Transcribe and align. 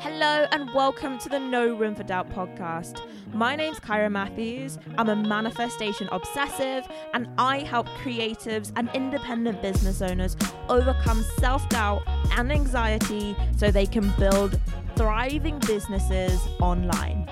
Hello 0.00 0.46
and 0.50 0.72
welcome 0.72 1.18
to 1.18 1.28
the 1.28 1.38
No 1.38 1.74
Room 1.74 1.94
for 1.94 2.04
Doubt 2.04 2.30
podcast. 2.30 3.02
My 3.34 3.54
name's 3.54 3.78
Kyra 3.80 4.10
Matthews. 4.10 4.78
I'm 4.96 5.10
a 5.10 5.14
manifestation 5.14 6.08
obsessive 6.10 6.88
and 7.12 7.28
I 7.36 7.58
help 7.58 7.86
creatives 8.02 8.72
and 8.76 8.88
independent 8.94 9.60
business 9.60 10.00
owners 10.00 10.38
overcome 10.70 11.22
self 11.38 11.68
doubt 11.68 12.00
and 12.38 12.50
anxiety 12.50 13.36
so 13.58 13.70
they 13.70 13.84
can 13.84 14.10
build 14.18 14.58
thriving 14.96 15.58
businesses 15.58 16.40
online. 16.62 17.30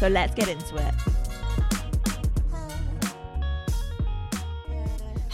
So 0.00 0.08
let's 0.08 0.34
get 0.34 0.48
into 0.48 0.74
it. 0.74 0.94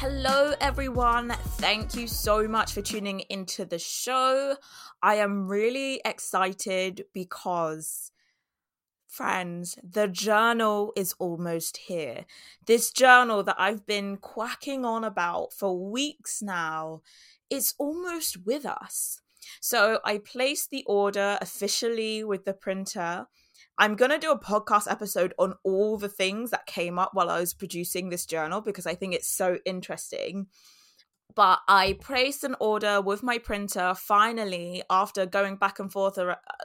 Hello, 0.07 0.53
everyone. 0.61 1.31
Thank 1.57 1.95
you 1.95 2.07
so 2.07 2.47
much 2.47 2.75
for 2.75 2.83
tuning 2.83 3.21
into 3.31 3.65
the 3.65 3.79
show. 3.79 4.55
I 5.05 5.17
am 5.17 5.49
really 5.49 6.01
excited 6.03 7.05
because, 7.13 8.11
friends, 9.07 9.79
the 9.85 10.09
journal 10.09 10.95
is 10.97 11.15
almost 11.19 11.77
here. 11.77 12.25
This 12.65 12.91
journal 12.91 13.43
that 13.43 13.57
I've 13.59 13.85
been 13.85 14.17
quacking 14.17 14.87
on 14.87 15.05
about 15.05 15.53
for 15.53 15.79
weeks 15.79 16.41
now 16.41 17.03
is 17.51 17.75
almost 17.79 18.47
with 18.47 18.65
us. 18.65 19.21
So 19.61 20.01
I 20.07 20.17
placed 20.17 20.71
the 20.71 20.85
order 20.87 21.37
officially 21.43 22.25
with 22.25 22.47
the 22.47 22.55
printer 22.55 23.27
I'm 23.77 23.97
going 23.97 24.13
to 24.13 24.19
do 24.19 24.31
a 24.31 24.39
podcast 24.39 24.89
episode 24.89 25.35
on 25.37 25.55
all 25.65 25.99
the 25.99 26.09
things 26.09 26.53
that 26.53 26.67
came 26.67 26.97
up 26.97 27.11
while 27.13 27.29
I 27.29 27.41
was 27.41 27.55
producing 27.55 28.09
this 28.09 28.25
journal 28.25 28.61
because 28.61 28.87
I 28.87 28.95
think 28.95 29.15
it's 29.15 29.29
so 29.29 29.59
interesting. 29.65 30.47
But 31.37 31.61
I 31.67 31.99
placed 32.01 32.45
an 32.45 32.55
order 32.61 33.01
with 33.01 33.23
my 33.23 33.39
printer 33.39 33.95
finally 33.97 34.85
after 34.89 35.27
going 35.27 35.57
back 35.57 35.81
and 35.81 35.91
forth, 35.91 36.17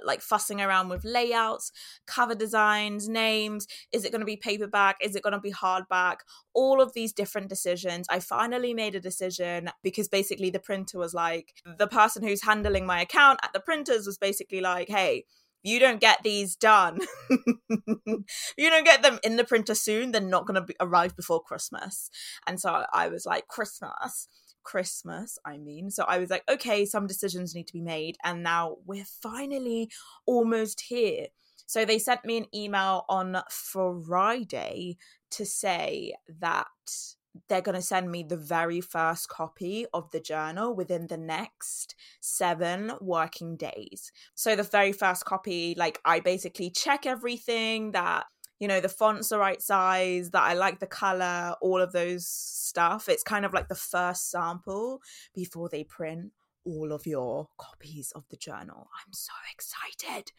like 0.03 0.21
fussing 0.21 0.61
around 0.61 0.89
with 0.89 1.03
layouts, 1.03 1.71
cover 2.05 2.35
designs, 2.35 3.09
names. 3.09 3.67
Is 3.91 4.05
it 4.05 4.11
going 4.11 4.21
to 4.21 4.25
be 4.25 4.37
paperback? 4.37 4.97
Is 5.01 5.15
it 5.15 5.23
going 5.23 5.33
to 5.33 5.39
be 5.39 5.51
hardback? 5.51 6.17
All 6.53 6.81
of 6.81 6.93
these 6.93 7.13
different 7.13 7.49
decisions. 7.49 8.05
I 8.09 8.19
finally 8.19 8.75
made 8.75 8.93
a 8.93 8.99
decision 8.99 9.71
because 9.81 10.07
basically 10.07 10.51
the 10.51 10.59
printer 10.59 10.99
was 10.99 11.15
like, 11.15 11.53
the 11.77 11.87
person 11.87 12.21
who's 12.21 12.43
handling 12.43 12.85
my 12.85 13.01
account 13.01 13.39
at 13.41 13.53
the 13.53 13.59
printers 13.59 14.05
was 14.05 14.19
basically 14.19 14.61
like, 14.61 14.87
hey, 14.87 15.25
you 15.63 15.79
don't 15.79 15.99
get 15.99 16.23
these 16.23 16.55
done, 16.55 16.99
you 17.29 18.69
don't 18.69 18.85
get 18.85 19.01
them 19.03 19.19
in 19.23 19.35
the 19.35 19.43
printer 19.43 19.75
soon, 19.75 20.11
they're 20.11 20.21
not 20.21 20.45
going 20.45 20.65
to 20.65 20.73
arrive 20.79 21.15
before 21.15 21.41
Christmas. 21.41 22.09
And 22.47 22.59
so 22.59 22.85
I 22.93 23.09
was 23.09 23.25
like, 23.25 23.47
Christmas. 23.47 24.29
Christmas, 24.69 25.39
I 25.43 25.57
mean. 25.57 25.89
So 25.89 26.03
I 26.07 26.19
was 26.19 26.29
like, 26.29 26.43
okay, 26.47 26.85
some 26.85 27.07
decisions 27.07 27.55
need 27.55 27.65
to 27.67 27.73
be 27.73 27.81
made. 27.81 28.17
And 28.23 28.43
now 28.43 28.77
we're 28.85 29.11
finally 29.23 29.89
almost 30.27 30.81
here. 30.81 31.27
So 31.65 31.85
they 31.85 31.97
sent 31.97 32.23
me 32.23 32.37
an 32.37 32.45
email 32.53 33.03
on 33.09 33.41
Friday 33.49 34.97
to 35.31 35.45
say 35.45 36.13
that 36.39 36.67
they're 37.47 37.61
going 37.61 37.75
to 37.75 37.81
send 37.81 38.11
me 38.11 38.21
the 38.21 38.37
very 38.37 38.81
first 38.81 39.27
copy 39.27 39.87
of 39.91 40.11
the 40.11 40.19
journal 40.19 40.75
within 40.75 41.07
the 41.07 41.17
next 41.17 41.95
seven 42.21 42.91
working 43.01 43.55
days. 43.55 44.11
So, 44.35 44.55
the 44.55 44.63
very 44.63 44.91
first 44.91 45.25
copy, 45.25 45.75
like, 45.77 45.99
I 46.03 46.19
basically 46.19 46.71
check 46.71 47.05
everything 47.05 47.91
that, 47.91 48.25
you 48.59 48.67
know, 48.67 48.79
the 48.79 48.89
font's 48.89 49.29
the 49.29 49.39
right 49.39 49.61
size, 49.61 50.31
that 50.31 50.43
I 50.43 50.53
like 50.53 50.79
the 50.79 50.87
color, 50.87 51.55
all 51.61 51.81
of 51.81 51.91
those 51.91 52.27
stuff. 52.27 53.09
It's 53.09 53.23
kind 53.23 53.45
of 53.45 53.53
like 53.53 53.67
the 53.67 53.75
first 53.75 54.29
sample 54.29 55.01
before 55.33 55.69
they 55.69 55.83
print 55.83 56.31
all 56.65 56.91
of 56.91 57.07
your 57.07 57.47
copies 57.57 58.11
of 58.15 58.25
the 58.29 58.37
journal. 58.37 58.89
I'm 59.05 59.13
so 59.13 59.33
excited 59.53 60.31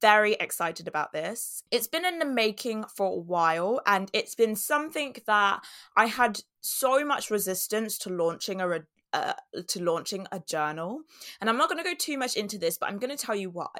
very 0.00 0.34
excited 0.34 0.88
about 0.88 1.12
this. 1.12 1.62
It's 1.70 1.86
been 1.86 2.04
in 2.04 2.18
the 2.18 2.24
making 2.24 2.84
for 2.84 3.06
a 3.06 3.20
while, 3.20 3.80
and 3.86 4.10
it's 4.12 4.34
been 4.34 4.56
something 4.56 5.14
that 5.26 5.60
I 5.96 6.06
had 6.06 6.40
so 6.60 7.04
much 7.04 7.30
resistance 7.30 7.98
to 7.98 8.10
launching 8.10 8.60
a. 8.60 8.84
Uh, 9.14 9.32
to 9.68 9.80
launching 9.80 10.26
a 10.32 10.40
journal. 10.40 11.02
And 11.40 11.48
I'm 11.48 11.56
not 11.56 11.68
going 11.68 11.78
to 11.78 11.88
go 11.88 11.94
too 11.96 12.18
much 12.18 12.34
into 12.34 12.58
this, 12.58 12.78
but 12.78 12.88
I'm 12.88 12.98
going 12.98 13.16
to 13.16 13.26
tell 13.26 13.36
you 13.36 13.48
why. 13.48 13.72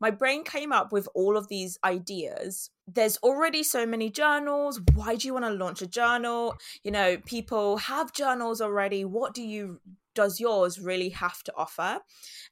My 0.00 0.10
brain 0.10 0.42
came 0.42 0.72
up 0.72 0.90
with 0.90 1.06
all 1.14 1.36
of 1.36 1.46
these 1.46 1.78
ideas. 1.84 2.70
There's 2.88 3.16
already 3.18 3.62
so 3.62 3.86
many 3.86 4.10
journals. 4.10 4.80
Why 4.94 5.14
do 5.14 5.28
you 5.28 5.32
want 5.32 5.44
to 5.44 5.52
launch 5.52 5.80
a 5.80 5.86
journal? 5.86 6.56
You 6.82 6.90
know, 6.90 7.18
people 7.18 7.76
have 7.76 8.12
journals 8.12 8.60
already. 8.60 9.04
What 9.04 9.32
do 9.32 9.42
you 9.42 9.80
does 10.20 10.38
yours 10.38 10.78
really 10.78 11.08
have 11.08 11.42
to 11.42 11.52
offer? 11.56 11.98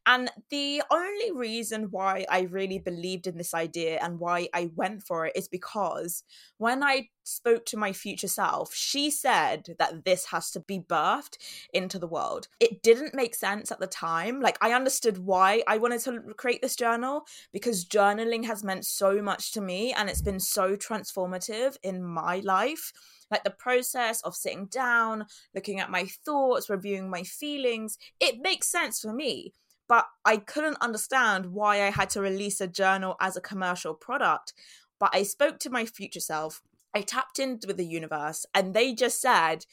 And 0.07 0.31
the 0.49 0.83
only 0.91 1.33
reason 1.33 1.89
why 1.91 2.25
I 2.31 2.41
really 2.41 2.79
believed 2.79 3.27
in 3.27 3.37
this 3.37 3.53
idea 3.53 3.99
and 4.01 4.19
why 4.19 4.49
I 4.55 4.71
went 4.75 5.03
for 5.03 5.27
it 5.27 5.35
is 5.37 5.49
because 5.49 6.25
when 6.57 6.83
I 6.83 7.11
spoke 7.25 7.67
to 7.67 7.77
my 7.77 7.93
future 7.93 8.27
self, 8.27 8.75
she 8.75 9.11
said 9.11 9.77
that 9.79 10.07
this 10.07 10.25
has 10.27 10.51
to 10.53 10.61
be 10.61 10.81
birthed 10.81 11.37
into 11.75 11.99
the 11.99 12.07
world. 12.07 12.49
It 12.59 12.83
didn't 12.83 13.15
make 13.15 13.35
sense 13.35 13.71
at 13.71 13.81
the 13.81 13.87
time. 13.87 14.41
Like, 14.41 14.57
I 14.63 14.73
understood 14.73 15.19
why 15.19 15.63
I 15.67 15.77
wanted 15.77 16.01
to 16.05 16.23
create 16.39 16.63
this 16.63 16.75
journal 16.75 17.27
because 17.53 17.85
journaling 17.85 18.47
has 18.47 18.65
meant 18.65 18.87
so 18.87 19.21
much 19.21 19.53
to 19.53 19.61
me 19.61 19.93
and 19.93 20.09
it's 20.09 20.23
been 20.23 20.41
so 20.41 20.75
transformative 20.75 21.77
in 21.83 22.03
my 22.03 22.41
life 22.45 22.95
like 23.31 23.45
the 23.45 23.51
process 23.51 24.21
of 24.23 24.35
sitting 24.35 24.67
down, 24.67 25.27
looking 25.55 25.81
at 25.81 25.91
my 25.91 26.07
thoughts, 26.25 26.71
reviewing 26.71 27.11
my 27.11 27.23
feelings, 27.23 27.99
it 28.21 28.41
makes 28.41 28.69
sense 28.69 29.01
for 29.01 29.13
me. 29.13 29.53
But 29.89 30.07
I 30.25 30.37
couldn't 30.37 30.79
understand 30.81 31.47
why 31.47 31.83
I 31.83 31.91
had 31.91 32.11
to 32.11 32.21
release 32.21 32.61
a 32.61 32.67
journal 32.67 33.17
as 33.21 33.37
a 33.37 33.41
commercial 33.41 33.95
product. 33.95 34.53
But 35.01 35.11
I 35.15 35.23
spoke 35.23 35.59
to 35.61 35.71
my 35.71 35.87
future 35.87 36.21
self. 36.21 36.61
I 36.95 37.03
tapped 37.03 37.39
in 37.39 37.61
with 37.67 37.77
the 37.77 37.87
universe 37.87 38.45
and 38.55 38.75
they 38.75 38.95
just 38.95 39.21
said, 39.21 39.65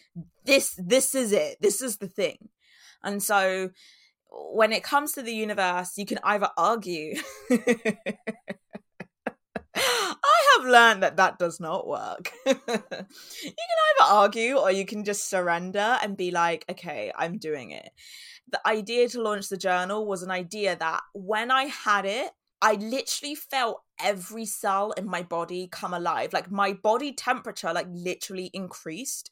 This 0.46 0.78
this 0.78 1.16
is 1.16 1.32
it. 1.32 1.58
This 1.60 1.82
is 1.82 1.98
the 1.98 2.08
thing. 2.08 2.50
And 3.04 3.22
so 3.22 3.70
when 4.30 4.72
it 4.72 4.84
comes 4.84 5.14
to 5.14 5.22
the 5.22 5.34
universe, 5.34 5.98
you 5.98 6.06
can 6.06 6.20
either 6.24 6.50
argue 6.58 7.16
I 9.76 10.58
have 10.58 10.68
learned 10.68 11.04
that 11.04 11.18
that 11.18 11.38
does 11.38 11.60
not 11.60 11.88
work. 11.88 12.32
you 12.46 12.54
can 12.56 12.72
either 12.80 14.10
argue 14.10 14.56
or 14.56 14.72
you 14.72 14.86
can 14.86 15.04
just 15.04 15.30
surrender 15.30 15.98
and 16.02 16.16
be 16.16 16.32
like, 16.32 16.66
okay, 16.70 17.12
I'm 17.16 17.38
doing 17.38 17.72
it. 17.72 17.90
The 18.52 18.66
idea 18.68 19.10
to 19.10 19.22
launch 19.22 19.50
the 19.50 19.58
journal 19.58 20.06
was 20.06 20.24
an 20.24 20.32
idea 20.32 20.76
that 20.76 21.02
when 21.14 21.52
I 21.52 21.64
had 21.64 22.06
it, 22.06 22.32
I 22.62 22.74
literally 22.74 23.36
felt 23.36 23.82
every 24.00 24.46
cell 24.46 24.92
in 24.92 25.08
my 25.08 25.24
body 25.24 25.68
come 25.72 25.94
alive. 25.94 26.32
Like 26.32 26.50
my 26.50 26.74
body 26.74 27.14
temperature, 27.14 27.74
like 27.74 27.88
literally 27.90 28.50
increased. 28.54 29.30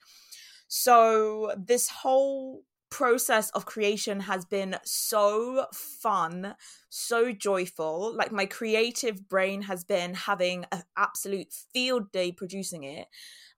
So 0.68 1.53
this 1.58 1.90
whole 1.90 2.64
process 2.94 3.50
of 3.50 3.66
creation 3.66 4.20
has 4.20 4.46
been 4.46 4.78
so 4.84 5.66
fun, 5.74 6.56
so 6.90 7.31
joyful. 7.31 8.16
Like 8.16 8.31
my 8.31 8.46
creative 8.46 9.28
brain 9.28 9.64
has 9.64 9.84
been 9.84 10.14
having 10.14 10.66
an 10.72 10.84
absolute 10.96 11.52
field 11.74 12.12
day 12.12 12.32
producing 12.32 12.84
it. 12.84 13.08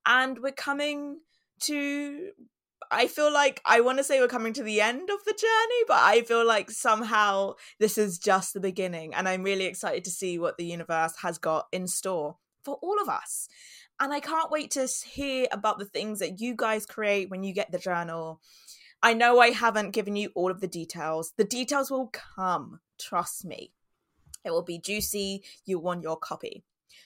And 0.06 0.40
we're 0.40 0.53
coming 0.53 1.19
to 1.63 2.29
I 2.91 3.07
feel 3.07 3.34
like 3.34 3.62
I 3.66 3.81
want 3.81 3.97
to 3.97 4.06
say 4.06 4.22
we're 4.22 4.28
coming 4.29 4.53
to 4.53 4.63
the 4.63 4.79
end 4.79 5.09
of 5.09 5.25
the 5.25 5.34
journey, 5.34 5.84
but 5.88 5.97
I 5.97 6.22
feel 6.22 6.47
like 6.47 6.72
somehow 6.72 7.56
this 7.78 7.97
is 7.97 8.18
just 8.18 8.53
the 8.53 8.62
beginning. 8.62 9.13
And 9.13 9.28
I'm 9.28 9.44
really 9.44 9.66
excited 9.66 10.06
to 10.06 10.12
see 10.12 10.40
what 10.40 10.57
the 10.57 10.66
universe 10.66 11.16
has 11.24 11.38
got 11.38 11.68
in 11.74 11.88
store 11.88 12.38
for 12.63 12.75
all 12.75 13.01
of 13.01 13.09
us. 13.09 13.50
And 14.00 14.12
I 14.13 14.19
can't 14.19 14.51
wait 14.51 14.72
to 14.72 14.88
hear 15.06 15.47
about 15.51 15.79
the 15.79 15.85
things 15.85 16.19
that 16.19 16.40
you 16.41 16.53
guys 16.56 16.85
create 16.85 17.29
when 17.29 17.44
you 17.44 17.53
get 17.53 17.72
the 17.72 17.79
journal. 17.79 18.41
I 19.05 19.13
know 19.13 19.39
I 19.39 19.51
haven't 19.51 19.91
given 19.91 20.16
you 20.16 20.31
all 20.33 20.49
of 20.49 20.61
the 20.61 20.67
details. 20.67 21.31
The 21.38 21.43
details 21.43 21.91
will 21.91 22.07
come, 22.07 22.79
trust 22.99 23.45
me. 23.45 23.71
It 24.43 24.49
will 24.49 24.63
be 24.63 24.79
juicy. 24.79 25.44
You 25.63 25.77
want 25.77 26.01
your 26.01 26.18
copy. 26.18 26.63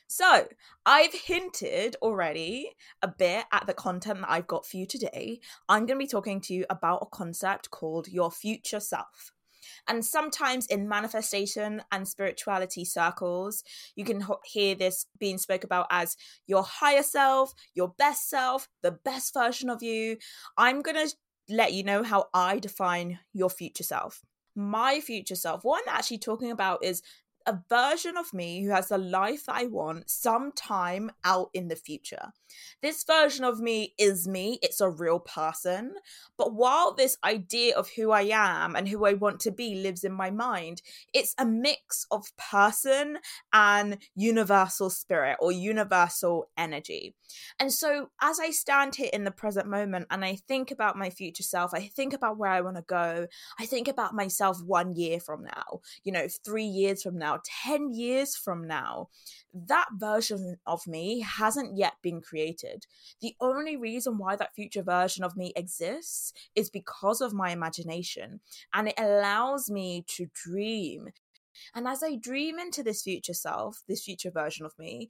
So, 0.07 0.47
I've 0.85 1.11
hinted 1.11 1.97
already 2.01 2.71
a 3.01 3.09
bit 3.09 3.43
at 3.51 3.67
the 3.67 3.73
content 3.73 4.21
that 4.21 4.31
I've 4.31 4.47
got 4.47 4.65
for 4.65 4.77
you 4.77 4.85
today. 4.85 5.41
I'm 5.67 5.85
going 5.85 5.99
to 5.99 6.05
be 6.05 6.07
talking 6.07 6.39
to 6.39 6.53
you 6.53 6.65
about 6.69 7.01
a 7.01 7.05
concept 7.13 7.69
called 7.69 8.07
your 8.07 8.31
future 8.31 8.79
self. 8.79 9.33
And 9.85 10.05
sometimes 10.05 10.67
in 10.67 10.87
manifestation 10.87 11.81
and 11.91 12.07
spirituality 12.07 12.85
circles, 12.85 13.61
you 13.95 14.05
can 14.05 14.25
hear 14.45 14.73
this 14.73 15.05
being 15.19 15.37
spoke 15.37 15.65
about 15.65 15.87
as 15.91 16.15
your 16.47 16.63
higher 16.63 17.03
self, 17.03 17.53
your 17.73 17.89
best 17.97 18.29
self, 18.29 18.69
the 18.83 18.91
best 18.91 19.33
version 19.33 19.69
of 19.69 19.83
you. 19.83 20.15
I'm 20.57 20.81
going 20.81 20.95
to 20.95 21.13
let 21.49 21.73
you 21.73 21.83
know 21.83 22.03
how 22.03 22.27
I 22.33 22.59
define 22.59 23.19
your 23.33 23.49
future 23.49 23.83
self. 23.83 24.21
My 24.55 24.99
future 24.99 25.35
self, 25.35 25.63
what 25.63 25.83
I'm 25.87 25.95
actually 25.95 26.17
talking 26.19 26.51
about 26.51 26.83
is 26.83 27.01
a 27.45 27.59
version 27.69 28.17
of 28.17 28.33
me 28.33 28.63
who 28.63 28.69
has 28.69 28.89
the 28.89 28.97
life 28.97 29.43
I 29.47 29.65
want 29.65 30.09
sometime 30.09 31.11
out 31.23 31.49
in 31.53 31.67
the 31.67 31.75
future. 31.75 32.33
This 32.81 33.03
version 33.03 33.43
of 33.43 33.59
me 33.59 33.93
is 33.97 34.27
me, 34.27 34.59
it's 34.61 34.81
a 34.81 34.89
real 34.89 35.19
person. 35.19 35.95
But 36.37 36.53
while 36.53 36.93
this 36.93 37.17
idea 37.23 37.75
of 37.75 37.89
who 37.89 38.11
I 38.11 38.23
am 38.23 38.75
and 38.75 38.87
who 38.87 39.05
I 39.05 39.13
want 39.13 39.39
to 39.41 39.51
be 39.51 39.75
lives 39.75 40.03
in 40.03 40.13
my 40.13 40.31
mind, 40.31 40.81
it's 41.13 41.35
a 41.37 41.45
mix 41.45 42.05
of 42.11 42.35
person 42.37 43.19
and 43.53 43.97
universal 44.15 44.89
spirit 44.89 45.37
or 45.39 45.51
universal 45.51 46.49
energy. 46.57 47.15
And 47.59 47.71
so, 47.71 48.09
as 48.21 48.39
I 48.39 48.51
stand 48.51 48.95
here 48.95 49.09
in 49.13 49.23
the 49.23 49.31
present 49.31 49.67
moment 49.67 50.07
and 50.09 50.25
I 50.25 50.35
think 50.35 50.71
about 50.71 50.97
my 50.97 51.09
future 51.09 51.43
self, 51.43 51.73
I 51.73 51.81
think 51.81 52.13
about 52.13 52.37
where 52.37 52.49
I 52.49 52.61
want 52.61 52.77
to 52.77 52.81
go, 52.83 53.27
I 53.59 53.65
think 53.65 53.87
about 53.87 54.15
myself 54.15 54.61
one 54.63 54.95
year 54.95 55.19
from 55.19 55.43
now, 55.43 55.81
you 56.03 56.11
know, 56.11 56.27
three 56.43 56.65
years 56.65 57.03
from 57.03 57.17
now, 57.17 57.28
10 57.63 57.91
years 57.93 58.35
from 58.35 58.67
now, 58.67 59.09
that 59.53 59.87
version 59.93 60.57
of 60.65 60.85
me 60.87 61.21
hasn't 61.21 61.77
yet 61.77 61.93
been 62.01 62.21
created. 62.21 62.85
The 63.21 63.35
only 63.39 63.77
reason 63.77 64.17
why 64.17 64.35
that 64.35 64.55
future 64.55 64.83
version 64.83 65.23
of 65.23 65.37
me 65.37 65.53
exists 65.55 66.33
is 66.55 66.69
because 66.69 67.21
of 67.21 67.33
my 67.33 67.51
imagination, 67.51 68.39
and 68.73 68.87
it 68.87 68.95
allows 68.97 69.69
me 69.69 70.03
to 70.07 70.27
dream. 70.33 71.09
And 71.75 71.87
as 71.87 72.03
I 72.03 72.15
dream 72.15 72.59
into 72.59 72.83
this 72.83 73.03
future 73.03 73.33
self, 73.33 73.83
this 73.87 74.03
future 74.03 74.31
version 74.31 74.65
of 74.65 74.77
me, 74.79 75.09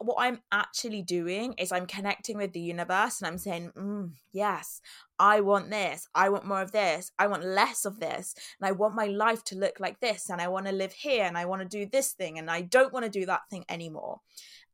what 0.00 0.16
I'm 0.18 0.40
actually 0.50 1.02
doing 1.02 1.54
is 1.58 1.72
I'm 1.72 1.86
connecting 1.86 2.38
with 2.38 2.52
the 2.52 2.60
universe 2.60 3.20
and 3.20 3.28
I'm 3.28 3.38
saying, 3.38 3.72
mm, 3.76 4.10
yes, 4.32 4.80
I 5.18 5.40
want 5.40 5.70
this. 5.70 6.08
I 6.14 6.30
want 6.30 6.46
more 6.46 6.62
of 6.62 6.72
this. 6.72 7.12
I 7.18 7.26
want 7.26 7.44
less 7.44 7.84
of 7.84 8.00
this. 8.00 8.34
And 8.58 8.66
I 8.66 8.72
want 8.72 8.94
my 8.94 9.06
life 9.06 9.44
to 9.44 9.58
look 9.58 9.78
like 9.78 10.00
this. 10.00 10.30
And 10.30 10.40
I 10.40 10.48
want 10.48 10.66
to 10.66 10.72
live 10.72 10.92
here 10.92 11.24
and 11.24 11.36
I 11.36 11.44
want 11.44 11.60
to 11.60 11.68
do 11.68 11.84
this 11.84 12.12
thing. 12.12 12.38
And 12.38 12.50
I 12.50 12.62
don't 12.62 12.92
want 12.94 13.04
to 13.04 13.10
do 13.10 13.26
that 13.26 13.42
thing 13.50 13.66
anymore. 13.68 14.20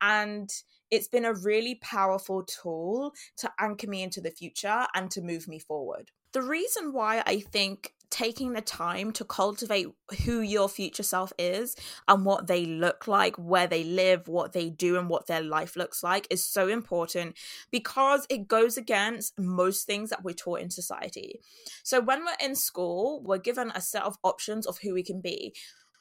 And 0.00 0.49
it's 0.93 1.08
been 1.08 1.25
a 1.25 1.34
really 1.34 1.75
powerful 1.76 2.44
tool 2.44 3.12
to 3.38 3.50
anchor 3.58 3.88
me 3.88 4.05
into 4.05 4.20
the 4.20 4.31
future 4.31 4.87
and 4.94 5.11
to 5.11 5.22
move 5.22 5.49
me 5.49 5.58
forward. 5.58 6.12
The 6.32 6.43
reason 6.43 6.93
why 6.93 7.25
I 7.26 7.40
think 7.40 7.94
taking 8.11 8.53
the 8.53 8.61
time 8.61 9.12
to 9.12 9.25
cultivate 9.25 9.88
who 10.25 10.41
your 10.41 10.69
future 10.69 11.03
self 11.03 11.32
is 11.38 11.76
and 12.08 12.25
what 12.25 12.47
they 12.47 12.64
look 12.64 13.06
like, 13.06 13.37
where 13.37 13.67
they 13.67 13.85
live, 13.85 14.29
what 14.29 14.53
they 14.53 14.70
do, 14.70 14.97
and 14.97 15.08
what 15.08 15.26
their 15.26 15.43
life 15.43 15.76
looks 15.76 16.03
like 16.03 16.26
is 16.31 16.44
so 16.44 16.69
important 16.69 17.37
because 17.70 18.26
it 18.31 18.49
goes 18.49 18.76
against 18.76 19.38
most 19.38 19.87
things 19.87 20.11
that 20.11 20.25
we're 20.25 20.32
taught 20.32 20.61
in 20.61 20.70
society. 20.70 21.41
So, 21.82 22.00
when 22.00 22.25
we're 22.25 22.47
in 22.47 22.55
school, 22.55 23.23
we're 23.23 23.38
given 23.38 23.73
a 23.75 23.81
set 23.81 24.03
of 24.03 24.19
options 24.23 24.67
of 24.67 24.79
who 24.79 24.94
we 24.94 25.03
can 25.03 25.20
be. 25.20 25.55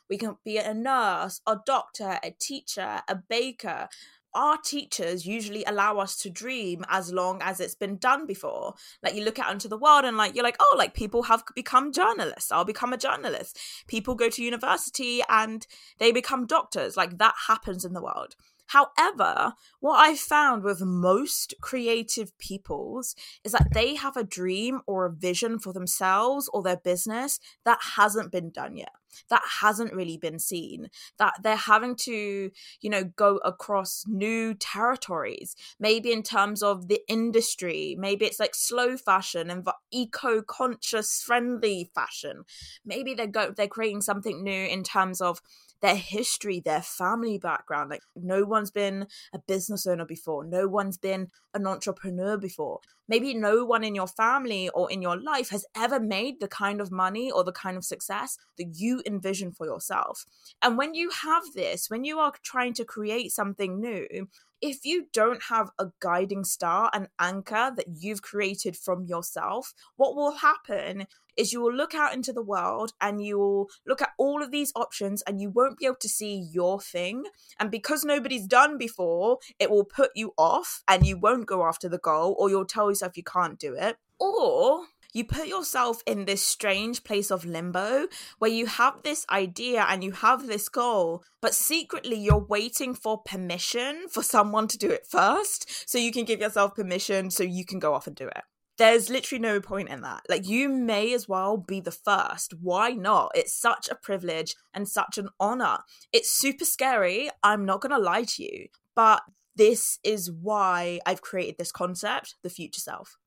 We 0.10 0.18
can 0.18 0.38
be 0.46 0.58
a 0.58 0.74
nurse, 0.74 1.42
a 1.48 1.58
doctor, 1.66 2.20
a 2.24 2.32
teacher, 2.32 3.02
a 3.08 3.16
baker, 3.16 3.88
our 4.36 4.58
teachers 4.58 5.26
usually 5.26 5.64
allow 5.66 5.98
us 5.98 6.16
to 6.18 6.30
dream 6.30 6.86
as 6.90 7.12
long 7.12 7.42
as 7.42 7.60
it's 7.60 7.74
been 7.74 7.98
done 7.98 8.28
before. 8.28 8.76
Like 9.02 9.16
you 9.16 9.24
look 9.24 9.40
out 9.40 9.52
into 9.52 9.68
the 9.68 9.78
world 9.78 10.06
and 10.06 10.18
like 10.18 10.36
you're 10.36 10.44
like, 10.44 10.58
oh, 10.60 10.76
like 10.78 10.94
people 10.94 11.24
have 11.24 11.44
become 11.56 11.92
journalists. 11.92 12.52
I'll 12.52 12.66
become 12.66 12.94
a 12.94 12.98
journalist. 12.98 13.58
People 13.88 14.14
go 14.14 14.30
to 14.30 14.44
university 14.44 15.22
and 15.30 15.66
they 15.98 16.12
become 16.12 16.46
doctors. 16.46 16.96
Like 16.98 17.18
that 17.18 17.36
happens 17.48 17.86
in 17.86 17.94
the 17.94 18.04
world. 18.04 18.36
However, 18.68 19.54
what 19.80 19.96
I've 19.98 20.20
found 20.20 20.64
with 20.64 20.82
most 20.82 21.54
creative 21.62 22.38
peoples 22.38 23.16
is 23.44 23.52
that 23.52 23.70
they 23.74 23.96
have 23.96 24.18
a 24.18 24.24
dream 24.24 24.82
or 24.88 25.06
a 25.06 25.12
vision 25.12 25.60
for 25.60 25.74
themselves 25.74 26.50
or 26.54 26.64
their 26.64 26.78
business 26.78 27.40
that 27.64 27.80
hasn't 27.96 28.32
been 28.32 28.50
done 28.50 28.78
yet 28.78 28.92
that 29.30 29.42
hasn't 29.62 29.94
really 29.94 30.18
been 30.18 30.38
seen 30.38 30.90
that 31.20 31.34
they're 31.42 31.56
having 31.56 31.96
to 31.96 32.52
you 32.82 32.90
know 32.90 33.06
go 33.16 33.38
across 33.46 34.04
new 34.08 34.54
territories 34.54 35.56
maybe 35.80 36.12
in 36.12 36.22
terms 36.22 36.62
of 36.62 36.90
the 36.90 37.00
industry 37.08 37.96
maybe 37.98 38.26
it's 38.26 38.42
like 38.42 38.54
slow 38.54 38.98
fashion 38.98 39.50
and 39.50 39.66
eco 39.96 40.42
conscious 40.42 41.22
friendly 41.22 41.90
fashion. 41.96 42.44
Maybe 42.86 43.14
they're 43.14 43.28
go 43.28 43.52
they're 43.52 43.68
creating 43.68 44.02
something 44.02 44.44
new 44.44 44.66
in 44.66 44.84
terms 44.84 45.22
of 45.22 45.42
their 45.86 45.96
history, 45.96 46.60
their 46.60 46.82
family 46.82 47.38
background. 47.38 47.92
Like, 47.92 48.02
no 48.16 48.44
one's 48.44 48.72
been 48.72 49.06
a 49.34 49.40
business 49.40 49.86
owner 49.86 50.06
before, 50.06 50.44
no 50.44 50.68
one's 50.68 50.98
been 50.98 51.28
an 51.54 51.68
entrepreneur 51.68 52.38
before. 52.38 52.80
Maybe 53.08 53.34
no 53.34 53.66
one 53.66 53.84
in 53.84 53.96
your 53.96 54.08
family 54.08 54.70
or 54.70 54.92
in 54.92 55.02
your 55.02 55.20
life 55.20 55.50
has 55.50 55.66
ever 55.76 56.00
made 56.00 56.40
the 56.40 56.48
kind 56.48 56.82
of 56.82 56.92
money 56.92 57.32
or 57.32 57.44
the 57.44 57.52
kind 57.52 57.78
of 57.78 57.86
success 57.86 58.38
that 58.58 58.76
you 58.76 59.02
envision 59.06 59.52
for 59.52 59.66
yourself. 59.66 60.26
And 60.62 60.78
when 60.78 60.94
you 60.94 61.10
have 61.10 61.44
this, 61.54 61.90
when 61.90 62.04
you 62.04 62.20
are 62.20 62.34
trying 62.44 62.74
to 62.76 62.86
create 62.86 63.32
something 63.32 63.80
new, 63.80 64.28
if 64.62 64.86
you 64.86 65.08
don't 65.14 65.44
have 65.50 65.70
a 65.78 65.88
guiding 66.00 66.44
star, 66.44 66.90
an 66.94 67.10
anchor 67.20 67.72
that 67.76 67.86
you've 68.00 68.22
created 68.22 68.76
from 68.76 69.06
yourself, 69.06 69.74
what 69.96 70.16
will 70.16 70.38
happen 70.38 71.08
is 71.38 71.52
you 71.52 71.62
will 71.62 71.74
look 71.74 71.94
out 71.94 72.14
into 72.14 72.32
the 72.32 72.42
world 72.42 72.94
and 73.02 73.24
you 73.24 73.38
will 73.38 73.70
look 73.86 74.02
at 74.02 74.12
all 74.18 74.42
of 74.42 74.52
these 74.52 74.72
options 74.76 75.22
and 75.24 75.42
you 75.42 75.50
won't 75.50 75.78
be 75.78 75.86
able 75.86 75.98
to 75.98 76.10
see 76.10 76.48
your 76.52 76.80
thing. 76.80 77.26
And 77.60 77.70
because 77.70 78.04
nobody's 78.04 78.48
done 78.48 78.78
before, 78.78 79.40
it 79.60 79.70
will 79.70 79.84
put 79.84 80.12
you 80.16 80.34
off 80.38 80.82
and 80.88 81.06
you 81.06 81.18
won't 81.18 81.46
go 81.46 81.66
after 81.66 81.90
the 81.90 81.98
goal 81.98 82.36
or 82.40 82.50
you'll 82.50 82.66
tell 82.66 82.90
yourself 82.96 83.18
you 83.18 83.24
can't 83.24 83.60
do 83.60 83.76
it. 83.76 83.98
Or 84.20 84.86
you 85.16 85.24
put 85.24 85.48
yourself 85.48 86.02
in 86.06 86.26
this 86.26 86.46
strange 86.46 87.06
place 87.06 87.32
of 87.32 87.46
limbo 87.46 88.08
where 88.40 88.52
you 88.52 88.66
have 88.66 89.02
this 89.04 89.26
idea 89.30 89.86
and 89.88 90.04
you 90.04 90.12
have 90.12 90.46
this 90.46 90.68
goal, 90.68 91.24
but 91.42 91.54
secretly 91.54 92.18
you're 92.18 92.38
waiting 92.38 92.94
for 92.94 93.20
permission 93.20 94.10
for 94.10 94.22
someone 94.22 94.68
to 94.68 94.78
do 94.78 94.90
it 94.90 95.08
first 95.08 95.90
so 95.90 95.98
you 95.98 96.12
can 96.12 96.26
give 96.26 96.42
yourself 96.42 96.76
permission 96.76 97.32
so 97.32 97.44
you 97.44 97.64
can 97.64 97.80
go 97.80 97.94
off 97.94 98.08
and 98.08 98.16
do 98.18 98.28
it. 98.28 98.44
There's 98.78 99.10
literally 99.10 99.42
no 99.42 99.62
point 99.62 99.88
in 99.88 100.02
that. 100.02 100.24
Like, 100.28 100.50
you 100.50 100.68
may 100.68 101.14
as 101.14 101.30
well 101.30 101.56
be 101.56 101.80
the 101.80 101.92
first. 101.92 102.54
Why 102.62 102.90
not? 102.90 103.32
It's 103.34 103.54
such 103.54 103.88
a 103.88 103.96
privilege 103.96 104.54
and 104.74 104.86
such 104.86 105.18
an 105.18 105.30
honor. 105.40 105.78
It's 106.12 106.30
super 106.30 106.66
scary. 106.66 107.30
I'm 107.42 107.64
not 107.64 107.80
going 107.80 107.96
to 107.96 107.98
lie 107.98 108.24
to 108.24 108.44
you. 108.44 108.68
But 108.94 109.22
this 109.56 110.00
is 110.04 110.32
why 110.32 111.00
I've 111.06 111.22
created 111.22 111.56
this 111.58 111.72
concept, 111.72 112.36
the 112.44 112.50
future 112.50 112.82
self. 112.82 113.18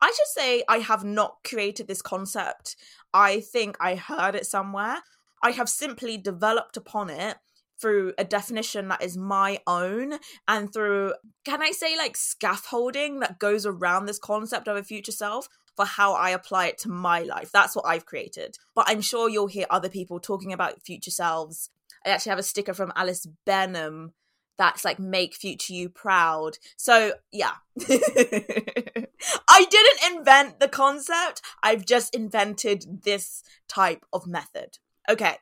I 0.00 0.08
should 0.08 0.42
say 0.42 0.62
I 0.68 0.78
have 0.78 1.04
not 1.04 1.38
created 1.44 1.88
this 1.88 2.02
concept. 2.02 2.76
I 3.12 3.40
think 3.40 3.76
I 3.80 3.96
heard 3.96 4.34
it 4.34 4.46
somewhere. 4.46 4.98
I 5.42 5.52
have 5.52 5.68
simply 5.68 6.16
developed 6.16 6.76
upon 6.76 7.10
it 7.10 7.36
through 7.80 8.12
a 8.18 8.24
definition 8.24 8.88
that 8.88 9.02
is 9.02 9.16
my 9.16 9.60
own 9.66 10.14
and 10.48 10.72
through, 10.72 11.14
can 11.44 11.62
I 11.62 11.70
say, 11.70 11.96
like 11.96 12.16
scaffolding 12.16 13.20
that 13.20 13.38
goes 13.38 13.64
around 13.64 14.06
this 14.06 14.18
concept 14.18 14.66
of 14.66 14.76
a 14.76 14.82
future 14.82 15.12
self 15.12 15.48
for 15.76 15.84
how 15.84 16.12
I 16.12 16.30
apply 16.30 16.66
it 16.66 16.78
to 16.78 16.88
my 16.88 17.20
life. 17.20 17.50
That's 17.52 17.76
what 17.76 17.86
I've 17.86 18.04
created. 18.04 18.56
But 18.74 18.86
I'm 18.88 19.00
sure 19.00 19.28
you'll 19.28 19.46
hear 19.46 19.66
other 19.70 19.88
people 19.88 20.18
talking 20.18 20.52
about 20.52 20.82
future 20.84 21.12
selves. 21.12 21.70
I 22.04 22.08
actually 22.08 22.30
have 22.30 22.38
a 22.40 22.44
sticker 22.44 22.74
from 22.74 22.92
Alice 22.96 23.26
Benham 23.46 24.12
that's 24.58 24.84
like 24.84 24.98
make 24.98 25.34
future 25.34 25.72
you 25.72 25.88
proud. 25.88 26.58
So, 26.76 27.12
yeah. 27.32 27.54
I 27.88 29.64
didn't 29.70 30.16
invent 30.16 30.60
the 30.60 30.68
concept. 30.68 31.40
I've 31.62 31.86
just 31.86 32.14
invented 32.14 33.02
this 33.04 33.42
type 33.68 34.04
of 34.12 34.26
method. 34.26 34.78
Okay. 35.08 35.36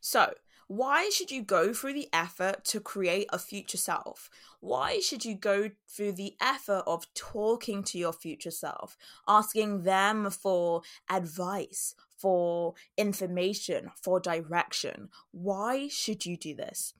So, 0.00 0.34
why 0.68 1.08
should 1.08 1.30
you 1.30 1.42
go 1.42 1.72
through 1.72 1.94
the 1.94 2.10
effort 2.12 2.62
to 2.66 2.78
create 2.78 3.26
a 3.32 3.38
future 3.38 3.78
self? 3.78 4.28
Why 4.60 5.00
should 5.00 5.24
you 5.24 5.34
go 5.34 5.70
through 5.88 6.12
the 6.12 6.34
effort 6.42 6.82
of 6.86 7.06
talking 7.14 7.82
to 7.84 7.98
your 7.98 8.12
future 8.12 8.50
self, 8.50 8.98
asking 9.26 9.84
them 9.84 10.30
for 10.30 10.82
advice, 11.10 11.94
for 12.18 12.74
information, 12.98 13.90
for 14.02 14.20
direction? 14.20 15.08
Why 15.30 15.88
should 15.88 16.26
you 16.26 16.36
do 16.36 16.54
this? 16.54 16.92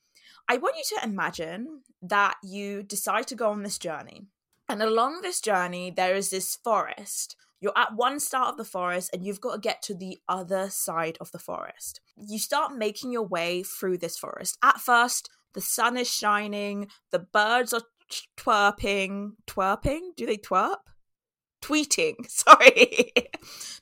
I 0.49 0.57
want 0.57 0.77
you 0.77 0.97
to 0.97 1.05
imagine 1.05 1.83
that 2.03 2.37
you 2.43 2.83
decide 2.83 3.27
to 3.29 3.35
go 3.35 3.51
on 3.51 3.63
this 3.63 3.79
journey. 3.79 4.23
And 4.69 4.83
along 4.83 5.21
this 5.21 5.41
journey, 5.41 5.91
there 5.91 6.15
is 6.15 6.31
this 6.31 6.57
forest. 6.57 7.37
You're 7.61 7.77
at 7.77 7.95
one 7.95 8.21
start 8.21 8.49
of 8.49 8.57
the 8.57 8.65
forest 8.65 9.11
and 9.13 9.25
you've 9.25 9.41
got 9.41 9.55
to 9.55 9.61
get 9.61 9.83
to 9.83 9.95
the 9.95 10.19
other 10.29 10.71
side 10.71 11.19
of 11.21 11.33
the 11.33 11.39
forest. 11.39 12.01
You 12.17 12.39
start 12.39 12.77
making 12.77 13.13
your 13.13 13.27
way 13.27 13.63
through 13.63 13.99
this 13.99 14.17
forest. 14.17 14.57
At 14.63 14.81
first, 14.81 15.29
the 15.55 15.61
sun 15.61 15.97
is 15.97 16.11
shining, 16.11 16.89
the 17.11 17.19
birds 17.19 17.73
are 17.73 17.83
twerping. 18.37 19.33
Twerping? 19.47 20.17
Do 20.17 20.25
they 20.25 20.37
twerp? 20.37 20.77
Tweeting, 21.61 22.15
sorry. 22.29 23.13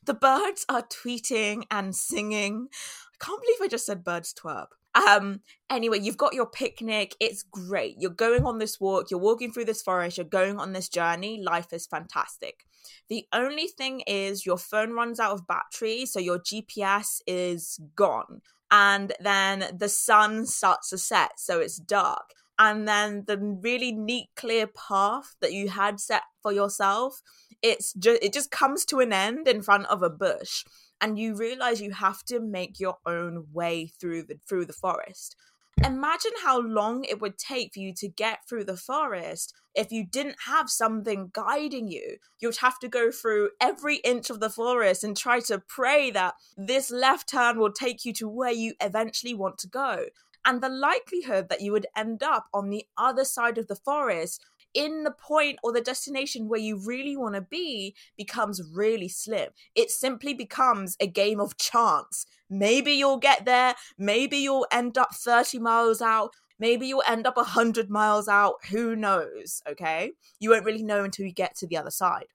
the 0.05 0.15
birds 0.15 0.65
are 0.69 0.83
tweeting 0.83 1.65
and 1.71 1.95
singing. 1.95 2.69
I 2.73 3.25
can't 3.25 3.41
believe 3.41 3.61
I 3.63 3.69
just 3.69 3.87
said 3.87 4.03
birds 4.03 4.35
twerp. 4.35 4.69
Um, 4.97 5.41
anyway, 5.71 6.01
you've 6.01 6.17
got 6.17 6.35
your 6.35 6.47
picnic. 6.47 7.15
It's 7.21 7.43
great. 7.43 7.97
You're 7.99 8.11
going 8.11 8.45
on 8.47 8.59
this 8.59 8.81
walk, 8.81 9.11
you're 9.11 9.21
walking 9.21 9.53
through 9.53 9.67
this 9.67 9.83
forest, 9.83 10.17
you're 10.17 10.25
going 10.27 10.59
on 10.59 10.73
this 10.73 10.89
journey. 10.89 11.43
Life 11.43 11.73
is 11.73 11.87
fantastic. 11.87 12.65
The 13.09 13.27
only 13.33 13.67
thing 13.67 14.01
is 14.07 14.47
your 14.47 14.59
phone 14.59 14.93
runs 14.93 15.21
out 15.21 15.33
of 15.33 15.47
battery, 15.47 16.07
so 16.07 16.19
your 16.21 16.39
GPS 16.39 17.21
is 17.27 17.79
gone. 17.95 18.41
and 18.71 19.13
then 19.21 19.65
the 19.79 19.89
sun 19.89 20.45
starts 20.47 20.91
to 20.91 20.99
set, 20.99 21.39
so 21.39 21.61
it's 21.61 21.77
dark. 21.77 22.33
And 22.59 22.89
then 22.89 23.25
the 23.27 23.39
really 23.39 23.93
neat, 23.93 24.29
clear 24.35 24.67
path 24.67 25.37
that 25.41 25.53
you 25.53 25.69
had 25.69 26.01
set 26.01 26.23
for 26.43 26.53
yourself, 26.53 27.23
it's 27.63 27.93
just 27.95 28.23
it 28.23 28.33
just 28.33 28.51
comes 28.51 28.85
to 28.87 29.01
an 29.01 29.13
end 29.13 29.47
in 29.49 29.63
front 29.63 29.87
of 29.87 30.03
a 30.03 30.11
bush, 30.11 30.65
and 31.01 31.19
you 31.19 31.37
realize 31.37 31.81
you 31.81 31.93
have 31.93 32.23
to 32.25 32.41
make 32.41 32.81
your 32.81 32.97
own 33.07 33.47
way 33.53 33.91
through 34.01 34.23
the 34.23 34.39
through 34.49 34.65
the 34.65 34.73
forest 34.73 35.37
imagine 35.85 36.33
how 36.43 36.61
long 36.61 37.05
it 37.05 37.21
would 37.21 37.37
take 37.37 37.75
for 37.75 37.81
you 37.81 37.93
to 37.95 38.09
get 38.09 38.41
through 38.49 38.65
the 38.65 38.77
forest 38.77 39.53
if 39.75 39.93
you 39.93 40.07
didn't 40.07 40.37
have 40.47 40.71
something 40.71 41.31
guiding 41.33 41.89
you. 41.89 42.17
You'd 42.41 42.57
have 42.59 42.79
to 42.79 42.89
go 42.89 43.11
through 43.11 43.51
every 43.61 43.97
inch 43.97 44.31
of 44.31 44.41
the 44.41 44.49
forest 44.49 45.05
and 45.05 45.17
try 45.17 45.41
to 45.41 45.63
pray 45.69 46.11
that 46.13 46.35
this 46.57 46.91
left 46.91 47.29
turn 47.29 47.59
will 47.59 47.73
take 47.73 48.05
you 48.05 48.13
to 48.15 48.29
where 48.29 48.53
you 48.53 48.75
eventually 48.81 49.35
want 49.35 49.59
to 49.59 49.69
go. 49.69 50.07
And 50.47 50.63
the 50.63 50.69
likelihood 50.69 51.49
that 51.51 51.61
you 51.61 51.73
would 51.73 51.87
end 51.97 52.23
up 52.23 52.47
on 52.55 52.71
the 52.71 52.87
other 52.97 53.25
side 53.25 53.59
of 53.59 53.67
the 53.67 53.77
forest 53.77 54.43
in 54.77 55.05
the 55.05 55.11
point 55.11 55.59
or 55.65 55.73
the 55.73 55.81
destination 55.81 56.49
where 56.49 56.61
you 56.61 56.77
really 56.77 57.17
want 57.17 57.35
to 57.35 57.41
be 57.41 57.95
becomes 58.17 58.63
really 58.73 59.09
slim. 59.09 59.49
It 59.75 59.91
simply 59.91 60.35
becomes 60.35 60.97
a 61.01 61.07
game 61.07 61.41
of 61.41 61.57
chance. 61.57 62.27
Maybe 62.51 62.93
you'll 62.93 63.17
get 63.17 63.47
there, 63.47 63.75
maybe 63.99 64.37
you'll 64.37 64.67
end 64.71 64.99
up 64.99 65.15
30 65.15 65.59
miles 65.59 66.03
out, 66.03 66.35
maybe 66.59 66.87
you'll 66.87 67.03
end 67.09 67.27
up 67.27 67.37
100 67.37 67.91
miles 67.91 68.29
out. 68.29 68.57
Who 68.71 68.95
knows? 68.95 69.63
Okay. 69.69 70.13
You 70.39 70.51
won't 70.51 70.67
really 70.67 70.85
know 70.85 71.03
until 71.03 71.27
you 71.27 71.33
get 71.33 71.57
to 71.57 71.67
the 71.67 71.79
other 71.79 71.91
side. 71.91 72.27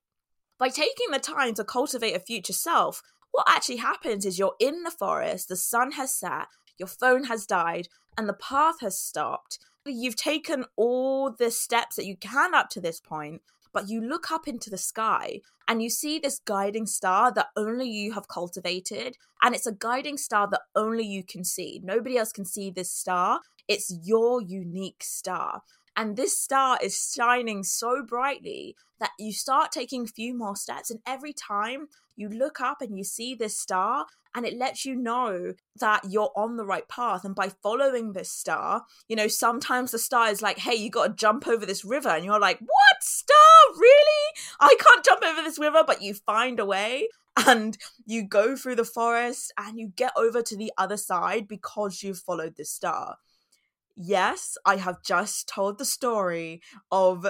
By 0.58 0.70
taking 0.70 1.12
the 1.12 1.20
time 1.20 1.54
to 1.56 1.64
cultivate 1.64 2.16
a 2.16 2.20
future 2.20 2.54
self, 2.54 3.02
what 3.32 3.48
actually 3.48 3.78
happens 3.78 4.26
is 4.26 4.38
you're 4.38 4.56
in 4.60 4.84
the 4.84 4.92
forest, 4.92 5.48
the 5.48 5.56
sun 5.56 5.94
has 5.94 6.14
set, 6.14 6.48
your 6.78 6.88
phone 6.88 7.26
has 7.26 7.46
died, 7.46 7.88
and 8.18 8.28
the 8.28 8.34
path 8.34 8.82
has 8.82 9.00
stopped 9.00 9.60
you've 9.86 10.16
taken 10.16 10.66
all 10.76 11.32
the 11.32 11.52
steps 11.52 11.96
that 11.96 12.06
you 12.06 12.16
can 12.16 12.54
up 12.54 12.70
to 12.70 12.82
this 12.82 13.00
point, 13.00 13.42
but 13.74 13.90
you 13.90 14.02
look 14.02 14.32
up 14.32 14.48
into 14.48 14.70
the 14.70 14.78
sky 14.78 15.40
and 15.68 15.82
you 15.82 15.90
see 15.90 16.20
this 16.20 16.40
guiding 16.44 16.86
star 16.86 17.32
that 17.34 17.48
only 17.56 17.90
you 17.90 18.14
have 18.14 18.28
cultivated. 18.28 19.18
And 19.42 19.56
it's 19.56 19.68
a 19.68 19.72
guiding 19.72 20.18
star 20.18 20.48
that 20.52 20.62
only 20.76 21.06
you 21.06 21.24
can 21.24 21.44
see. 21.44 21.82
Nobody 21.84 22.18
else 22.18 22.32
can 22.32 22.46
see 22.46 22.70
this 22.70 22.92
star. 22.92 23.40
It's 23.68 23.96
your 24.04 24.42
unique 24.42 25.04
star. 25.04 25.62
And 25.96 26.16
this 26.16 26.38
star 26.38 26.78
is 26.82 27.14
shining 27.16 27.64
so 27.64 28.04
brightly 28.04 28.76
that 29.00 29.12
you 29.18 29.34
start 29.34 29.72
taking 29.72 30.04
a 30.04 30.08
few 30.08 30.38
more 30.38 30.56
steps. 30.56 30.90
And 30.90 31.00
every 31.06 31.34
time 31.34 31.88
you 32.22 32.30
look 32.30 32.62
up 32.62 32.82
and 32.82 32.98
you 32.98 33.04
see 33.04 33.36
this 33.36 33.60
star, 33.60 34.06
and 34.34 34.46
it 34.46 34.58
lets 34.58 34.86
you 34.86 34.96
know 34.96 35.54
that 35.80 36.02
you're 36.08 36.32
on 36.36 36.56
the 36.56 36.66
right 36.66 36.88
path. 36.88 37.26
And 37.26 37.36
by 37.36 37.50
following 37.50 38.14
this 38.14 38.32
star, 38.32 38.84
you 39.10 39.16
know, 39.16 39.28
sometimes 39.28 39.92
the 39.92 40.00
star 40.00 40.30
is 40.30 40.42
like, 40.42 40.60
hey, 40.60 40.76
you 40.76 40.90
got 40.90 41.08
to 41.08 41.14
jump 41.14 41.48
over 41.48 41.66
this 41.66 41.84
river. 41.84 42.10
And 42.10 42.24
you're 42.24 42.40
like, 42.40 42.60
what 42.60 43.02
star? 43.02 43.38
Really? 43.78 44.34
I 44.60 44.76
can't 44.80 45.04
jump 45.04 45.24
over 45.24 45.42
this 45.42 45.60
river. 45.60 45.84
But 45.86 46.02
you 46.02 46.14
find 46.14 46.60
a 46.60 46.66
way 46.66 47.10
and 47.46 47.78
you 48.06 48.28
go 48.28 48.56
through 48.56 48.76
the 48.76 48.86
forest 48.86 49.54
and 49.58 49.78
you 49.78 49.92
get 49.96 50.14
over 50.16 50.42
to 50.42 50.56
the 50.56 50.72
other 50.78 50.98
side 50.98 51.48
because 51.48 52.04
you've 52.04 52.20
followed 52.20 52.56
the 52.58 52.66
star. 52.66 53.18
Yes, 53.98 54.58
I 54.66 54.78
have 54.78 55.04
just 55.04 55.48
told 55.50 55.78
the 55.78 55.86
story 55.86 56.62
of 56.92 57.26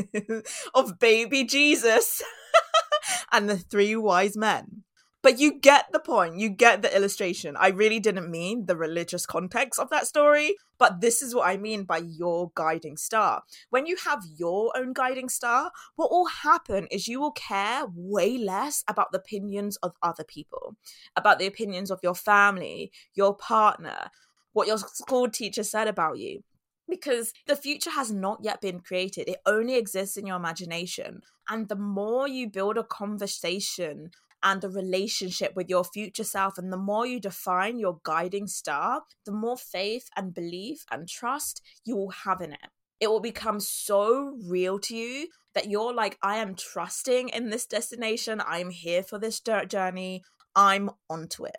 of 0.74 0.98
baby 0.98 1.44
Jesus 1.44 2.22
and 3.32 3.48
the 3.48 3.58
three 3.58 3.96
wise 3.96 4.36
men. 4.36 4.84
But 5.26 5.40
you 5.40 5.58
get 5.58 5.86
the 5.92 5.98
point. 5.98 6.38
You 6.38 6.48
get 6.48 6.82
the 6.82 6.96
illustration. 6.96 7.56
I 7.58 7.70
really 7.70 7.98
didn't 7.98 8.30
mean 8.30 8.66
the 8.66 8.76
religious 8.76 9.26
context 9.26 9.80
of 9.80 9.90
that 9.90 10.06
story, 10.06 10.54
but 10.78 11.00
this 11.00 11.20
is 11.20 11.34
what 11.34 11.48
I 11.48 11.56
mean 11.56 11.82
by 11.82 11.98
your 11.98 12.52
guiding 12.54 12.96
star. 12.96 13.42
When 13.70 13.86
you 13.86 13.96
have 14.04 14.22
your 14.36 14.70
own 14.76 14.92
guiding 14.92 15.28
star, 15.28 15.72
what 15.96 16.12
will 16.12 16.26
happen 16.26 16.86
is 16.92 17.08
you 17.08 17.20
will 17.20 17.32
care 17.32 17.86
way 17.92 18.38
less 18.38 18.84
about 18.86 19.10
the 19.10 19.18
opinions 19.18 19.76
of 19.78 19.96
other 20.00 20.22
people, 20.22 20.76
about 21.16 21.40
the 21.40 21.46
opinions 21.46 21.90
of 21.90 21.98
your 22.04 22.14
family, 22.14 22.92
your 23.14 23.34
partner, 23.34 24.10
what 24.52 24.68
your 24.68 24.78
school 24.78 25.28
teacher 25.28 25.64
said 25.64 25.88
about 25.88 26.18
you 26.18 26.44
because 26.88 27.32
the 27.46 27.56
future 27.56 27.90
has 27.90 28.12
not 28.12 28.38
yet 28.42 28.60
been 28.60 28.80
created. 28.80 29.28
It 29.28 29.40
only 29.46 29.76
exists 29.76 30.16
in 30.16 30.26
your 30.26 30.36
imagination. 30.36 31.22
And 31.48 31.68
the 31.68 31.76
more 31.76 32.28
you 32.28 32.48
build 32.48 32.76
a 32.76 32.84
conversation 32.84 34.10
and 34.42 34.62
a 34.62 34.68
relationship 34.68 35.54
with 35.56 35.68
your 35.68 35.84
future 35.84 36.24
self. 36.24 36.58
And 36.58 36.72
the 36.72 36.76
more 36.76 37.06
you 37.06 37.20
define 37.20 37.78
your 37.78 37.98
guiding 38.04 38.46
star, 38.46 39.02
the 39.24 39.32
more 39.32 39.56
faith 39.56 40.08
and 40.16 40.34
belief 40.34 40.84
and 40.90 41.08
trust 41.08 41.62
you 41.84 41.96
will 41.96 42.10
have 42.10 42.40
in 42.40 42.52
it. 42.52 42.68
It 43.00 43.08
will 43.08 43.20
become 43.20 43.60
so 43.60 44.38
real 44.44 44.78
to 44.80 44.96
you 44.96 45.28
that 45.54 45.68
you're 45.68 45.92
like, 45.92 46.18
I 46.22 46.36
am 46.36 46.54
trusting 46.54 47.30
in 47.30 47.50
this 47.50 47.66
destination. 47.66 48.40
I'm 48.46 48.70
here 48.70 49.02
for 49.02 49.18
this 49.18 49.40
journey. 49.40 50.22
I'm 50.54 50.90
onto 51.10 51.44
it. 51.44 51.56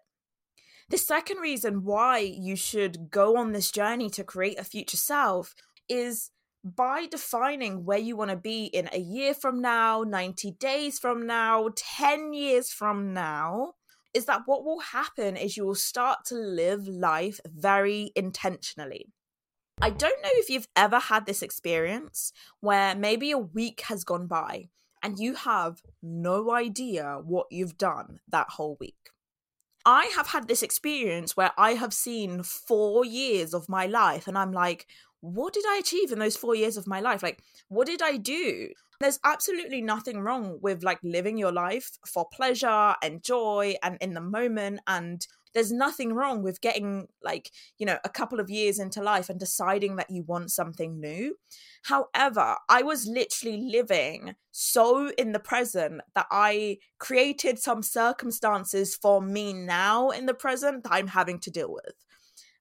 The 0.90 0.98
second 0.98 1.40
reason 1.40 1.84
why 1.84 2.20
you 2.20 2.56
should 2.56 3.12
go 3.12 3.36
on 3.36 3.52
this 3.52 3.72
journey 3.72 4.10
to 4.12 4.24
create 4.24 4.58
a 4.58 4.64
future 4.64 4.98
self 4.98 5.54
is 5.90 6.32
by 6.64 7.08
defining 7.08 7.84
where 7.84 7.98
you 7.98 8.16
want 8.16 8.32
to 8.32 8.38
be 8.38 8.66
in 8.66 8.90
a 8.94 9.00
year 9.00 9.34
from 9.34 9.62
now, 9.62 10.04
90 10.04 10.52
days 10.52 10.98
from 10.98 11.28
now, 11.28 11.70
10 11.76 12.34
years 12.34 12.72
from 12.72 13.14
now, 13.14 13.74
is 14.14 14.26
that 14.26 14.44
what 14.46 14.64
will 14.64 14.80
happen 14.80 15.36
is 15.36 15.58
you 15.58 15.66
will 15.66 15.76
start 15.76 16.20
to 16.26 16.36
live 16.36 16.88
life 16.88 17.40
very 17.46 18.12
intentionally. 18.16 19.08
I 19.82 19.90
don't 19.90 20.24
know 20.24 20.30
if 20.34 20.50
you've 20.50 20.68
ever 20.76 21.00
had 21.00 21.26
this 21.26 21.42
experience 21.42 22.32
where 22.62 22.96
maybe 22.96 23.32
a 23.32 23.38
week 23.38 23.82
has 23.82 24.04
gone 24.04 24.28
by 24.28 24.70
and 25.04 25.20
you 25.20 25.36
have 25.36 25.82
no 26.02 26.52
idea 26.52 27.20
what 27.24 27.48
you've 27.52 27.78
done 27.78 28.20
that 28.30 28.50
whole 28.52 28.78
week. 28.80 29.07
I 29.88 30.12
have 30.18 30.28
had 30.28 30.50
this 30.50 30.64
experience 30.64 31.38
where 31.38 31.52
I 31.58 31.76
have 31.76 31.94
seen 31.94 32.44
four 32.44 33.06
years 33.06 33.54
of 33.54 33.70
my 33.70 33.86
life 33.86 34.28
and 34.28 34.38
I'm 34.38 34.52
like, 34.52 34.86
what 35.22 35.54
did 35.54 35.64
I 35.66 35.78
achieve 35.78 36.12
in 36.12 36.20
those 36.20 36.36
four 36.36 36.56
years 36.56 36.76
of 36.76 36.88
my 36.88 37.00
life? 37.00 37.24
Like, 37.24 37.42
what 37.70 37.88
did 37.88 38.02
I 38.02 38.18
do? 38.18 38.68
There's 39.00 39.18
absolutely 39.24 39.82
nothing 39.82 40.20
wrong 40.20 40.60
with 40.62 40.84
like 40.84 41.00
living 41.04 41.38
your 41.38 41.54
life 41.54 41.90
for 42.06 42.28
pleasure 42.34 42.96
and 43.02 43.24
joy 43.24 43.76
and 43.82 43.98
in 44.02 44.14
the 44.14 44.20
moment. 44.20 44.82
And 44.88 45.26
there's 45.58 45.72
nothing 45.72 46.14
wrong 46.14 46.44
with 46.44 46.62
getting 46.62 47.08
like, 47.24 47.52
you 47.80 47.86
know, 47.86 47.98
a 48.06 48.10
couple 48.10 48.40
of 48.40 48.50
years 48.50 48.78
into 48.78 49.02
life 49.02 49.28
and 49.28 49.40
deciding 49.40 49.96
that 49.96 50.12
you 50.12 50.24
want 50.24 50.52
something 50.52 51.00
new. 51.00 51.36
However, 51.84 52.56
I 52.70 52.84
was 52.84 53.08
literally 53.08 53.58
living 53.72 54.36
so 54.52 55.10
in 55.18 55.32
the 55.32 55.40
present 55.40 56.02
that 56.14 56.28
I 56.30 56.78
created 57.00 57.58
some 57.58 57.82
circumstances 57.82 58.96
for 58.96 59.20
me 59.20 59.52
now 59.52 60.12
in 60.12 60.28
the 60.28 60.34
present 60.36 60.84
that 60.84 60.94
I'm 60.94 61.08
having 61.08 61.40
to 61.40 61.52
deal 61.52 61.74
with. 61.74 61.96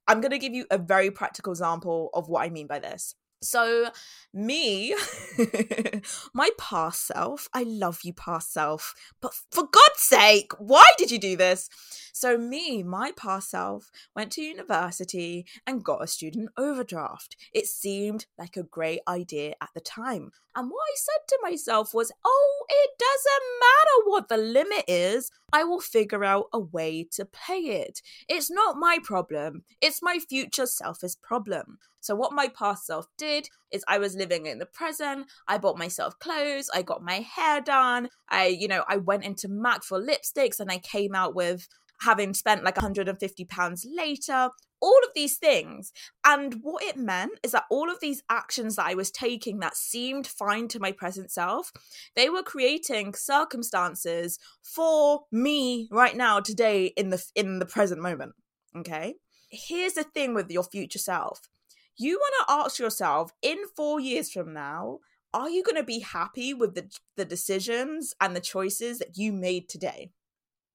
I'm 0.09 0.21
going 0.21 0.31
to 0.31 0.39
give 0.39 0.55
you 0.55 0.65
a 0.71 0.79
very 0.79 1.11
practical 1.11 1.53
example 1.53 2.11
of 2.15 2.29
what 2.29 2.45
I 2.45 2.49
mean 2.49 2.67
by 2.67 2.79
this. 2.79 3.15
So, 3.43 3.91
me, 4.33 4.97
my 6.35 6.51
past 6.59 7.07
self, 7.07 7.49
I 7.53 7.65
love 7.65 8.01
you, 8.03 8.15
past 8.15 8.53
self, 8.53 8.95
but 9.21 9.35
for 9.51 9.65
God's 9.65 10.01
sake, 10.01 10.53
why 10.59 10.87
did 10.97 11.11
you 11.11 11.19
do 11.19 11.37
this? 11.37 11.69
So, 12.15 12.39
me, 12.39 12.83
my 12.83 13.13
past 13.15 13.51
self, 13.51 13.91
went 14.15 14.33
to 14.33 14.43
university 14.43 15.45
and 15.67 15.85
got 15.85 16.03
a 16.03 16.07
student 16.07 16.49
overdraft. 16.57 17.37
It 17.53 17.67
seemed 17.67 18.25
like 18.39 18.57
a 18.57 18.63
great 18.63 19.01
idea 19.07 19.55
at 19.61 19.69
the 19.75 19.81
time. 19.81 20.31
And 20.55 20.71
what 20.71 20.81
I 20.81 20.95
said 20.97 21.29
to 21.29 21.39
myself 21.43 21.93
was, 21.93 22.11
oh, 22.25 22.65
it 22.71 22.91
doesn't 22.99 23.61
matter 23.61 24.11
what 24.11 24.29
the 24.29 24.39
limit 24.39 24.85
is. 24.89 25.31
I 25.53 25.65
will 25.65 25.81
figure 25.81 26.25
out 26.25 26.47
a 26.55 26.59
way 26.59 27.07
to 27.13 27.27
pay 27.27 27.59
it. 27.59 28.01
It's 28.29 28.51
not 28.51 28.79
my 28.79 28.99
problem, 29.05 29.65
it's 29.83 30.03
my 30.03 30.19
future 30.19 30.65
self's 30.65 31.17
problem. 31.23 31.79
So, 32.07 32.15
what 32.15 32.33
my 32.33 32.49
past 32.49 32.87
self 32.87 33.07
did 33.19 33.49
is 33.71 33.85
I 33.89 33.99
was 33.99 34.15
living 34.15 34.47
in 34.47 34.59
the 34.59 34.67
present. 34.67 35.27
I 35.49 35.59
bought 35.59 35.79
myself 35.79 36.19
clothes. 36.19 36.71
I 36.73 36.83
got 36.83 37.03
my 37.03 37.21
hair 37.21 37.61
done. 37.61 38.09
I, 38.29 38.47
you 38.47 38.69
know, 38.69 38.85
I 38.89 38.97
went 38.97 39.25
into 39.25 39.49
MAC 39.49 39.85
for 39.85 40.01
lipsticks 40.01 40.61
and 40.61 40.71
I 40.71 40.79
came 40.79 41.15
out 41.15 41.35
with 41.35 41.69
having 42.01 42.35
spent 42.35 42.65
like 42.65 42.77
150 42.77 43.45
pounds 43.47 43.87
later 43.91 44.51
all 44.81 44.99
of 45.05 45.11
these 45.15 45.39
things 45.39 45.93
and 46.25 46.59
what 46.63 46.83
it 46.83 46.97
meant 46.97 47.33
is 47.43 47.53
that 47.53 47.65
all 47.71 47.91
of 47.91 47.99
these 48.01 48.23
actions 48.29 48.77
that 48.77 48.87
i 48.87 48.95
was 48.95 49.11
taking 49.11 49.59
that 49.59 49.75
seemed 49.75 50.27
fine 50.27 50.69
to 50.69 50.79
my 50.79 50.93
present 50.93 51.31
self 51.31 51.73
they 52.15 52.29
were 52.29 52.43
creating 52.43 53.15
circumstances 53.15 54.39
for 54.63 55.23
me 55.33 55.89
right 55.91 56.17
now 56.17 56.41
today 56.41 56.93
in 56.97 57.11
the 57.11 57.25
in 57.35 57.59
the 57.59 57.67
present 57.67 58.03
moment 58.03 58.33
okay 58.77 59.15
here's 59.51 59.95
the 59.95 60.05
thing 60.05 60.35
with 60.35 60.51
your 60.51 60.65
future 60.65 60.99
self 60.99 61.41
you 61.99 62.19
want 62.19 62.35
to 62.49 62.55
ask 62.55 62.79
yourself 62.79 63.33
in 63.43 63.59
4 63.77 64.01
years 64.01 64.31
from 64.31 64.53
now 64.53 64.99
are 65.35 65.51
you 65.51 65.63
going 65.63 65.77
to 65.77 65.83
be 65.85 66.01
happy 66.01 66.55
with 66.55 66.75
the 66.75 66.91
the 67.17 67.25
decisions 67.25 68.15
and 68.21 68.35
the 68.37 68.41
choices 68.41 68.99
that 68.99 69.17
you 69.17 69.33
made 69.33 69.69
today 69.69 70.11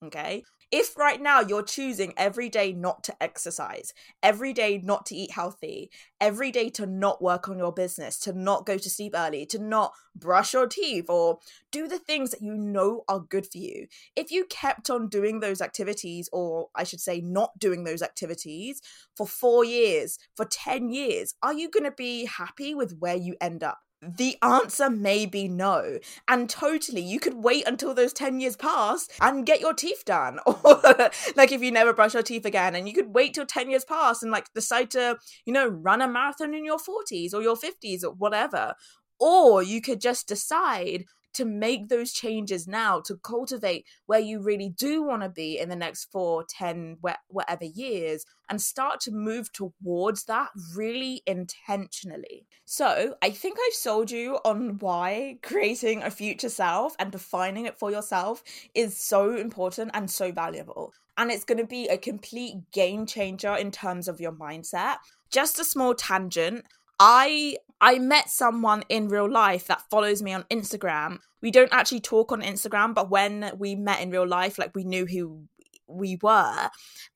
Okay. 0.03 0.43
If 0.71 0.95
right 0.95 1.21
now 1.21 1.41
you're 1.41 1.63
choosing 1.63 2.13
every 2.15 2.47
day 2.47 2.71
not 2.71 3.03
to 3.03 3.21
exercise, 3.21 3.93
every 4.23 4.53
day 4.53 4.79
not 4.81 5.05
to 5.07 5.15
eat 5.15 5.31
healthy, 5.31 5.91
every 6.21 6.49
day 6.49 6.69
to 6.69 6.85
not 6.85 7.21
work 7.21 7.49
on 7.49 7.57
your 7.57 7.73
business, 7.73 8.17
to 8.19 8.31
not 8.31 8.65
go 8.65 8.77
to 8.77 8.89
sleep 8.89 9.13
early, 9.13 9.45
to 9.47 9.59
not 9.59 9.91
brush 10.15 10.53
your 10.53 10.67
teeth 10.67 11.09
or 11.09 11.39
do 11.71 11.89
the 11.89 11.99
things 11.99 12.31
that 12.31 12.41
you 12.41 12.55
know 12.55 13.03
are 13.09 13.19
good 13.19 13.45
for 13.51 13.57
you, 13.57 13.87
if 14.15 14.31
you 14.31 14.45
kept 14.45 14.89
on 14.89 15.09
doing 15.09 15.41
those 15.41 15.61
activities, 15.61 16.29
or 16.31 16.69
I 16.73 16.85
should 16.85 17.01
say, 17.01 17.19
not 17.19 17.59
doing 17.59 17.83
those 17.83 18.01
activities 18.01 18.81
for 19.17 19.27
four 19.27 19.65
years, 19.65 20.19
for 20.37 20.45
10 20.45 20.89
years, 20.89 21.35
are 21.43 21.53
you 21.53 21.69
going 21.69 21.83
to 21.83 21.91
be 21.91 22.25
happy 22.25 22.73
with 22.73 22.97
where 22.97 23.17
you 23.17 23.35
end 23.41 23.61
up? 23.61 23.79
The 24.01 24.37
answer 24.41 24.89
may 24.89 25.25
be 25.25 25.47
no. 25.47 25.99
And 26.27 26.49
totally, 26.49 27.01
you 27.01 27.19
could 27.19 27.35
wait 27.35 27.67
until 27.67 27.93
those 27.93 28.13
10 28.13 28.39
years 28.39 28.55
pass 28.55 29.07
and 29.19 29.45
get 29.45 29.61
your 29.61 29.73
teeth 29.73 30.03
done. 30.05 30.39
Or, 30.63 31.09
like, 31.35 31.51
if 31.51 31.61
you 31.61 31.71
never 31.71 31.93
brush 31.93 32.13
your 32.13 32.23
teeth 32.23 32.45
again, 32.45 32.75
and 32.75 32.87
you 32.87 32.93
could 32.93 33.13
wait 33.13 33.33
till 33.33 33.45
10 33.45 33.69
years 33.69 33.85
pass 33.85 34.21
and, 34.21 34.31
like, 34.31 34.51
decide 34.53 34.91
to, 34.91 35.17
you 35.45 35.53
know, 35.53 35.67
run 35.67 36.01
a 36.01 36.07
marathon 36.07 36.53
in 36.53 36.65
your 36.65 36.77
40s 36.77 37.33
or 37.33 37.41
your 37.41 37.55
50s 37.55 38.03
or 38.03 38.11
whatever. 38.11 38.75
Or 39.19 39.61
you 39.63 39.81
could 39.81 40.01
just 40.01 40.27
decide 40.27 41.05
to 41.33 41.45
make 41.45 41.87
those 41.87 42.11
changes 42.11 42.67
now 42.67 42.99
to 43.01 43.17
cultivate 43.17 43.85
where 44.05 44.19
you 44.19 44.41
really 44.41 44.69
do 44.69 45.03
want 45.03 45.23
to 45.23 45.29
be 45.29 45.59
in 45.59 45.69
the 45.69 45.75
next 45.75 46.05
four, 46.11 46.45
ten, 46.47 46.97
whatever 47.27 47.65
years 47.65 48.25
and 48.49 48.61
start 48.61 48.99
to 48.99 49.11
move 49.11 49.51
towards 49.53 50.25
that 50.25 50.49
really 50.75 51.23
intentionally. 51.25 52.45
So, 52.65 53.15
I 53.21 53.29
think 53.29 53.57
I've 53.65 53.73
sold 53.73 54.11
you 54.11 54.39
on 54.43 54.77
why 54.79 55.37
creating 55.41 56.03
a 56.03 56.11
future 56.11 56.49
self 56.49 56.93
and 56.99 57.11
defining 57.11 57.65
it 57.65 57.79
for 57.79 57.91
yourself 57.91 58.43
is 58.75 58.97
so 58.97 59.35
important 59.35 59.91
and 59.93 60.11
so 60.11 60.33
valuable. 60.33 60.93
And 61.17 61.31
it's 61.31 61.45
going 61.45 61.59
to 61.59 61.65
be 61.65 61.87
a 61.87 61.97
complete 61.97 62.55
game 62.73 63.05
changer 63.05 63.55
in 63.55 63.71
terms 63.71 64.07
of 64.07 64.19
your 64.19 64.33
mindset. 64.33 64.95
Just 65.29 65.59
a 65.59 65.63
small 65.63 65.93
tangent. 65.93 66.65
I 66.99 67.55
I 67.81 67.97
met 67.97 68.29
someone 68.29 68.83
in 68.87 69.09
real 69.09 69.29
life 69.29 69.65
that 69.67 69.81
follows 69.89 70.21
me 70.21 70.33
on 70.33 70.43
Instagram. 70.51 71.17
We 71.41 71.49
don't 71.49 71.73
actually 71.73 72.01
talk 72.01 72.31
on 72.31 72.41
Instagram, 72.41 72.93
but 72.93 73.09
when 73.09 73.51
we 73.57 73.73
met 73.73 74.01
in 74.01 74.11
real 74.11 74.27
life, 74.27 74.59
like 74.59 74.75
we 74.75 74.83
knew 74.83 75.07
who 75.07 75.47
we 75.87 76.17
were. 76.21 76.69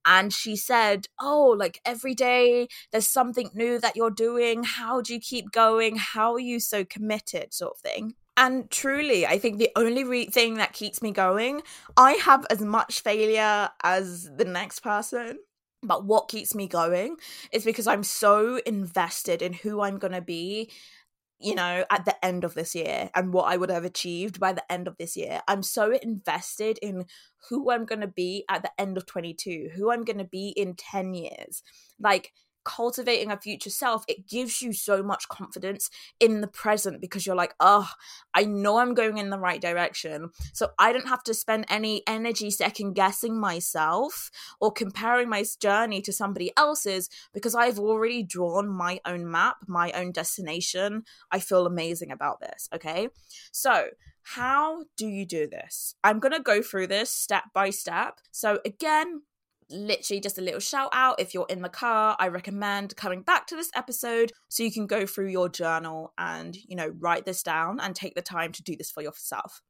And 0.06 0.34
she 0.34 0.56
said, 0.56 1.08
Oh, 1.22 1.56
like 1.58 1.80
every 1.86 2.14
day 2.14 2.68
there's 2.92 3.08
something 3.08 3.50
new 3.54 3.80
that 3.80 3.96
you're 3.96 4.10
doing. 4.10 4.64
How 4.64 5.02
do 5.02 5.14
you 5.14 5.20
keep 5.20 5.52
going? 5.52 5.98
How 5.98 6.34
are 6.34 6.40
you 6.40 6.60
so 6.60 6.84
committed? 6.84 7.54
sort 7.54 7.76
of 7.76 7.80
thing. 7.80 8.16
And 8.38 8.70
truly, 8.70 9.26
I 9.26 9.38
think 9.38 9.60
the 9.60 9.72
only 9.76 10.04
re- 10.04 10.26
thing 10.26 10.56
that 10.56 10.74
keeps 10.74 11.02
me 11.02 11.12
going, 11.12 11.62
I 11.96 12.14
have 12.14 12.46
as 12.50 12.60
much 12.60 13.00
failure 13.00 13.70
as 13.82 14.30
the 14.36 14.44
next 14.44 14.82
person. 14.82 15.40
But 15.88 16.06
what 16.06 16.30
keeps 16.30 16.56
me 16.56 16.68
going 16.68 17.18
is 17.52 17.64
because 17.66 17.88
I'm 17.88 18.04
so 18.04 18.60
invested 18.66 19.42
in 19.42 19.54
who 19.54 19.82
I'm 19.82 19.98
going 19.98 20.14
to 20.14 20.22
be, 20.22 20.72
you 21.40 21.56
know, 21.56 21.86
at 21.90 22.06
the 22.06 22.26
end 22.26 22.44
of 22.44 22.54
this 22.54 22.76
year 22.76 23.10
and 23.14 23.34
what 23.34 23.52
I 23.52 23.58
would 23.58 23.70
have 23.70 23.86
achieved 23.86 24.40
by 24.40 24.54
the 24.54 24.72
end 24.72 24.88
of 24.88 24.98
this 24.98 25.18
year. 25.18 25.42
I'm 25.48 25.64
so 25.64 25.92
invested 25.92 26.80
in 26.82 27.06
who 27.50 27.72
I'm 27.72 27.86
going 27.86 28.02
to 28.02 28.08
be 28.08 28.46
at 28.50 28.64
the 28.64 28.72
end 28.80 28.98
of 28.98 29.06
22, 29.06 29.70
who 29.76 29.92
I'm 29.92 30.04
going 30.04 30.18
to 30.18 30.24
be 30.26 30.50
in 30.50 30.76
10 30.76 31.14
years. 31.14 31.62
Like, 32.00 32.32
cultivating 32.66 33.32
a 33.32 33.38
future 33.38 33.70
self, 33.70 34.04
it 34.08 34.28
gives 34.28 34.62
you 34.62 34.74
so 34.74 35.02
much 35.02 35.30
confidence 35.30 35.90
in 36.20 36.42
the 36.42 36.48
present 36.48 37.00
because 37.00 37.26
you're 37.26 37.36
like, 37.36 37.54
oh, 37.60 37.90
I 38.34 38.44
know 38.44 38.78
I'm 38.78 38.94
going 38.94 39.18
in 39.18 39.30
the 39.30 39.40
right 39.40 39.62
direction. 39.62 40.32
So 40.54 40.72
I 40.78 40.92
don't 40.92 41.08
have 41.08 41.24
to 41.24 41.34
spend 41.34 41.66
any 41.70 42.04
energy 42.08 42.52
second 42.52 42.94
guessing 42.94 43.40
myself 43.40 44.32
or 44.60 44.72
comparing 44.72 45.30
my 45.30 45.46
journey 45.60 46.02
to 46.02 46.12
somebody 46.12 46.52
else's 46.58 47.10
because 47.34 47.56
I've 47.56 47.80
already 47.80 48.24
drawn 48.24 48.68
my 48.68 49.00
own 49.06 49.30
map, 49.30 49.58
my 49.68 49.92
own 49.92 50.12
destination. 50.12 51.04
I 51.32 51.40
feel 51.40 51.66
amazing 51.66 52.12
about 52.12 52.40
this. 52.40 52.68
Okay. 52.74 53.10
So, 53.52 53.90
how 54.28 54.86
do 54.98 55.06
you 55.06 55.24
do 55.24 55.48
this? 55.48 55.94
I'm 56.04 56.20
going 56.20 56.32
to 56.32 56.42
go 56.42 56.64
through 56.64 56.88
this 56.88 57.12
step 57.12 57.44
by 57.54 57.70
step. 57.70 58.20
So, 58.32 58.60
again, 58.66 59.22
literally 59.70 60.20
just 60.20 60.38
a 60.38 60.42
little 60.42 60.60
shout 60.60 60.90
out. 60.94 61.20
If 61.20 61.34
you're 61.34 61.46
in 61.50 61.62
the 61.62 61.70
car 61.70 62.16
i 62.20 62.28
recommend 62.28 62.96
coming 62.96 63.22
back 63.22 63.48
to 63.48 63.56
this 63.56 63.72
episode 63.76 64.32
so 64.50 64.64
you 64.64 64.72
can 64.72 64.88
go 64.88 65.06
through 65.06 65.28
your 65.28 65.50
journal 65.50 66.14
and 66.18 66.56
you 66.56 66.76
know 66.76 66.94
write 67.00 67.26
this 67.26 67.44
down 67.44 67.80
and 67.80 67.96
take 67.96 68.16
the 68.16 68.22
time 68.22 68.52
to 68.54 68.64
do 68.64 68.76
this 68.76 68.92
for 68.92 69.02
yourself. 69.02 69.62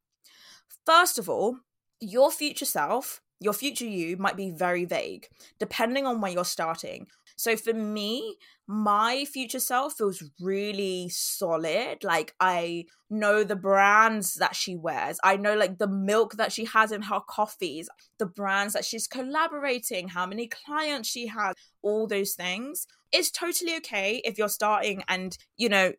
First 0.84 1.18
of 1.18 1.28
all 1.28 1.58
your 2.00 2.30
future 2.30 2.64
self 2.64 3.20
your 3.40 3.52
future 3.52 3.86
you 3.86 4.16
might 4.16 4.36
be 4.36 4.50
very 4.50 4.84
vague 4.84 5.28
depending 5.58 6.06
on 6.06 6.20
where 6.20 6.32
you're 6.32 6.44
starting 6.44 7.06
so 7.36 7.54
for 7.56 7.74
me, 7.74 8.36
my 8.66 9.24
future 9.26 9.60
self 9.60 9.94
feels 9.98 10.22
really 10.40 11.08
solid. 11.10 12.02
Like 12.02 12.34
I 12.40 12.86
know 13.10 13.44
the 13.44 13.56
brands 13.56 14.34
that 14.34 14.56
she 14.56 14.74
wears. 14.74 15.18
I 15.22 15.36
know 15.36 15.54
like 15.54 15.78
the 15.78 15.86
milk 15.86 16.36
that 16.36 16.50
she 16.50 16.64
has 16.64 16.90
in 16.90 17.02
her 17.02 17.20
coffees, 17.28 17.88
the 18.18 18.26
brands 18.26 18.72
that 18.72 18.84
she's 18.84 19.06
collaborating, 19.06 20.08
how 20.08 20.26
many 20.26 20.48
clients 20.48 21.08
she 21.08 21.26
has, 21.28 21.54
all 21.82 22.06
those 22.06 22.32
things. 22.32 22.86
It's 23.12 23.30
totally 23.30 23.76
okay 23.76 24.20
if 24.24 24.38
you're 24.38 24.48
starting 24.48 25.04
and, 25.06 25.36
you 25.56 25.68
know, 25.68 25.92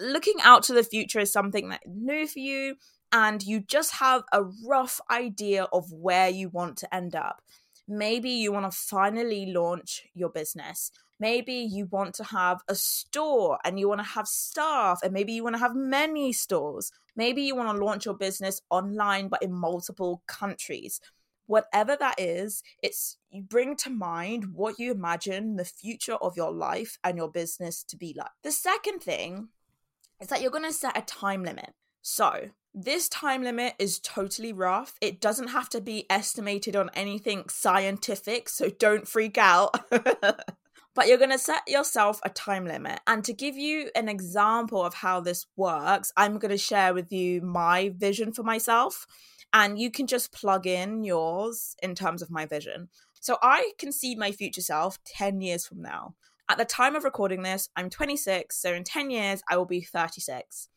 looking 0.00 0.36
out 0.42 0.62
to 0.64 0.72
the 0.72 0.84
future 0.84 1.18
is 1.18 1.32
something 1.32 1.68
that 1.68 1.82
new 1.86 2.26
for 2.26 2.38
you 2.38 2.76
and 3.12 3.42
you 3.42 3.60
just 3.60 3.94
have 3.96 4.22
a 4.32 4.42
rough 4.66 5.00
idea 5.10 5.64
of 5.72 5.92
where 5.92 6.30
you 6.30 6.48
want 6.48 6.78
to 6.78 6.94
end 6.94 7.14
up. 7.14 7.42
Maybe 7.88 8.30
you 8.30 8.52
want 8.52 8.70
to 8.70 8.76
finally 8.76 9.46
launch 9.52 10.02
your 10.14 10.28
business. 10.28 10.90
Maybe 11.18 11.54
you 11.54 11.86
want 11.86 12.14
to 12.16 12.24
have 12.24 12.62
a 12.68 12.74
store 12.74 13.58
and 13.64 13.78
you 13.78 13.88
want 13.88 14.00
to 14.00 14.06
have 14.06 14.26
staff, 14.26 15.00
and 15.02 15.12
maybe 15.12 15.32
you 15.32 15.44
want 15.44 15.54
to 15.54 15.60
have 15.60 15.74
many 15.74 16.32
stores. 16.32 16.90
Maybe 17.14 17.42
you 17.42 17.54
want 17.54 17.76
to 17.76 17.84
launch 17.84 18.06
your 18.06 18.14
business 18.14 18.60
online 18.70 19.28
but 19.28 19.42
in 19.42 19.52
multiple 19.52 20.22
countries. 20.26 21.00
Whatever 21.46 21.96
that 21.96 22.18
is, 22.18 22.62
it's 22.82 23.18
you 23.30 23.42
bring 23.42 23.76
to 23.76 23.90
mind 23.90 24.54
what 24.54 24.78
you 24.78 24.90
imagine 24.90 25.56
the 25.56 25.64
future 25.64 26.14
of 26.14 26.36
your 26.36 26.52
life 26.52 26.98
and 27.04 27.16
your 27.16 27.30
business 27.30 27.84
to 27.84 27.96
be 27.96 28.14
like. 28.16 28.30
The 28.42 28.52
second 28.52 29.00
thing 29.00 29.48
is 30.20 30.28
that 30.28 30.40
you're 30.40 30.50
going 30.50 30.64
to 30.64 30.72
set 30.72 30.96
a 30.96 31.02
time 31.02 31.44
limit. 31.44 31.74
So, 32.00 32.50
this 32.74 33.08
time 33.08 33.42
limit 33.42 33.74
is 33.78 33.98
totally 33.98 34.52
rough. 34.52 34.94
It 35.00 35.20
doesn't 35.20 35.48
have 35.48 35.68
to 35.70 35.80
be 35.80 36.06
estimated 36.08 36.74
on 36.74 36.90
anything 36.94 37.48
scientific, 37.48 38.48
so 38.48 38.70
don't 38.70 39.06
freak 39.06 39.36
out. 39.36 39.78
but 40.94 41.06
you're 41.06 41.18
going 41.18 41.30
to 41.30 41.38
set 41.38 41.62
yourself 41.66 42.20
a 42.24 42.30
time 42.30 42.66
limit. 42.66 43.00
And 43.06 43.24
to 43.24 43.32
give 43.32 43.56
you 43.56 43.90
an 43.94 44.08
example 44.08 44.82
of 44.82 44.94
how 44.94 45.20
this 45.20 45.46
works, 45.56 46.12
I'm 46.16 46.38
going 46.38 46.50
to 46.50 46.58
share 46.58 46.94
with 46.94 47.12
you 47.12 47.42
my 47.42 47.92
vision 47.96 48.32
for 48.32 48.42
myself. 48.42 49.06
And 49.52 49.78
you 49.78 49.90
can 49.90 50.06
just 50.06 50.32
plug 50.32 50.66
in 50.66 51.04
yours 51.04 51.76
in 51.82 51.94
terms 51.94 52.22
of 52.22 52.30
my 52.30 52.46
vision. 52.46 52.88
So 53.20 53.36
I 53.42 53.72
can 53.78 53.92
see 53.92 54.14
my 54.14 54.32
future 54.32 54.62
self 54.62 54.98
10 55.04 55.40
years 55.40 55.66
from 55.66 55.82
now. 55.82 56.14
At 56.48 56.58
the 56.58 56.64
time 56.64 56.96
of 56.96 57.04
recording 57.04 57.42
this, 57.42 57.68
I'm 57.76 57.88
26. 57.88 58.56
So 58.56 58.72
in 58.72 58.84
10 58.84 59.10
years, 59.10 59.42
I 59.48 59.56
will 59.56 59.66
be 59.66 59.82
36. 59.82 60.68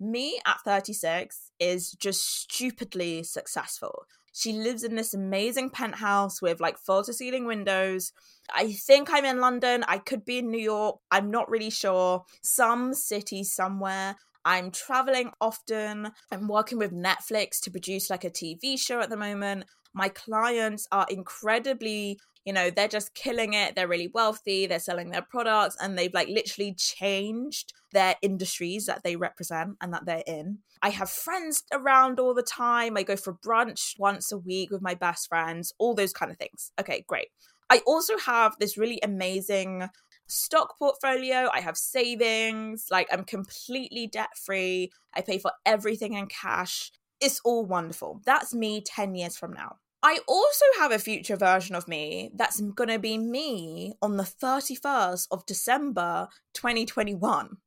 Me 0.00 0.40
at 0.46 0.56
36 0.64 1.50
is 1.60 1.92
just 1.92 2.24
stupidly 2.24 3.22
successful. 3.22 4.06
She 4.32 4.52
lives 4.52 4.82
in 4.82 4.94
this 4.94 5.12
amazing 5.12 5.70
penthouse 5.70 6.40
with 6.40 6.60
like 6.60 6.78
floor 6.78 7.02
to 7.04 7.12
ceiling 7.12 7.44
windows. 7.44 8.12
I 8.54 8.72
think 8.72 9.08
I'm 9.10 9.26
in 9.26 9.40
London. 9.40 9.84
I 9.86 9.98
could 9.98 10.24
be 10.24 10.38
in 10.38 10.50
New 10.50 10.60
York. 10.60 11.00
I'm 11.10 11.30
not 11.30 11.50
really 11.50 11.70
sure. 11.70 12.24
Some 12.42 12.94
city 12.94 13.44
somewhere. 13.44 14.16
I'm 14.44 14.70
traveling 14.70 15.32
often. 15.40 16.12
I'm 16.32 16.48
working 16.48 16.78
with 16.78 16.92
Netflix 16.92 17.60
to 17.62 17.70
produce 17.70 18.08
like 18.08 18.24
a 18.24 18.30
TV 18.30 18.78
show 18.78 19.00
at 19.00 19.10
the 19.10 19.16
moment. 19.16 19.64
My 19.94 20.08
clients 20.08 20.86
are 20.92 21.06
incredibly 21.08 22.18
you 22.44 22.52
know 22.52 22.70
they're 22.70 22.88
just 22.88 23.14
killing 23.14 23.52
it 23.52 23.76
they're 23.76 23.88
really 23.88 24.10
wealthy 24.14 24.66
they're 24.66 24.78
selling 24.78 25.10
their 25.10 25.26
products 25.30 25.76
and 25.80 25.96
they've 25.96 26.14
like 26.14 26.28
literally 26.28 26.74
changed 26.74 27.74
their 27.92 28.14
industries 28.22 28.86
that 28.86 29.02
they 29.02 29.16
represent 29.16 29.76
and 29.80 29.92
that 29.92 30.06
they're 30.06 30.22
in. 30.26 30.58
I 30.82 30.90
have 30.90 31.10
friends 31.10 31.64
around 31.72 32.18
all 32.18 32.34
the 32.34 32.42
time 32.42 32.96
i 32.96 33.02
go 33.02 33.16
for 33.16 33.34
brunch 33.34 33.98
once 33.98 34.32
a 34.32 34.38
week 34.38 34.70
with 34.70 34.82
my 34.82 34.94
best 34.94 35.28
friends 35.28 35.72
all 35.78 35.94
those 35.94 36.12
kind 36.12 36.30
of 36.30 36.38
things. 36.38 36.72
Okay 36.80 37.04
great. 37.06 37.28
I 37.68 37.82
also 37.86 38.18
have 38.18 38.56
this 38.58 38.76
really 38.78 39.00
amazing 39.02 39.88
stock 40.26 40.78
portfolio 40.78 41.48
i 41.52 41.60
have 41.60 41.76
savings 41.76 42.86
like 42.88 43.08
i'm 43.10 43.24
completely 43.24 44.06
debt 44.06 44.30
free 44.36 44.88
i 45.12 45.20
pay 45.20 45.38
for 45.38 45.50
everything 45.66 46.12
in 46.12 46.28
cash 46.28 46.92
it's 47.20 47.40
all 47.44 47.64
wonderful 47.64 48.20
that's 48.24 48.54
me 48.54 48.80
10 48.80 49.14
years 49.14 49.36
from 49.36 49.52
now 49.52 49.76
I 50.02 50.20
also 50.26 50.64
have 50.78 50.92
a 50.92 50.98
future 50.98 51.36
version 51.36 51.76
of 51.76 51.86
me 51.86 52.30
that's 52.34 52.60
going 52.60 52.88
to 52.88 52.98
be 52.98 53.18
me 53.18 53.92
on 54.00 54.16
the 54.16 54.22
31st 54.22 55.26
of 55.30 55.44
December 55.44 56.28
2021, 56.54 57.58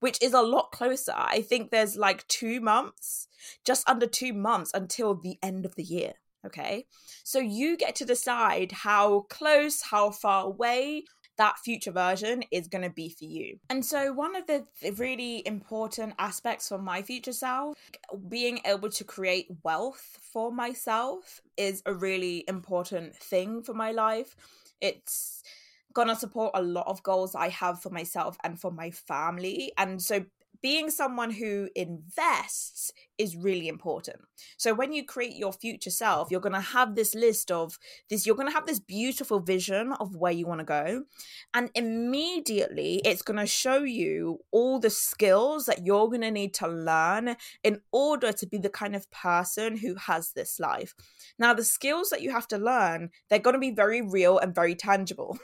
which 0.00 0.20
is 0.20 0.32
a 0.32 0.42
lot 0.42 0.72
closer. 0.72 1.14
I 1.14 1.40
think 1.40 1.70
there's 1.70 1.96
like 1.96 2.26
two 2.26 2.60
months, 2.60 3.28
just 3.64 3.88
under 3.88 4.08
two 4.08 4.32
months 4.32 4.72
until 4.74 5.14
the 5.14 5.38
end 5.40 5.64
of 5.64 5.76
the 5.76 5.84
year. 5.84 6.14
Okay. 6.44 6.86
So 7.22 7.38
you 7.38 7.76
get 7.76 7.94
to 7.96 8.04
decide 8.04 8.72
how 8.72 9.26
close, 9.30 9.82
how 9.82 10.10
far 10.10 10.46
away 10.46 11.04
that 11.38 11.58
future 11.58 11.92
version 11.92 12.44
is 12.50 12.68
going 12.68 12.84
to 12.84 12.90
be 12.90 13.08
for 13.08 13.24
you. 13.24 13.58
And 13.70 13.84
so, 13.84 14.12
one 14.12 14.36
of 14.36 14.46
the 14.46 14.66
really 14.96 15.46
important 15.46 16.14
aspects 16.18 16.68
for 16.68 16.78
my 16.78 17.02
future 17.02 17.32
self, 17.32 17.76
being 18.28 18.60
able 18.64 18.90
to 18.90 19.04
create 19.04 19.46
wealth 19.62 20.18
for 20.32 20.52
myself, 20.52 21.40
is 21.56 21.82
a 21.86 21.94
really 21.94 22.44
important 22.48 23.16
thing 23.16 23.62
for 23.62 23.74
my 23.74 23.92
life. 23.92 24.36
It's 24.80 25.42
gonna 25.92 26.16
support 26.16 26.52
a 26.54 26.62
lot 26.62 26.86
of 26.86 27.02
goals 27.02 27.34
I 27.34 27.48
have 27.48 27.80
for 27.82 27.90
myself 27.90 28.36
and 28.42 28.60
for 28.60 28.70
my 28.70 28.90
family. 28.90 29.72
And 29.76 30.00
so 30.00 30.24
being 30.62 30.90
someone 30.90 31.30
who 31.30 31.68
invests 31.74 32.92
is 33.18 33.36
really 33.36 33.68
important. 33.68 34.16
So 34.56 34.74
when 34.74 34.92
you 34.92 35.04
create 35.04 35.36
your 35.36 35.52
future 35.52 35.90
self, 35.90 36.30
you're 36.30 36.40
going 36.40 36.54
to 36.54 36.60
have 36.60 36.94
this 36.94 37.14
list 37.14 37.50
of 37.50 37.78
this 38.08 38.26
you're 38.26 38.36
going 38.36 38.48
to 38.48 38.54
have 38.54 38.66
this 38.66 38.80
beautiful 38.80 39.40
vision 39.40 39.92
of 40.00 40.16
where 40.16 40.32
you 40.32 40.46
want 40.46 40.60
to 40.60 40.64
go 40.64 41.04
and 41.54 41.70
immediately 41.74 43.00
it's 43.04 43.22
going 43.22 43.38
to 43.38 43.46
show 43.46 43.82
you 43.82 44.38
all 44.50 44.78
the 44.78 44.90
skills 44.90 45.66
that 45.66 45.84
you're 45.84 46.08
going 46.08 46.20
to 46.20 46.30
need 46.30 46.54
to 46.54 46.68
learn 46.68 47.36
in 47.62 47.80
order 47.92 48.32
to 48.32 48.46
be 48.46 48.58
the 48.58 48.68
kind 48.68 48.96
of 48.96 49.10
person 49.10 49.76
who 49.76 49.94
has 49.94 50.32
this 50.32 50.58
life. 50.58 50.94
Now 51.38 51.54
the 51.54 51.64
skills 51.64 52.10
that 52.10 52.22
you 52.22 52.30
have 52.30 52.48
to 52.48 52.58
learn, 52.58 53.10
they're 53.28 53.38
going 53.38 53.54
to 53.54 53.60
be 53.60 53.70
very 53.70 54.02
real 54.02 54.38
and 54.38 54.54
very 54.54 54.74
tangible. 54.74 55.38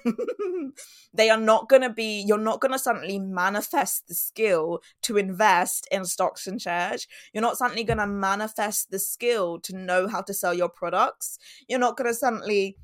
they 1.15 1.31
are 1.31 1.41
not 1.41 1.69
going 1.69 1.83
to 1.83 1.91
be 1.91 2.25
you're 2.27 2.39
not 2.39 2.61
going 2.61 2.73
to 2.73 2.79
suddenly 2.79 3.19
manifest 3.19 4.09
the 4.09 4.15
skill 4.15 4.81
to 5.09 5.17
invest 5.17 5.89
in 5.91 6.05
stocks 6.05 6.47
and 6.47 6.61
shares. 6.61 7.07
You're 7.33 7.43
not 7.43 7.57
suddenly 7.57 7.83
going 7.83 7.99
to 7.99 8.07
manifest 8.07 8.91
the 8.91 8.99
skill 8.99 9.59
to 9.61 9.77
know 9.77 10.07
how 10.07 10.21
to 10.23 10.35
sell 10.35 10.55
your 10.55 10.69
products. 10.69 11.39
You're 11.67 11.79
not 11.79 11.97
going 11.97 12.09
to 12.11 12.15
suddenly 12.15 12.77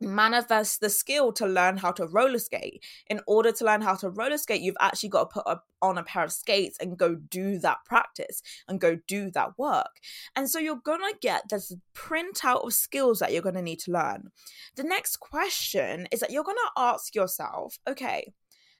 manifest 0.00 0.80
the 0.80 0.90
skill 0.90 1.32
to 1.32 1.46
learn 1.46 1.78
how 1.78 1.90
to 1.90 2.06
roller 2.06 2.38
skate. 2.38 2.84
In 3.08 3.20
order 3.26 3.50
to 3.52 3.64
learn 3.64 3.80
how 3.80 3.94
to 3.96 4.10
roller 4.10 4.38
skate, 4.38 4.60
you've 4.60 4.76
actually 4.78 5.08
got 5.08 5.30
to 5.30 5.34
put 5.34 5.46
a, 5.46 5.60
on 5.82 5.98
a 5.98 6.04
pair 6.04 6.24
of 6.24 6.32
skates 6.32 6.78
and 6.80 6.98
go 6.98 7.14
do 7.14 7.58
that 7.58 7.78
practice 7.84 8.42
and 8.68 8.80
go 8.80 8.98
do 9.08 9.30
that 9.32 9.58
work. 9.58 10.00
And 10.34 10.50
so 10.50 10.58
you're 10.58 10.76
going 10.76 11.00
to 11.00 11.18
get 11.20 11.48
this 11.48 11.74
printout 11.94 12.64
of 12.64 12.74
skills 12.74 13.18
that 13.18 13.32
you're 13.32 13.42
going 13.42 13.54
to 13.54 13.62
need 13.62 13.80
to 13.80 13.92
learn. 13.92 14.30
The 14.76 14.84
next 14.84 15.16
question 15.16 16.06
is 16.12 16.20
that 16.20 16.30
you're 16.30 16.44
going 16.44 16.56
to 16.56 16.80
ask 16.80 17.14
yourself, 17.14 17.78
okay, 17.88 18.32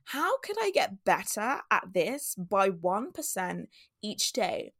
how 0.06 0.38
could 0.38 0.56
I 0.60 0.70
get 0.70 1.04
better 1.04 1.60
at 1.70 1.92
this 1.92 2.36
by 2.36 2.70
1% 2.70 3.66
each 4.02 4.32
day? 4.32 4.72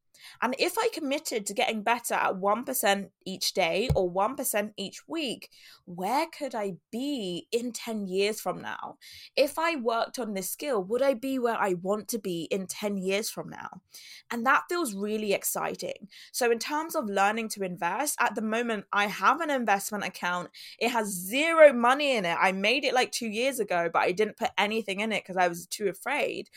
And 0.42 0.54
if 0.58 0.78
I 0.78 0.88
committed 0.92 1.46
to 1.46 1.54
getting 1.54 1.82
better 1.82 2.14
at 2.14 2.34
1% 2.34 3.10
each 3.24 3.52
day 3.52 3.88
or 3.94 4.10
1% 4.10 4.72
each 4.76 5.08
week, 5.08 5.50
where 5.84 6.26
could 6.26 6.54
I 6.54 6.74
be 6.90 7.46
in 7.52 7.72
10 7.72 8.06
years 8.06 8.40
from 8.40 8.60
now? 8.60 8.96
If 9.36 9.58
I 9.58 9.76
worked 9.76 10.18
on 10.18 10.34
this 10.34 10.50
skill, 10.50 10.82
would 10.84 11.02
I 11.02 11.14
be 11.14 11.38
where 11.38 11.56
I 11.56 11.74
want 11.74 12.08
to 12.08 12.18
be 12.18 12.48
in 12.50 12.66
10 12.66 12.98
years 12.98 13.30
from 13.30 13.48
now? 13.48 13.82
And 14.30 14.44
that 14.46 14.64
feels 14.68 14.94
really 14.94 15.32
exciting. 15.32 16.08
So, 16.32 16.50
in 16.50 16.58
terms 16.58 16.94
of 16.94 17.06
learning 17.06 17.48
to 17.50 17.62
invest, 17.62 18.16
at 18.20 18.34
the 18.34 18.42
moment, 18.42 18.86
I 18.92 19.06
have 19.06 19.40
an 19.40 19.50
investment 19.50 20.04
account. 20.04 20.50
It 20.78 20.90
has 20.90 21.08
zero 21.08 21.72
money 21.72 22.16
in 22.16 22.24
it. 22.24 22.36
I 22.40 22.52
made 22.52 22.84
it 22.84 22.94
like 22.94 23.12
two 23.12 23.28
years 23.28 23.60
ago, 23.60 23.88
but 23.92 24.02
I 24.02 24.12
didn't 24.12 24.36
put 24.36 24.50
anything 24.58 25.00
in 25.00 25.12
it 25.12 25.22
because 25.22 25.36
I 25.36 25.48
was 25.48 25.66
too 25.66 25.88
afraid 25.88 26.50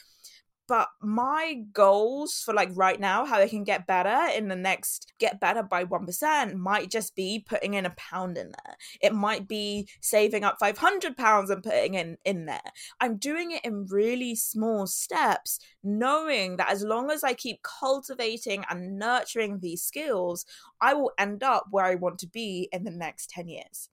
but 0.70 0.88
my 1.02 1.64
goals 1.74 2.42
for 2.46 2.54
like 2.54 2.70
right 2.74 3.00
now 3.00 3.26
how 3.26 3.38
i 3.38 3.48
can 3.48 3.64
get 3.64 3.88
better 3.88 4.32
in 4.36 4.48
the 4.48 4.56
next 4.56 5.12
get 5.20 5.40
better 5.40 5.64
by 5.64 5.84
1% 5.84 6.56
might 6.56 6.90
just 6.90 7.16
be 7.16 7.44
putting 7.46 7.74
in 7.74 7.86
a 7.86 7.90
pound 7.92 8.38
in 8.38 8.52
there. 8.64 8.76
It 9.02 9.14
might 9.14 9.48
be 9.48 9.88
saving 10.02 10.44
up 10.44 10.58
500 10.60 11.18
pounds 11.18 11.50
and 11.50 11.64
putting 11.64 11.96
in 11.96 12.18
in 12.26 12.46
there. 12.46 12.62
I'm 13.00 13.18
doing 13.18 13.52
it 13.52 13.66
in 13.66 13.86
really 13.88 14.36
small 14.36 14.88
steps 14.88 15.60
knowing 15.84 16.58
that 16.58 16.70
as 16.70 16.84
long 16.84 17.10
as 17.10 17.24
i 17.24 17.34
keep 17.34 17.62
cultivating 17.64 18.66
and 18.70 19.00
nurturing 19.00 19.60
these 19.60 19.82
skills 19.82 20.46
i 20.82 20.94
will 20.94 21.12
end 21.18 21.42
up 21.42 21.66
where 21.72 21.86
i 21.86 21.96
want 21.96 22.20
to 22.20 22.28
be 22.28 22.68
in 22.72 22.84
the 22.84 22.92
next 22.92 23.30
10 23.30 23.48
years 23.48 23.90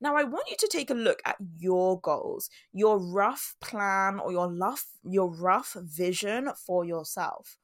now, 0.00 0.16
I 0.16 0.24
want 0.24 0.48
you 0.48 0.56
to 0.58 0.68
take 0.68 0.90
a 0.90 0.94
look 0.94 1.20
at 1.26 1.36
your 1.58 2.00
goals, 2.00 2.48
your 2.72 2.98
rough 2.98 3.54
plan 3.60 4.18
or 4.18 4.32
your 4.32 4.50
rough, 4.50 4.86
your 5.04 5.30
rough 5.30 5.76
vision 5.78 6.50
for 6.66 6.84
yourself. 6.86 7.58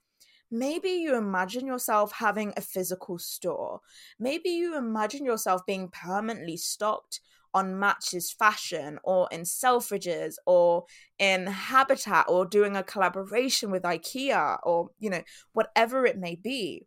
Maybe 0.50 0.90
you 0.90 1.16
imagine 1.16 1.66
yourself 1.66 2.12
having 2.12 2.52
a 2.56 2.60
physical 2.60 3.18
store. 3.18 3.80
Maybe 4.20 4.50
you 4.50 4.76
imagine 4.76 5.24
yourself 5.24 5.62
being 5.66 5.88
permanently 5.88 6.56
stocked 6.58 7.20
on 7.54 7.78
Matches 7.78 8.30
Fashion 8.30 8.98
or 9.02 9.28
in 9.32 9.40
Selfridges 9.40 10.34
or 10.46 10.84
in 11.18 11.46
Habitat 11.46 12.26
or 12.28 12.44
doing 12.44 12.76
a 12.76 12.82
collaboration 12.82 13.70
with 13.70 13.82
IKEA 13.82 14.58
or, 14.62 14.90
you 14.98 15.08
know, 15.08 15.22
whatever 15.52 16.04
it 16.04 16.18
may 16.18 16.34
be 16.34 16.86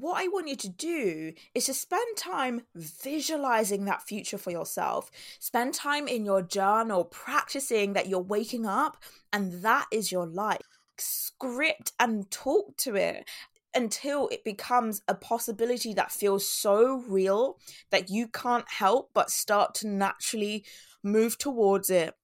what 0.00 0.22
I 0.22 0.28
want 0.28 0.48
you 0.48 0.56
to 0.56 0.68
do 0.68 1.32
is 1.54 1.66
to 1.66 1.74
spend 1.74 2.16
time 2.16 2.62
visualizing 2.74 3.84
that 3.84 4.02
future 4.02 4.38
for 4.38 4.50
yourself. 4.50 5.10
Spend 5.38 5.74
time 5.74 6.08
in 6.08 6.24
your 6.24 6.42
journal 6.42 7.04
practicing 7.04 7.92
that 7.92 8.08
you're 8.08 8.20
waking 8.20 8.66
up 8.66 8.96
and 9.32 9.62
that 9.62 9.86
is 9.92 10.10
your 10.10 10.26
life. 10.26 10.60
Script 10.98 11.92
and 11.98 12.30
talk 12.30 12.76
to 12.78 12.94
it 12.96 13.28
until 13.74 14.28
it 14.28 14.44
becomes 14.44 15.02
a 15.08 15.14
possibility 15.14 15.92
that 15.94 16.12
feels 16.12 16.48
so 16.48 17.02
real 17.08 17.58
that 17.90 18.08
you 18.08 18.28
can't 18.28 18.68
help 18.68 19.10
but 19.14 19.30
start 19.30 19.74
to 19.74 19.88
naturally 19.88 20.64
move 21.02 21.36
towards 21.36 21.90
it 21.90 22.14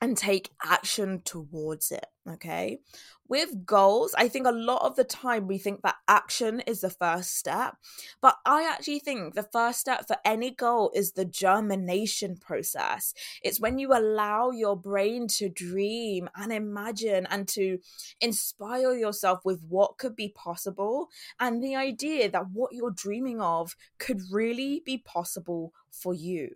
and 0.00 0.16
take 0.16 0.50
action 0.64 1.20
towards 1.24 1.90
it. 1.90 2.06
Okay. 2.28 2.80
With 3.26 3.66
goals, 3.66 4.14
I 4.16 4.28
think 4.28 4.46
a 4.46 4.52
lot 4.52 4.82
of 4.82 4.96
the 4.96 5.04
time 5.04 5.46
we 5.46 5.58
think 5.58 5.82
that 5.82 5.96
action 6.08 6.60
is 6.60 6.80
the 6.80 6.90
first 6.90 7.36
step, 7.36 7.76
but 8.22 8.36
I 8.46 8.64
actually 8.64 9.00
think 9.00 9.34
the 9.34 9.42
first 9.42 9.80
step 9.80 10.06
for 10.06 10.16
any 10.24 10.50
goal 10.50 10.90
is 10.94 11.12
the 11.12 11.26
germination 11.26 12.36
process. 12.36 13.12
It's 13.42 13.60
when 13.60 13.78
you 13.78 13.92
allow 13.92 14.50
your 14.50 14.76
brain 14.76 15.28
to 15.28 15.50
dream 15.50 16.30
and 16.36 16.52
imagine 16.52 17.26
and 17.30 17.46
to 17.48 17.78
inspire 18.20 18.94
yourself 18.94 19.40
with 19.44 19.62
what 19.68 19.98
could 19.98 20.16
be 20.16 20.30
possible 20.30 21.08
and 21.38 21.62
the 21.62 21.76
idea 21.76 22.30
that 22.30 22.50
what 22.50 22.72
you're 22.72 22.90
dreaming 22.90 23.42
of 23.42 23.76
could 23.98 24.22
really 24.30 24.82
be 24.86 24.98
possible 24.98 25.74
for 25.90 26.14
you. 26.14 26.50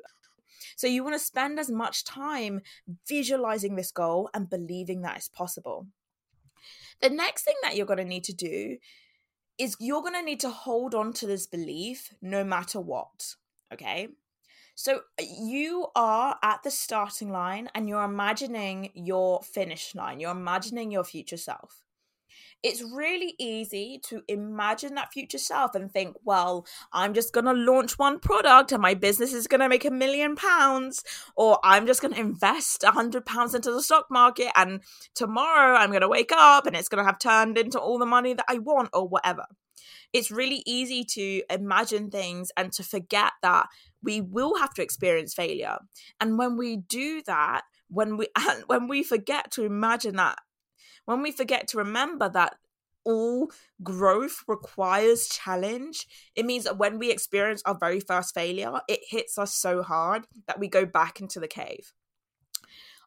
So 0.77 0.87
you 0.87 1.05
want 1.05 1.14
to 1.14 1.18
spend 1.25 1.59
as 1.59 1.70
much 1.70 2.05
time 2.05 2.61
visualizing 3.09 3.77
this 3.77 3.90
goal 3.90 4.31
and 4.35 4.51
believing 4.51 5.03
that 5.03 5.16
it's 5.16 5.29
possible. 5.29 5.87
The 7.01 7.11
next 7.11 7.44
thing 7.44 7.57
that 7.62 7.77
you're 7.77 7.87
going 7.87 7.98
to 7.98 8.05
need 8.05 8.25
to 8.25 8.35
do 8.35 8.77
is 9.59 9.77
you're 9.79 10.03
going 10.03 10.14
to 10.14 10.22
need 10.22 10.40
to 10.40 10.51
hold 10.51 10.94
on 10.94 11.12
to 11.14 11.27
this 11.27 11.46
belief 11.46 12.14
no 12.22 12.44
matter 12.44 12.81
what. 12.81 13.35
Okay. 13.72 14.09
So 14.75 15.01
uh, 15.20 15.25
you 15.40 15.88
are 15.94 16.38
at 16.42 16.62
the 16.62 16.70
starting 16.70 17.31
line 17.31 17.68
and 17.75 17.88
you're 17.88 18.05
imagining 18.05 18.90
your 18.94 19.42
finish 19.42 19.94
line, 19.94 20.20
you're 20.20 20.31
imagining 20.31 20.90
your 20.90 21.05
future 21.05 21.37
self 21.37 21.83
it's 22.62 22.83
really 22.83 23.35
easy 23.38 24.01
to 24.05 24.22
imagine 24.29 24.94
that 24.94 25.12
future 25.12 25.38
self 25.38 25.75
and 25.75 25.92
think, 25.92 26.16
well, 26.25 26.64
I'm 26.92 27.12
just 27.12 27.33
going 27.33 27.46
to 27.46 27.53
launch 27.53 27.98
one 27.98 28.20
product 28.20 28.70
and 28.70 28.81
my 28.81 28.94
business 28.94 29.33
is 29.33 29.48
going 29.48 29.61
to 29.61 29.68
make 29.68 29.85
a 29.85 29.90
million 29.90 30.37
pounds, 30.37 31.03
or 31.35 31.59
I'm 31.64 31.87
just 31.87 32.01
going 32.01 32.14
to 32.14 32.20
invest 32.20 32.85
a 32.85 32.92
hundred 32.92 33.27
pounds 33.27 33.55
into 33.55 33.72
the 33.72 33.83
stock 33.83 34.07
market 34.11 34.53
and 34.55 34.81
tomorrow 35.14 35.77
I'm 35.77 35.90
going 35.90 36.03
to 36.03 36.09
wake 36.09 36.33
up 36.33 36.66
and 36.66 36.77
it's 36.77 36.88
going 36.88 37.03
to 37.03 37.07
have 37.07 37.18
turned 37.18 37.59
into 37.59 37.81
all 37.81 37.98
the 37.98 38.07
money 38.07 38.35
that 38.35 38.46
I 38.48 38.59
want, 38.59 38.90
or 38.92 39.09
whatever. 39.09 39.46
It's 40.12 40.31
really 40.31 40.62
easy 40.66 41.05
to 41.05 41.42
imagine 41.51 42.11
things 42.11 42.53
and 42.57 42.72
to 42.75 42.83
forget 42.83 43.33
that 43.42 43.66
we 44.03 44.20
will 44.20 44.59
have 44.59 44.75
to 44.75 44.83
experience 44.83 45.35
failure. 45.35 45.79
And 46.20 46.38
when 46.38 46.57
we 46.57 46.77
do 46.77 47.22
that, 47.27 47.62
when 47.88 48.16
we 48.16 48.29
when 48.66 48.88
we 48.88 49.03
forget 49.03 49.51
to 49.53 49.64
imagine 49.64 50.16
that 50.16 50.38
when 51.05 51.23
we 51.23 51.33
forget 51.33 51.69
to 51.69 51.79
remember 51.79 52.29
that 52.29 52.55
all 53.05 53.51
growth 53.83 54.45
requires 54.47 55.29
challenge, 55.29 56.07
it 56.37 56.47
means 56.47 56.65
that 56.65 56.79
when 56.79 56.99
we 56.99 57.11
experience 57.11 57.62
our 57.65 57.77
very 57.77 58.01
first 58.01 58.35
failure, 58.35 58.81
it 58.88 59.01
hits 59.09 59.38
us 59.38 59.55
so 59.55 59.83
hard 59.83 60.27
that 60.47 60.59
we 60.59 60.69
go 60.69 60.87
back 60.87 61.21
into 61.21 61.41
the 61.41 61.49
cave. 61.49 61.93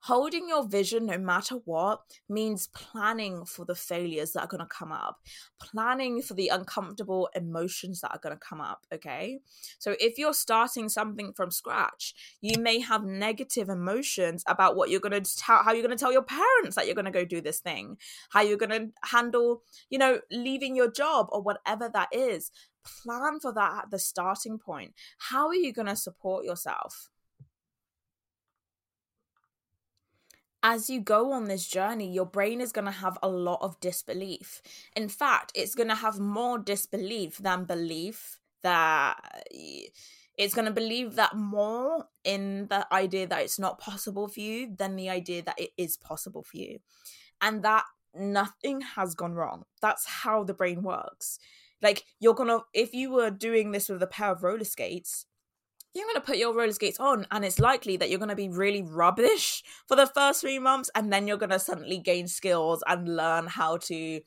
Holding 0.05 0.47
your 0.47 0.67
vision 0.67 1.07
no 1.07 1.17
matter 1.17 1.55
what 1.65 1.99
means 2.29 2.67
planning 2.67 3.43
for 3.43 3.65
the 3.65 3.73
failures 3.73 4.33
that 4.33 4.41
are 4.41 4.47
going 4.47 4.59
to 4.59 4.67
come 4.67 4.91
up, 4.91 5.19
planning 5.59 6.21
for 6.21 6.35
the 6.35 6.49
uncomfortable 6.49 7.27
emotions 7.35 8.01
that 8.01 8.11
are 8.11 8.19
going 8.21 8.35
to 8.35 8.39
come 8.39 8.61
up. 8.61 8.85
Okay. 8.93 9.39
So 9.79 9.95
if 9.99 10.19
you're 10.19 10.35
starting 10.35 10.89
something 10.89 11.33
from 11.33 11.49
scratch, 11.49 12.13
you 12.39 12.61
may 12.61 12.79
have 12.81 13.03
negative 13.03 13.67
emotions 13.67 14.43
about 14.45 14.75
what 14.75 14.91
you're 14.91 14.99
going 14.99 15.23
to 15.23 15.37
tell, 15.37 15.63
how 15.63 15.73
you're 15.73 15.85
going 15.85 15.97
to 15.97 16.01
tell 16.01 16.13
your 16.13 16.21
parents 16.21 16.75
that 16.75 16.85
you're 16.85 16.93
going 16.93 17.05
to 17.05 17.11
go 17.11 17.25
do 17.25 17.41
this 17.41 17.59
thing, 17.59 17.97
how 18.29 18.41
you're 18.41 18.57
going 18.57 18.69
to 18.69 18.89
handle, 19.09 19.63
you 19.89 19.97
know, 19.97 20.19
leaving 20.31 20.75
your 20.75 20.91
job 20.91 21.29
or 21.31 21.41
whatever 21.41 21.89
that 21.89 22.09
is. 22.11 22.51
Plan 23.03 23.39
for 23.39 23.51
that 23.53 23.85
at 23.85 23.89
the 23.89 23.97
starting 23.97 24.59
point. 24.59 24.93
How 25.17 25.47
are 25.47 25.55
you 25.55 25.73
going 25.73 25.87
to 25.87 25.95
support 25.95 26.45
yourself? 26.45 27.09
As 30.67 30.89
you 30.89 30.99
go 30.99 31.31
on 31.31 31.43
this 31.43 31.67
journey, 31.67 32.11
your 32.11 32.25
brain 32.25 32.59
is 32.59 32.71
going 32.71 32.85
to 32.85 32.91
have 32.91 33.19
a 33.21 33.29
lot 33.29 33.59
of 33.61 33.79
disbelief. 33.79 34.63
In 34.95 35.09
fact, 35.09 35.51
it's 35.53 35.75
going 35.75 35.89
to 35.89 35.95
have 35.95 36.19
more 36.19 36.57
disbelief 36.57 37.37
than 37.37 37.65
belief 37.65 38.39
that 38.63 39.43
it's 39.51 40.55
going 40.55 40.65
to 40.65 40.71
believe 40.71 41.17
that 41.17 41.35
more 41.35 42.07
in 42.23 42.65
the 42.71 42.91
idea 42.91 43.27
that 43.27 43.43
it's 43.43 43.59
not 43.59 43.77
possible 43.77 44.27
for 44.27 44.39
you 44.39 44.75
than 44.75 44.95
the 44.95 45.07
idea 45.07 45.43
that 45.43 45.59
it 45.59 45.69
is 45.77 45.97
possible 45.97 46.41
for 46.41 46.57
you. 46.57 46.79
And 47.39 47.61
that 47.61 47.83
nothing 48.15 48.81
has 48.81 49.13
gone 49.13 49.35
wrong. 49.35 49.65
That's 49.83 50.07
how 50.07 50.43
the 50.43 50.55
brain 50.55 50.81
works. 50.81 51.37
Like, 51.79 52.05
you're 52.19 52.33
going 52.33 52.49
to, 52.49 52.61
if 52.73 52.91
you 52.91 53.11
were 53.11 53.29
doing 53.29 53.71
this 53.71 53.87
with 53.87 54.01
a 54.01 54.07
pair 54.07 54.31
of 54.31 54.41
roller 54.41 54.63
skates, 54.63 55.27
you're 55.95 56.05
going 56.05 56.15
to 56.15 56.21
put 56.21 56.37
your 56.37 56.53
roller 56.53 56.73
skates 56.73 56.99
on 56.99 57.25
and 57.31 57.45
it's 57.45 57.57
likely 57.57 57.95
that 57.95 58.09
you're 58.09 58.19
going 58.19 58.29
to 58.29 58.35
be 58.35 58.49
really 58.49 58.83
rubbish 58.83 59.63
for 59.87 59.95
the 59.95 60.05
first 60.05 60.41
three 60.41 60.59
months 60.59 60.89
and 60.93 61.11
then 61.11 61.25
you're 61.25 61.37
going 61.37 61.49
to 61.49 61.57
suddenly 61.57 61.97
gain 61.97 62.27
skills 62.27 62.83
and 62.85 63.15
learn 63.15 63.47
how 63.47 63.77
to 63.77 64.19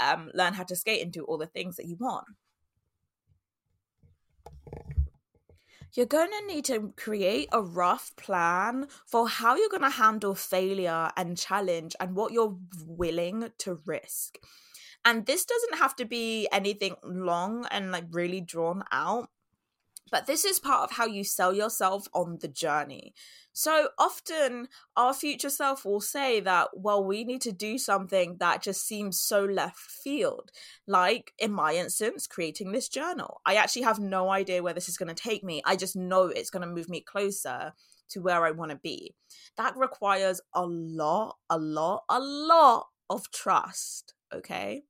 um, 0.00 0.30
learn 0.34 0.54
how 0.54 0.64
to 0.64 0.74
skate 0.74 1.02
and 1.02 1.12
do 1.12 1.22
all 1.22 1.38
the 1.38 1.46
things 1.46 1.76
that 1.76 1.86
you 1.86 1.96
want. 1.98 2.26
You're 5.92 6.06
going 6.06 6.28
to 6.28 6.52
need 6.52 6.64
to 6.66 6.92
create 6.96 7.48
a 7.52 7.62
rough 7.62 8.14
plan 8.16 8.88
for 9.06 9.28
how 9.28 9.54
you're 9.54 9.70
going 9.70 9.82
to 9.82 9.88
handle 9.88 10.34
failure 10.34 11.10
and 11.16 11.38
challenge 11.38 11.94
and 12.00 12.14
what 12.14 12.32
you're 12.32 12.58
willing 12.84 13.50
to 13.58 13.78
risk. 13.86 14.38
And 15.06 15.24
this 15.24 15.44
doesn't 15.44 15.78
have 15.78 15.94
to 15.96 16.04
be 16.04 16.48
anything 16.52 16.96
long 17.04 17.64
and 17.70 17.92
like 17.92 18.04
really 18.10 18.40
drawn 18.40 18.82
out 18.90 19.30
but 20.10 20.26
this 20.26 20.44
is 20.44 20.58
part 20.58 20.84
of 20.84 20.96
how 20.96 21.06
you 21.06 21.24
sell 21.24 21.52
yourself 21.52 22.06
on 22.14 22.38
the 22.40 22.48
journey. 22.48 23.14
So 23.52 23.88
often, 23.98 24.68
our 24.96 25.14
future 25.14 25.48
self 25.48 25.84
will 25.84 26.02
say 26.02 26.40
that, 26.40 26.68
well, 26.74 27.02
we 27.02 27.24
need 27.24 27.40
to 27.42 27.52
do 27.52 27.78
something 27.78 28.36
that 28.38 28.62
just 28.62 28.86
seems 28.86 29.18
so 29.18 29.44
left 29.44 29.78
field. 29.78 30.50
Like 30.86 31.32
in 31.38 31.52
my 31.52 31.72
instance, 31.72 32.26
creating 32.26 32.72
this 32.72 32.88
journal. 32.88 33.40
I 33.46 33.54
actually 33.54 33.82
have 33.82 33.98
no 33.98 34.28
idea 34.28 34.62
where 34.62 34.74
this 34.74 34.90
is 34.90 34.98
going 34.98 35.14
to 35.14 35.22
take 35.22 35.42
me. 35.42 35.62
I 35.64 35.74
just 35.76 35.96
know 35.96 36.24
it's 36.24 36.50
going 36.50 36.68
to 36.68 36.74
move 36.74 36.90
me 36.90 37.00
closer 37.00 37.72
to 38.10 38.20
where 38.20 38.44
I 38.44 38.50
want 38.50 38.72
to 38.72 38.76
be. 38.76 39.14
That 39.56 39.76
requires 39.76 40.40
a 40.54 40.66
lot, 40.66 41.36
a 41.48 41.58
lot, 41.58 42.04
a 42.10 42.20
lot 42.20 42.88
of 43.08 43.30
trust. 43.30 44.12
Okay 44.34 44.82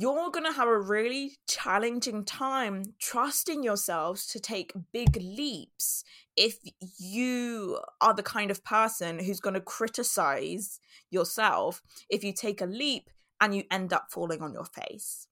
you're 0.00 0.30
going 0.30 0.46
to 0.46 0.52
have 0.52 0.68
a 0.68 0.78
really 0.78 1.32
challenging 1.48 2.24
time 2.24 2.84
trusting 3.00 3.64
yourselves 3.64 4.28
to 4.28 4.38
take 4.38 4.72
big 4.92 5.16
leaps 5.16 6.04
if 6.36 6.58
you 6.98 7.80
are 8.00 8.14
the 8.14 8.22
kind 8.22 8.52
of 8.52 8.64
person 8.64 9.18
who's 9.18 9.40
going 9.40 9.54
to 9.54 9.60
criticize 9.60 10.78
yourself 11.10 11.82
if 12.08 12.22
you 12.22 12.32
take 12.32 12.60
a 12.60 12.66
leap 12.66 13.10
and 13.40 13.54
you 13.54 13.64
end 13.70 13.92
up 13.92 14.06
falling 14.10 14.40
on 14.40 14.52
your 14.52 14.64
face. 14.64 15.27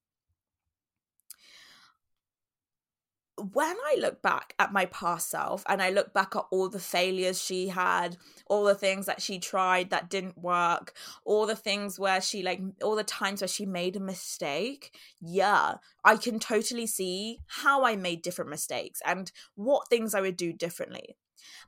When 3.37 3.75
I 3.85 3.97
look 3.99 4.21
back 4.21 4.53
at 4.57 4.73
my 4.73 4.85
past 4.85 5.29
self 5.29 5.63
and 5.67 5.81
I 5.81 5.91
look 5.91 6.13
back 6.13 6.35
at 6.35 6.45
all 6.49 6.69
the 6.69 6.79
failures 6.79 7.41
she 7.41 7.67
had, 7.67 8.17
all 8.47 8.63
the 8.63 8.75
things 8.75 9.05
that 9.05 9.21
she 9.21 9.37
tried 9.37 9.91
that 9.91 10.09
didn't 10.09 10.37
work, 10.37 10.93
all 11.23 11.45
the 11.45 11.55
things 11.55 11.99
where 11.99 12.19
she 12.19 12.41
like, 12.41 12.61
all 12.81 12.95
the 12.95 13.03
times 13.03 13.41
where 13.41 13.47
she 13.47 13.65
made 13.65 13.95
a 13.95 13.99
mistake, 13.99 14.95
yeah, 15.21 15.75
I 16.03 16.17
can 16.17 16.39
totally 16.39 16.87
see 16.87 17.39
how 17.47 17.85
I 17.85 17.95
made 17.95 18.23
different 18.23 18.49
mistakes 18.49 19.01
and 19.05 19.31
what 19.55 19.87
things 19.87 20.15
I 20.15 20.21
would 20.21 20.37
do 20.37 20.51
differently. 20.51 21.15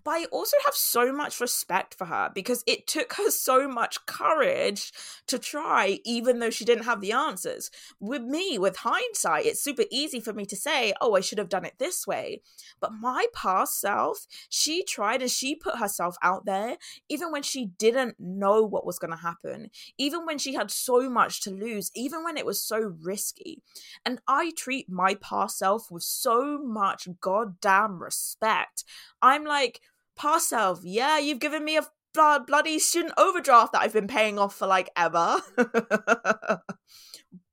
But 0.03 0.11
I 0.11 0.25
also 0.25 0.57
have 0.65 0.75
so 0.75 1.11
much 1.11 1.39
respect 1.39 1.93
for 1.93 2.05
her 2.05 2.31
because 2.33 2.63
it 2.65 2.87
took 2.87 3.13
her 3.13 3.29
so 3.29 3.67
much 3.67 4.05
courage 4.05 4.91
to 5.27 5.37
try, 5.37 5.99
even 6.05 6.39
though 6.39 6.49
she 6.49 6.65
didn't 6.65 6.85
have 6.85 7.01
the 7.01 7.11
answers. 7.11 7.69
With 7.99 8.23
me, 8.23 8.57
with 8.57 8.77
hindsight, 8.77 9.45
it's 9.45 9.61
super 9.63 9.83
easy 9.91 10.19
for 10.19 10.33
me 10.33 10.45
to 10.45 10.55
say, 10.55 10.93
oh, 11.01 11.15
I 11.15 11.21
should 11.21 11.37
have 11.37 11.49
done 11.49 11.65
it 11.65 11.75
this 11.79 12.07
way. 12.07 12.41
But 12.79 12.93
my 12.93 13.25
past 13.33 13.79
self, 13.79 14.25
she 14.49 14.83
tried 14.83 15.21
and 15.21 15.31
she 15.31 15.55
put 15.55 15.77
herself 15.77 16.15
out 16.21 16.45
there, 16.45 16.77
even 17.09 17.31
when 17.31 17.43
she 17.43 17.65
didn't 17.65 18.15
know 18.19 18.63
what 18.63 18.85
was 18.85 18.99
going 18.99 19.11
to 19.11 19.17
happen, 19.17 19.69
even 19.97 20.25
when 20.25 20.37
she 20.37 20.53
had 20.53 20.71
so 20.71 21.09
much 21.09 21.41
to 21.41 21.51
lose, 21.51 21.91
even 21.95 22.23
when 22.23 22.37
it 22.37 22.45
was 22.45 22.61
so 22.61 22.95
risky. 23.01 23.61
And 24.05 24.19
I 24.27 24.51
treat 24.55 24.89
my 24.89 25.15
past 25.15 25.57
self 25.57 25.91
with 25.91 26.03
so 26.03 26.57
much 26.57 27.07
goddamn 27.21 28.01
respect. 28.01 28.83
I'm 29.21 29.45
like, 29.45 29.81
past 30.15 30.49
self, 30.49 30.81
yeah, 30.83 31.17
you've 31.17 31.39
given 31.39 31.63
me 31.63 31.77
a 31.77 31.87
blood, 32.13 32.47
bloody 32.47 32.79
student 32.79 33.13
overdraft 33.17 33.73
that 33.73 33.81
I've 33.81 33.93
been 33.93 34.07
paying 34.07 34.39
off 34.39 34.55
for 34.55 34.67
like 34.67 34.89
ever. 34.95 35.41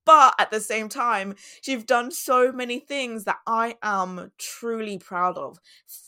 but 0.05 0.33
at 0.39 0.51
the 0.51 0.59
same 0.59 0.89
time, 0.89 1.35
you've 1.65 1.85
done 1.85 2.11
so 2.11 2.51
many 2.51 2.79
things 2.79 3.25
that 3.25 3.37
I 3.45 3.75
am 3.83 4.31
truly 4.37 4.97
proud 4.97 5.37
of. 5.37 5.59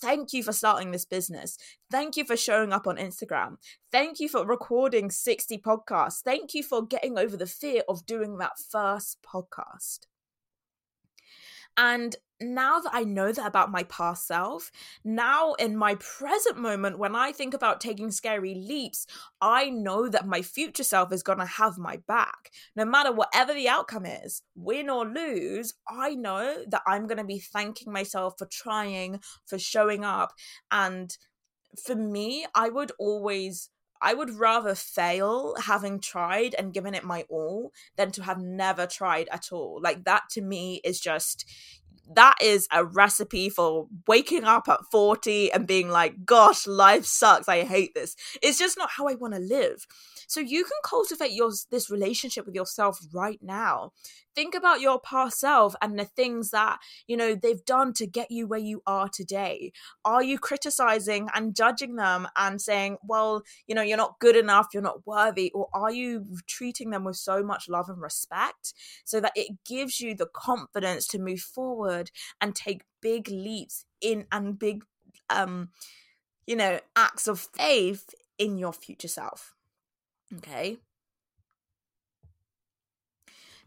Thank 0.02 0.34
you 0.34 0.44
for 0.44 0.54
starting 0.54 0.92
this 0.92 1.06
business. 1.06 1.58
Thank 1.92 2.18
you 2.18 2.26
for 2.26 2.38
showing 2.38 2.74
up 2.74 2.88
on 2.88 2.98
Instagram. 2.98 3.58
Thank 3.92 4.20
you 4.20 4.30
for 4.30 4.46
recording 4.46 5.12
60 5.12 5.58
podcasts. 5.60 6.22
Thank 6.24 6.54
you 6.54 6.64
for 6.64 6.86
getting 6.86 7.18
over 7.18 7.38
the 7.38 7.46
fear 7.46 7.84
of 7.88 8.06
doing 8.06 8.38
that 8.38 8.54
first 8.72 9.18
podcast. 9.22 10.00
And 11.78 12.16
now 12.42 12.80
that 12.80 12.92
I 12.94 13.04
know 13.04 13.32
that 13.32 13.46
about 13.46 13.72
my 13.72 13.84
past 13.84 14.26
self, 14.26 14.72
now 15.04 15.54
in 15.54 15.76
my 15.76 15.96
present 15.96 16.58
moment, 16.58 16.98
when 16.98 17.16
I 17.16 17.32
think 17.32 17.54
about 17.54 17.82
taking 17.82 18.12
scary 18.12 18.56
leaps, 18.56 19.06
I 19.42 19.70
know 19.70 20.08
that 20.08 20.28
my 20.28 20.42
future 20.42 20.84
self 20.84 21.12
is 21.12 21.24
going 21.24 21.40
to 21.40 21.46
have 21.46 21.78
my 21.78 21.98
back. 22.08 22.52
No 22.76 22.86
matter 22.86 23.12
whatever 23.12 23.54
the 23.54 23.68
outcome 23.68 24.06
is, 24.06 24.42
win 24.56 24.90
or 24.90 25.06
lose, 25.06 25.74
I 25.88 26.16
know 26.16 26.64
that 26.68 26.82
I'm 26.88 27.08
going 27.08 27.18
to 27.18 27.24
be 27.24 27.40
thanking 27.40 27.92
myself 27.92 28.36
for 28.38 28.46
trying, 28.46 29.20
for 29.46 29.60
showing 29.60 30.06
up. 30.06 30.34
And 30.72 31.16
for 31.84 31.96
me, 31.96 32.46
I 32.56 32.70
would 32.70 32.92
always. 33.00 33.70
I 34.02 34.14
would 34.14 34.32
rather 34.32 34.76
fail 34.76 35.56
having 35.60 36.00
tried 36.00 36.56
and 36.58 36.74
given 36.74 36.96
it 36.96 37.04
my 37.04 37.26
all 37.30 37.74
than 37.98 38.12
to 38.12 38.24
have 38.24 38.40
never 38.40 38.86
tried 38.86 39.28
at 39.32 39.52
all. 39.52 39.80
Like 39.82 40.06
that 40.06 40.24
to 40.32 40.42
me 40.42 40.82
is 40.84 41.00
just 41.00 41.46
that 42.16 42.36
is 42.42 42.68
a 42.72 42.84
recipe 42.84 43.50
for 43.50 43.88
waking 44.08 44.44
up 44.44 44.68
at 44.68 44.80
40 44.92 45.52
and 45.52 45.68
being 45.68 45.90
like, 45.90 46.26
gosh, 46.26 46.66
life 46.66 47.06
sucks. 47.06 47.48
I 47.48 47.64
hate 47.64 47.94
this. 47.94 48.16
It's 48.42 48.58
just 48.58 48.78
not 48.78 48.90
how 48.98 49.08
I 49.08 49.16
want 49.16 49.36
to 49.36 49.40
live. 49.40 49.86
So 50.28 50.40
you 50.40 50.64
can 50.64 50.78
cultivate 50.84 51.32
your 51.32 51.52
this 51.72 51.90
relationship 51.90 52.46
with 52.46 52.56
yourself 52.56 53.00
right 53.14 53.40
now. 53.42 53.94
Think 54.40 54.56
about 54.56 54.80
your 54.80 55.02
past 55.02 55.38
self 55.38 55.76
and 55.82 56.00
the 56.00 56.06
things 56.06 56.52
that, 56.52 56.80
you 57.08 57.18
know, 57.18 57.36
they've 57.36 57.66
done 57.66 57.92
to 57.96 58.08
get 58.08 58.32
you 58.32 58.48
where 58.48 58.58
you 58.58 58.82
are 58.88 59.10
today. 59.10 59.74
Are 60.06 60.24
you 60.24 60.40
criticizing 60.40 61.28
and 61.36 61.54
judging 61.54 61.98
them 61.98 62.26
and 62.38 62.62
saying, 62.62 63.00
well, 63.06 63.44
you 63.68 63.76
know, 63.76 63.82
you're 63.82 63.98
not 63.98 64.18
good 64.22 64.38
enough, 64.38 64.68
you're 64.74 64.82
not 64.82 65.06
worthy, 65.06 65.52
or 65.54 65.68
are 65.74 65.92
you 65.92 66.26
treating 66.48 66.92
them 66.92 67.04
with 67.04 67.18
so 67.18 67.44
much 67.44 67.68
love 67.68 67.90
and 67.90 68.02
respect 68.02 68.74
so 69.04 69.20
that 69.20 69.34
it 69.36 69.58
gives 69.66 70.00
you 70.00 70.16
the 70.16 70.30
confidence 70.34 71.06
to 71.08 71.20
move 71.20 71.42
forward 71.42 72.10
and 72.40 72.56
take 72.56 72.84
big 73.02 73.28
leaps 73.28 73.84
in 74.00 74.26
and 74.32 74.58
big 74.58 74.86
um 75.30 75.68
you 76.48 76.56
know 76.56 76.80
acts 76.96 77.28
of 77.28 77.42
faith 77.58 78.16
in 78.38 78.58
your 78.58 78.72
future 78.72 79.10
self 79.10 79.54
Okay. 80.38 80.78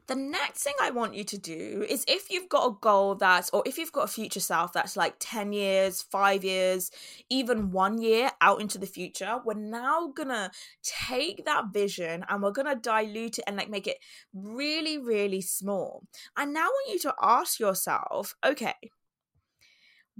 The 0.08 0.16
next 0.16 0.64
thing 0.64 0.74
I 0.80 0.90
want 0.90 1.14
you 1.14 1.22
to 1.24 1.38
do 1.38 1.86
is 1.88 2.04
if 2.08 2.28
you've 2.28 2.48
got 2.48 2.66
a 2.66 2.76
goal 2.80 3.14
that's, 3.14 3.50
or 3.50 3.62
if 3.64 3.78
you've 3.78 3.92
got 3.92 4.04
a 4.04 4.12
future 4.12 4.40
self 4.40 4.72
that's 4.72 4.96
like 4.96 5.14
10 5.20 5.52
years, 5.52 6.02
five 6.02 6.42
years, 6.42 6.90
even 7.30 7.70
one 7.70 8.00
year 8.00 8.30
out 8.40 8.60
into 8.60 8.78
the 8.78 8.86
future, 8.86 9.38
we're 9.44 9.54
now 9.54 10.08
gonna 10.08 10.50
take 10.82 11.44
that 11.44 11.72
vision 11.72 12.24
and 12.28 12.42
we're 12.42 12.50
gonna 12.50 12.74
dilute 12.74 13.38
it 13.38 13.44
and 13.46 13.56
like 13.56 13.70
make 13.70 13.86
it 13.86 13.98
really, 14.34 14.98
really 14.98 15.40
small. 15.40 16.02
I 16.36 16.46
now 16.46 16.66
want 16.66 16.92
you 16.92 16.98
to 17.00 17.14
ask 17.22 17.60
yourself, 17.60 18.34
okay, 18.44 18.74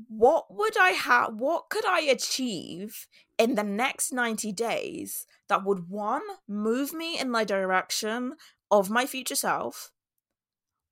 what 0.09 0.47
would 0.55 0.77
I 0.79 0.91
have? 0.91 1.35
What 1.35 1.69
could 1.69 1.85
I 1.85 2.01
achieve 2.01 3.09
in 3.37 3.57
the 3.57 3.65
next 3.65 4.13
90 4.13 4.53
days 4.53 5.27
that 5.49 5.65
would 5.65 5.89
one, 5.89 6.23
move 6.49 6.93
me 6.93 7.19
in 7.19 7.31
my 7.31 7.45
direction 7.45 8.35
of 8.73 8.91
my 8.91 9.07
future 9.07 9.37
self, 9.37 9.93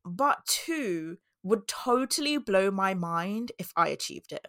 but 0.05 0.47
two, 0.47 1.19
would 1.43 1.66
totally 1.66 2.37
blow 2.37 2.71
my 2.71 2.95
mind 2.95 3.51
if 3.59 3.73
I 3.77 3.88
achieved 3.88 4.33
it? 4.33 4.47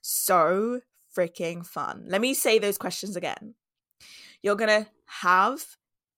So 0.00 0.80
freaking 1.16 1.64
fun. 1.64 2.04
Let 2.08 2.20
me 2.20 2.34
say 2.34 2.58
those 2.58 2.76
questions 2.76 3.16
again. 3.16 3.54
You're 4.42 4.56
going 4.56 4.84
to 4.84 4.90
have 5.20 5.64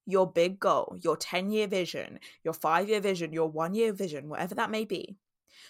your 0.07 0.31
big 0.31 0.59
goal, 0.59 0.97
your 1.01 1.15
10 1.15 1.51
year 1.51 1.67
vision, 1.67 2.19
your 2.43 2.53
five 2.53 2.89
year 2.89 2.99
vision, 2.99 3.31
your 3.31 3.49
one 3.49 3.75
year 3.75 3.93
vision, 3.93 4.29
whatever 4.29 4.55
that 4.55 4.71
may 4.71 4.85
be. 4.85 5.17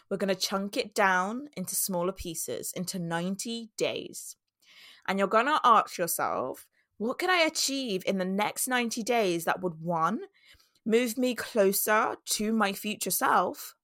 We're 0.10 0.17
going 0.17 0.34
to 0.34 0.36
chunk 0.36 0.77
it 0.77 0.95
down 0.95 1.49
into 1.58 1.75
smaller 1.75 2.12
pieces, 2.12 2.71
into 2.75 2.99
90 2.99 3.71
days. 3.77 4.36
And 5.08 5.19
you're 5.19 5.27
going 5.27 5.45
to 5.45 5.60
ask 5.63 5.97
yourself, 5.97 6.65
what 6.97 7.19
could 7.19 7.29
I 7.29 7.41
achieve 7.41 8.03
in 8.05 8.17
the 8.17 8.25
next 8.25 8.67
90 8.67 9.03
days 9.03 9.45
that 9.45 9.62
would 9.62 9.81
one, 9.81 10.21
move 10.86 11.17
me 11.17 11.36
closer 11.36 12.15
to 12.25 12.53
my 12.53 12.73
future 12.73 13.12
self, 13.12 13.75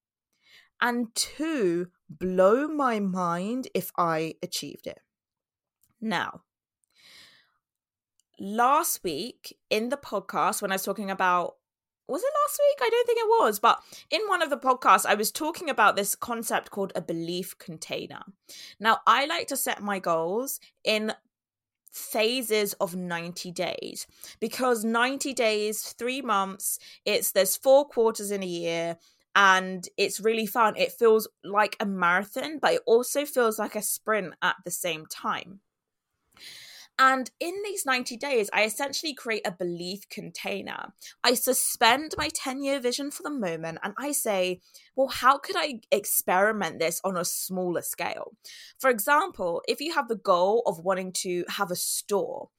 and 0.80 1.13
two, 1.13 1.88
blow 2.10 2.67
my 2.67 3.00
mind 3.00 3.67
if 3.74 3.91
I 3.97 4.36
achieved 4.41 4.88
it? 4.88 5.00
Now, 6.00 6.41
last 8.39 9.04
week 9.04 9.58
in 9.69 9.89
the 9.89 9.97
podcast, 9.97 10.62
when 10.62 10.71
I 10.71 10.76
was 10.76 10.84
talking 10.84 11.12
about 11.12 11.56
was 12.08 12.24
it 12.24 12.34
last 12.43 12.60
week? 12.60 12.80
I 12.82 12.89
don't 12.89 13.08
think 13.08 13.19
it 13.19 13.41
was, 13.41 13.60
but 13.60 13.80
in 14.10 14.21
one 14.28 14.41
of 14.41 14.50
the 14.50 14.58
podcasts, 14.58 15.06
I 15.06 15.13
was 15.13 15.32
talking 15.32 15.69
about 15.69 15.95
this 15.95 16.13
concept 16.13 16.69
called 16.69 16.91
a 16.93 17.02
belief 17.02 17.58
container. 17.58 18.21
Now, 18.82 19.00
I 19.08 19.26
like 19.28 19.47
to 19.47 19.56
set 19.56 19.82
my 19.82 20.00
goals 20.00 20.60
in 20.84 21.13
phases 21.91 22.73
of 22.73 22.95
90 22.95 23.51
days 23.51 24.08
because 24.39 24.84
90 24.84 25.34
days, 25.34 25.93
three 25.93 26.21
months, 26.21 26.80
it's 27.06 27.32
there's 27.32 27.56
four 27.56 27.88
quarters 27.88 28.32
in 28.32 28.43
a 28.43 28.47
year 28.47 28.97
and 29.36 29.88
it's 29.97 30.19
really 30.19 30.45
fun. 30.45 30.75
It 30.75 30.91
feels 30.91 31.27
like 31.43 31.75
a 31.80 31.86
marathon, 31.86 32.60
but 32.60 32.73
it 32.73 32.82
also 32.86 33.25
feels 33.25 33.60
like 33.60 33.75
a 33.75 33.82
sprint 33.82 34.34
at 34.41 34.56
the 34.65 34.71
same 34.71 35.06
time. 35.06 35.62
And 36.99 37.32
in 37.39 37.56
these 37.63 37.86
90 37.86 38.17
days, 38.17 38.49
I 38.54 38.63
essentially 38.63 39.13
create 39.13 39.45
a 39.45 39.51
belief 39.51 40.08
container. 40.10 40.93
I 41.23 41.34
suspend 41.34 42.13
my 42.17 42.30
10 42.34 42.63
year 42.63 42.80
vision 42.80 43.10
for 43.10 43.23
the 43.23 43.32
moment 43.32 43.80
and 43.84 43.93
I 43.97 44.12
say, 44.12 44.62
well, 44.95 45.08
how 45.08 45.38
could 45.38 45.56
I 45.58 45.80
experiment 45.91 46.80
this 46.80 47.01
on 47.04 47.17
a 47.17 47.25
smaller 47.25 47.82
scale? 47.82 48.34
For 48.77 48.89
example, 48.89 49.63
if 49.67 49.82
you 49.82 49.93
have 49.95 50.10
the 50.10 50.15
goal 50.15 50.63
of 50.67 50.80
wanting 50.80 51.12
to 51.13 51.43
have 51.49 51.71
a 51.71 51.75
store, 51.75 52.49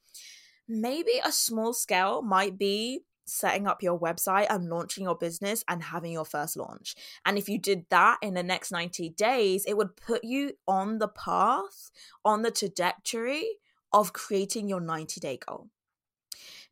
maybe 0.67 1.21
a 1.23 1.31
small 1.31 1.73
scale 1.73 2.21
might 2.21 2.57
be 2.57 3.01
setting 3.25 3.67
up 3.67 3.81
your 3.81 3.97
website 3.97 4.47
and 4.49 4.69
launching 4.69 5.05
your 5.05 5.15
business 5.15 5.63
and 5.67 5.83
having 5.83 6.11
your 6.11 6.25
first 6.25 6.57
launch. 6.57 6.95
And 7.25 7.37
if 7.37 7.47
you 7.47 7.57
did 7.57 7.85
that 7.89 8.17
in 8.21 8.33
the 8.33 8.43
next 8.43 8.71
90 8.71 9.09
days, 9.11 9.63
it 9.65 9.77
would 9.77 9.95
put 9.95 10.23
you 10.23 10.53
on 10.67 10.99
the 10.99 11.07
path, 11.07 11.91
on 12.25 12.41
the 12.41 12.51
trajectory 12.51 13.45
of 13.93 14.13
creating 14.13 14.67
your 14.67 14.81
90 14.81 15.19
day 15.19 15.37
goal. 15.37 15.69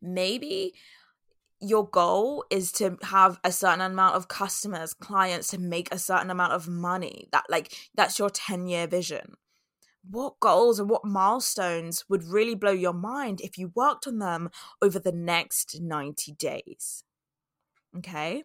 Maybe 0.01 0.73
your 1.59 1.87
goal 1.87 2.43
is 2.49 2.71
to 2.73 2.97
have 3.03 3.39
a 3.43 3.51
certain 3.51 3.81
amount 3.81 4.15
of 4.15 4.27
customers, 4.27 4.95
clients 4.95 5.49
to 5.49 5.59
make 5.59 5.93
a 5.93 5.99
certain 5.99 6.31
amount 6.31 6.53
of 6.53 6.67
money. 6.67 7.27
That 7.31 7.45
like 7.49 7.73
that's 7.95 8.17
your 8.17 8.31
10 8.31 8.67
year 8.67 8.87
vision. 8.87 9.35
What 10.09 10.39
goals 10.39 10.79
and 10.79 10.89
what 10.89 11.05
milestones 11.05 12.05
would 12.09 12.23
really 12.23 12.55
blow 12.55 12.71
your 12.71 12.93
mind 12.93 13.39
if 13.41 13.59
you 13.59 13.71
worked 13.75 14.07
on 14.07 14.17
them 14.17 14.49
over 14.81 14.97
the 14.97 15.11
next 15.11 15.79
90 15.79 16.31
days? 16.33 17.03
Okay. 17.97 18.43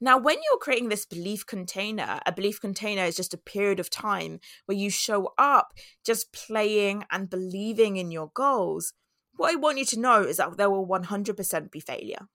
Now, 0.00 0.18
when 0.18 0.38
you're 0.42 0.58
creating 0.58 0.88
this 0.88 1.06
belief 1.06 1.46
container, 1.46 2.18
a 2.26 2.32
belief 2.32 2.60
container 2.60 3.04
is 3.04 3.14
just 3.16 3.34
a 3.34 3.38
period 3.38 3.78
of 3.78 3.88
time 3.88 4.40
where 4.66 4.76
you 4.76 4.90
show 4.90 5.32
up 5.38 5.74
just 6.04 6.32
playing 6.32 7.04
and 7.12 7.30
believing 7.30 7.96
in 7.96 8.10
your 8.10 8.30
goals. 8.34 8.94
What 9.36 9.52
I 9.52 9.56
want 9.56 9.78
you 9.78 9.84
to 9.86 10.00
know 10.00 10.22
is 10.22 10.38
that 10.38 10.56
there 10.56 10.70
will 10.70 10.86
100% 10.86 11.70
be 11.70 11.80
failure. 11.80 12.26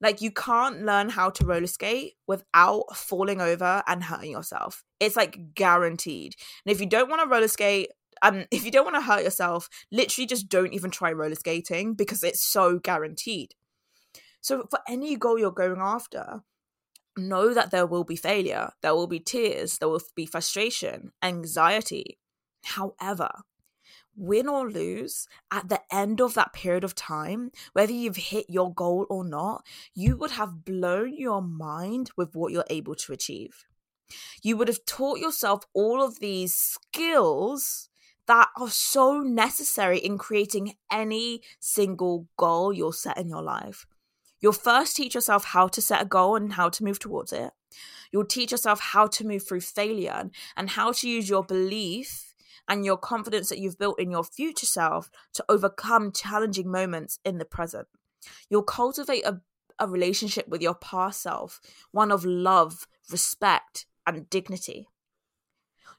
Like, 0.00 0.22
you 0.22 0.30
can't 0.30 0.84
learn 0.84 1.10
how 1.10 1.30
to 1.30 1.44
roller 1.44 1.66
skate 1.66 2.14
without 2.26 2.84
falling 2.94 3.40
over 3.40 3.82
and 3.86 4.04
hurting 4.04 4.30
yourself. 4.30 4.84
It's 5.00 5.16
like 5.16 5.54
guaranteed. 5.54 6.36
And 6.64 6.72
if 6.72 6.80
you 6.80 6.86
don't 6.86 7.10
want 7.10 7.22
to 7.22 7.28
roller 7.28 7.48
skate, 7.48 7.90
um, 8.22 8.44
if 8.50 8.64
you 8.64 8.70
don't 8.70 8.84
want 8.84 8.96
to 8.96 9.02
hurt 9.02 9.24
yourself, 9.24 9.68
literally 9.90 10.26
just 10.26 10.48
don't 10.48 10.72
even 10.72 10.90
try 10.90 11.12
roller 11.12 11.34
skating 11.34 11.94
because 11.94 12.22
it's 12.22 12.40
so 12.40 12.78
guaranteed. 12.78 13.54
So, 14.40 14.66
for 14.70 14.80
any 14.88 15.16
goal 15.16 15.38
you're 15.38 15.50
going 15.50 15.80
after, 15.80 16.42
know 17.16 17.52
that 17.52 17.70
there 17.70 17.86
will 17.86 18.04
be 18.04 18.16
failure, 18.16 18.70
there 18.82 18.94
will 18.94 19.06
be 19.06 19.20
tears, 19.20 19.78
there 19.78 19.88
will 19.88 20.02
be 20.14 20.26
frustration, 20.26 21.12
anxiety. 21.22 22.18
However, 22.64 23.30
win 24.16 24.48
or 24.48 24.70
lose, 24.70 25.26
at 25.50 25.68
the 25.68 25.80
end 25.90 26.20
of 26.20 26.34
that 26.34 26.52
period 26.52 26.84
of 26.84 26.94
time, 26.94 27.50
whether 27.72 27.92
you've 27.92 28.16
hit 28.16 28.46
your 28.48 28.72
goal 28.72 29.06
or 29.08 29.24
not, 29.24 29.64
you 29.94 30.16
would 30.16 30.32
have 30.32 30.64
blown 30.64 31.14
your 31.14 31.42
mind 31.42 32.10
with 32.16 32.34
what 32.34 32.52
you're 32.52 32.64
able 32.70 32.94
to 32.94 33.12
achieve. 33.12 33.64
You 34.42 34.56
would 34.56 34.68
have 34.68 34.84
taught 34.84 35.18
yourself 35.18 35.64
all 35.72 36.02
of 36.02 36.20
these 36.20 36.54
skills 36.54 37.88
that 38.26 38.48
are 38.58 38.70
so 38.70 39.20
necessary 39.20 39.98
in 39.98 40.18
creating 40.18 40.74
any 40.90 41.40
single 41.58 42.28
goal 42.36 42.72
you'll 42.72 42.92
set 42.92 43.18
in 43.18 43.28
your 43.28 43.42
life. 43.42 43.86
You'll 44.40 44.52
first 44.52 44.96
teach 44.96 45.14
yourself 45.14 45.44
how 45.44 45.68
to 45.68 45.80
set 45.80 46.02
a 46.02 46.06
goal 46.06 46.36
and 46.36 46.54
how 46.54 46.68
to 46.70 46.84
move 46.84 46.98
towards 46.98 47.32
it. 47.32 47.50
You'll 48.10 48.24
teach 48.24 48.50
yourself 48.50 48.80
how 48.80 49.06
to 49.06 49.26
move 49.26 49.46
through 49.46 49.60
failure 49.60 50.30
and 50.56 50.70
how 50.70 50.92
to 50.92 51.08
use 51.08 51.28
your 51.28 51.44
belief 51.44 52.34
and 52.68 52.84
your 52.84 52.96
confidence 52.96 53.48
that 53.48 53.58
you've 53.58 53.78
built 53.78 54.00
in 54.00 54.10
your 54.10 54.24
future 54.24 54.66
self 54.66 55.10
to 55.34 55.44
overcome 55.48 56.12
challenging 56.12 56.70
moments 56.70 57.18
in 57.24 57.38
the 57.38 57.44
present. 57.44 57.88
You'll 58.48 58.62
cultivate 58.62 59.24
a, 59.24 59.40
a 59.78 59.88
relationship 59.88 60.48
with 60.48 60.62
your 60.62 60.74
past 60.74 61.22
self, 61.22 61.60
one 61.90 62.10
of 62.10 62.24
love, 62.24 62.86
respect, 63.10 63.86
and 64.06 64.28
dignity 64.30 64.88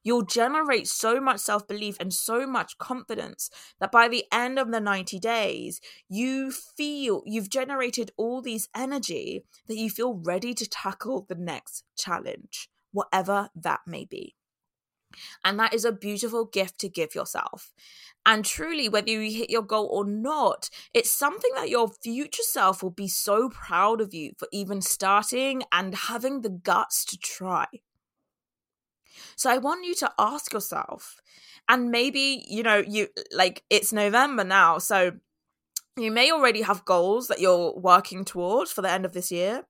you'll 0.04 0.24
generate 0.24 0.88
so 0.88 1.20
much 1.20 1.40
self 1.40 1.68
belief 1.68 1.98
and 2.00 2.14
so 2.14 2.46
much 2.46 2.78
confidence 2.78 3.50
that 3.80 3.92
by 3.92 4.08
the 4.08 4.26
end 4.32 4.60
of 4.60 4.72
the 4.72 4.80
90 4.80 5.20
days, 5.20 5.82
you 6.10 6.52
feel 6.52 7.24
you've 7.26 7.50
generated 7.50 8.12
all 8.18 8.42
these 8.42 8.70
energy 8.76 9.44
that 9.68 9.78
you 9.78 9.90
feel 9.90 10.14
ready 10.14 10.54
to 10.54 10.68
tackle 10.68 11.26
the 11.28 11.36
next 11.36 11.84
challenge, 11.98 12.70
whatever 12.92 13.50
that 13.56 13.82
may 13.86 14.06
be. 14.06 14.36
And 15.44 15.60
that 15.60 15.74
is 15.74 15.86
a 15.86 15.92
beautiful 15.92 16.46
gift 16.46 16.80
to 16.80 16.90
give 16.90 17.16
yourself. 17.16 17.74
And 18.26 18.46
truly, 18.46 18.88
whether 18.88 19.10
you 19.10 19.32
hit 19.32 19.50
your 19.50 19.64
goal 19.64 19.90
or 19.92 20.06
not, 20.06 20.70
it's 20.94 21.12
something 21.12 21.52
that 21.56 21.70
your 21.70 21.90
future 21.90 22.44
self 22.44 22.84
will 22.84 22.92
be 22.92 23.08
so 23.08 23.50
proud 23.50 24.00
of 24.00 24.14
you 24.14 24.34
for 24.38 24.48
even 24.52 24.82
starting 24.82 25.64
and 25.72 25.96
having 25.96 26.42
the 26.42 26.50
guts 26.50 27.04
to 27.06 27.18
try. 27.18 27.66
So 29.36 29.50
I 29.50 29.58
want 29.58 29.86
you 29.86 29.96
to 29.96 30.12
ask 30.20 30.54
yourself, 30.54 31.22
and 31.70 31.92
maybe, 31.92 32.46
you 32.48 32.64
know, 32.64 32.78
you 32.78 33.08
like 33.32 33.64
it's 33.70 33.94
November 33.94 34.44
now, 34.44 34.78
so 34.78 35.14
you 35.98 36.12
may 36.12 36.32
already 36.32 36.62
have 36.62 36.86
goals 36.86 37.28
that 37.28 37.40
you're 37.40 37.74
working 37.78 38.26
towards 38.26 38.72
for 38.72 38.82
the 38.82 38.92
end 38.92 39.06
of 39.06 39.14
this 39.14 39.32
year. 39.32 39.64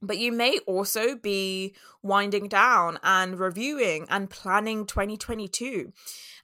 But 0.00 0.18
you 0.18 0.30
may 0.30 0.58
also 0.66 1.16
be 1.16 1.74
winding 2.02 2.48
down 2.48 2.98
and 3.02 3.38
reviewing 3.38 4.06
and 4.08 4.30
planning 4.30 4.86
2022. 4.86 5.92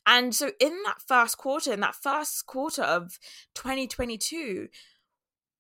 And 0.07 0.35
so, 0.35 0.51
in 0.59 0.77
that 0.85 1.01
first 1.07 1.39
quarter, 1.39 1.73
in 1.73 1.81
that 1.81 1.95
first 1.95 2.47
quarter 2.47 2.83
of 2.83 3.19
2022, 3.55 4.69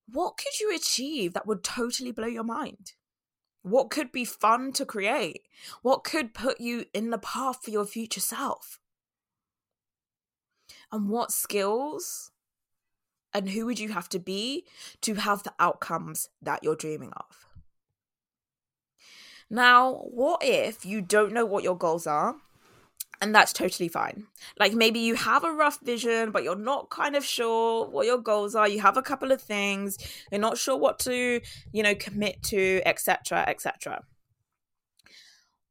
what 0.09 0.37
could 0.37 0.59
you 0.61 0.75
achieve 0.75 1.35
that 1.35 1.47
would 1.47 1.63
totally 1.63 2.11
blow 2.11 2.27
your 2.27 2.45
mind? 2.45 2.93
What 3.65 3.89
could 3.89 4.13
be 4.13 4.27
fun 4.27 4.73
to 4.73 4.85
create? 4.85 5.49
What 5.81 6.05
could 6.05 6.35
put 6.35 6.61
you 6.61 6.85
in 6.93 7.09
the 7.09 7.17
path 7.17 7.65
for 7.65 7.71
your 7.71 7.87
future 7.87 8.21
self? 8.21 8.79
And 10.93 11.09
what 11.09 11.33
skills 11.33 12.31
and 13.33 13.49
who 13.49 13.65
would 13.65 13.79
you 13.79 13.89
have 13.89 14.11
to 14.11 14.19
be 14.19 14.67
to 15.01 15.15
have 15.15 15.45
the 15.45 15.55
outcomes 15.59 16.29
that 16.43 16.63
you're 16.63 16.77
dreaming 16.77 17.13
of? 17.17 17.47
Now, 19.49 19.95
what 20.11 20.43
if 20.45 20.85
you 20.85 21.01
don't 21.01 21.33
know 21.33 21.47
what 21.47 21.65
your 21.65 21.79
goals 21.79 22.07
are 22.07 22.37
and 23.21 23.35
that's 23.35 23.53
totally 23.53 23.89
fine. 23.89 24.27
Like 24.59 24.73
maybe 24.73 25.01
you 25.01 25.15
have 25.15 25.45
a 25.45 25.53
rough 25.53 25.81
vision, 25.81 26.31
but 26.31 26.45
you're 26.45 26.57
not 26.57 26.91
kind 26.91 27.17
of 27.17 27.25
sure 27.25 27.87
what 27.89 28.07
your 28.07 28.19
goals 28.19 28.55
are. 28.55 28.69
You 28.69 28.81
have 28.81 28.97
a 28.97 29.03
couple 29.03 29.33
of 29.33 29.41
things, 29.41 29.99
you're 30.31 30.41
not 30.41 30.59
sure 30.59 30.77
what 30.77 30.99
to, 31.01 31.41
you 31.73 31.83
know, 31.83 31.95
commit 31.95 32.43
to, 32.45 32.83
etc., 32.87 33.45
etc. 33.49 34.05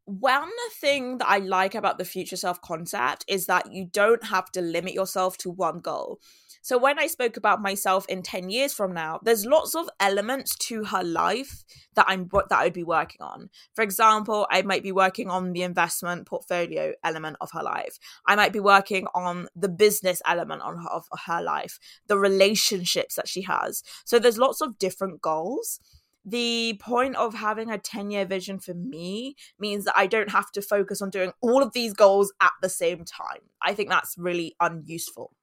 one 0.06 0.52
thing 0.74 1.20
that 1.20 1.30
I 1.30 1.38
like 1.38 1.76
about 1.76 1.98
the 1.98 2.06
future 2.06 2.36
self 2.36 2.62
concept 2.62 3.24
is 3.28 3.46
that 3.46 3.72
you 3.72 3.86
don't 3.86 4.26
have 4.26 4.52
to 4.52 4.62
limit 4.62 4.94
yourself 4.94 5.38
to 5.40 5.50
one 5.50 5.80
goal. 5.80 6.20
So 6.64 6.78
when 6.78 6.98
I 6.98 7.08
spoke 7.08 7.36
about 7.36 7.62
myself 7.62 8.06
in 8.08 8.22
10 8.22 8.50
years 8.50 8.74
from 8.74 8.94
now, 8.94 9.20
there's 9.22 9.46
lots 9.46 9.76
of 9.76 9.90
elements 10.00 10.56
to 10.70 10.86
her 10.86 11.04
life 11.04 11.66
that 11.96 12.06
I'm 12.08 12.30
that 12.32 12.58
I 12.58 12.64
would 12.64 12.74
be 12.74 12.86
working 12.86 13.22
on. 13.22 13.50
For 13.76 13.82
example, 13.82 14.48
I 14.50 14.62
might 14.62 14.82
be 14.82 14.94
working 14.94 15.30
on 15.30 15.52
the 15.52 15.64
investment 15.64 16.26
portfolio 16.26 16.94
element 17.04 17.36
of 17.42 17.52
her 17.52 17.62
life. 17.62 18.00
I 18.26 18.38
might 18.38 18.54
be 18.54 18.62
working 18.62 19.08
on 19.14 19.50
the 19.54 19.68
business 19.68 20.22
element 20.26 20.62
her, 20.62 20.90
of 20.90 21.06
her 21.26 21.42
life, 21.42 21.80
the 22.08 22.18
relationships 22.18 23.16
that 23.16 23.28
she 23.28 23.42
has. 23.42 23.84
So 24.06 24.18
there's 24.18 24.38
lots 24.38 24.62
of 24.62 24.80
different 24.80 25.22
goals 25.22 25.82
the 26.26 26.80
point 26.82 27.18
of 27.18 27.34
having 27.34 27.70
a 27.70 27.78
10 27.78 28.10
year 28.10 28.24
vision 28.24 28.58
for 28.58 28.74
me 28.74 29.36
means 29.60 29.84
that 29.84 29.98
I 29.98 30.08
don't 30.08 30.32
have 30.32 30.54
to 30.54 30.62
focus 30.62 31.02
on 31.02 31.10
doing 31.10 31.34
all 31.42 31.62
of 31.62 31.74
these 31.74 31.92
goals 31.92 32.32
at 32.40 32.54
the 32.62 32.70
same 32.70 33.04
time. 33.04 33.50
I 33.62 33.74
think 33.74 33.90
that's 33.90 34.18
really 34.18 34.56
unuseful 34.62 35.34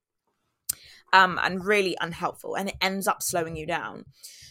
um, 1.13 1.39
and 1.43 1.65
really 1.65 1.97
unhelpful, 2.01 2.55
and 2.55 2.69
it 2.69 2.77
ends 2.81 3.07
up 3.07 3.23
slowing 3.23 3.57
you 3.57 3.67
down. 3.67 4.05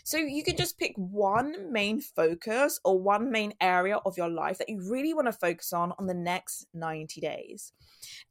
So 0.03 0.17
you 0.17 0.43
can 0.43 0.57
just 0.57 0.79
pick 0.79 0.93
one 0.95 1.71
main 1.71 2.01
focus 2.01 2.79
or 2.83 2.99
one 2.99 3.31
main 3.31 3.53
area 3.61 3.97
of 3.97 4.17
your 4.17 4.29
life 4.29 4.57
that 4.57 4.67
you 4.67 4.81
really 4.89 5.13
want 5.13 5.27
to 5.27 5.31
focus 5.31 5.71
on 5.71 5.93
on 5.99 6.07
the 6.07 6.15
next 6.15 6.65
90 6.73 7.21
days. 7.21 7.73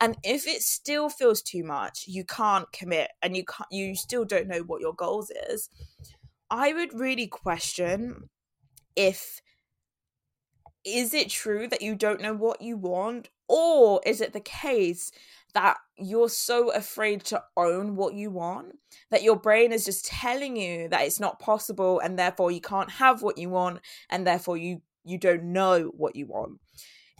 And 0.00 0.16
if 0.24 0.48
it 0.48 0.62
still 0.62 1.08
feels 1.08 1.40
too 1.40 1.62
much, 1.62 2.04
you 2.08 2.24
can't 2.24 2.70
commit 2.72 3.12
and 3.22 3.36
you 3.36 3.44
can't 3.44 3.68
you 3.70 3.94
still 3.94 4.24
don't 4.24 4.48
know 4.48 4.64
what 4.66 4.80
your 4.80 4.92
goals 4.92 5.30
is, 5.48 5.70
I 6.50 6.72
would 6.72 6.98
really 6.98 7.28
question 7.28 8.28
if 8.96 9.40
is 10.84 11.14
it 11.14 11.28
true 11.28 11.68
that 11.68 11.82
you 11.82 11.94
don't 11.94 12.20
know 12.20 12.34
what 12.34 12.62
you 12.62 12.76
want 12.76 13.28
or 13.46 14.00
is 14.04 14.20
it 14.20 14.32
the 14.32 14.40
case 14.40 15.10
that 15.54 15.76
you're 15.96 16.28
so 16.28 16.70
afraid 16.72 17.24
to 17.24 17.42
own 17.56 17.96
what 17.96 18.14
you 18.14 18.30
want 18.30 18.76
that 19.10 19.22
your 19.22 19.36
brain 19.36 19.72
is 19.72 19.84
just 19.84 20.04
telling 20.06 20.56
you 20.56 20.88
that 20.88 21.02
it's 21.02 21.20
not 21.20 21.40
possible 21.40 21.98
and 22.00 22.18
therefore 22.18 22.50
you 22.50 22.60
can't 22.60 22.90
have 22.90 23.22
what 23.22 23.38
you 23.38 23.48
want 23.48 23.80
and 24.10 24.26
therefore 24.26 24.56
you 24.56 24.80
you 25.04 25.18
don't 25.18 25.42
know 25.42 25.90
what 25.96 26.14
you 26.14 26.26
want 26.26 26.58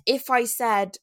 if 0.07 0.31
i 0.31 0.45
said 0.45 0.97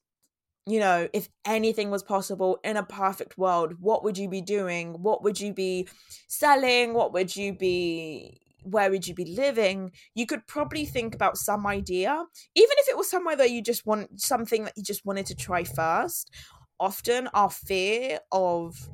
you 0.67 0.79
know, 0.79 1.07
if 1.13 1.29
anything 1.45 1.91
was 1.91 2.01
possible 2.01 2.59
in 2.63 2.75
a 2.75 2.83
perfect 2.83 3.37
world, 3.37 3.75
what 3.79 4.03
would 4.03 4.17
you 4.17 4.27
be 4.27 4.41
doing? 4.41 4.93
What 5.01 5.23
would 5.23 5.39
you 5.39 5.53
be 5.53 5.87
selling? 6.27 6.93
What 6.93 7.13
would 7.13 7.35
you 7.35 7.53
be 7.53 8.41
where 8.63 8.89
would 8.89 9.07
you 9.07 9.13
be 9.13 9.25
living? 9.25 9.91
You 10.15 10.25
could 10.25 10.47
probably 10.47 10.85
think 10.85 11.13
about 11.13 11.37
some 11.37 11.67
idea, 11.67 12.23
even 12.55 12.71
if 12.79 12.89
it 12.89 12.97
was 12.97 13.09
somewhere 13.09 13.35
that 13.35 13.51
you 13.51 13.61
just 13.61 13.85
want 13.85 14.19
something 14.19 14.63
that 14.63 14.73
you 14.75 14.81
just 14.81 15.05
wanted 15.05 15.27
to 15.27 15.35
try 15.35 15.63
first. 15.63 16.31
Often 16.79 17.27
our 17.33 17.49
fear 17.49 18.19
of 18.31 18.89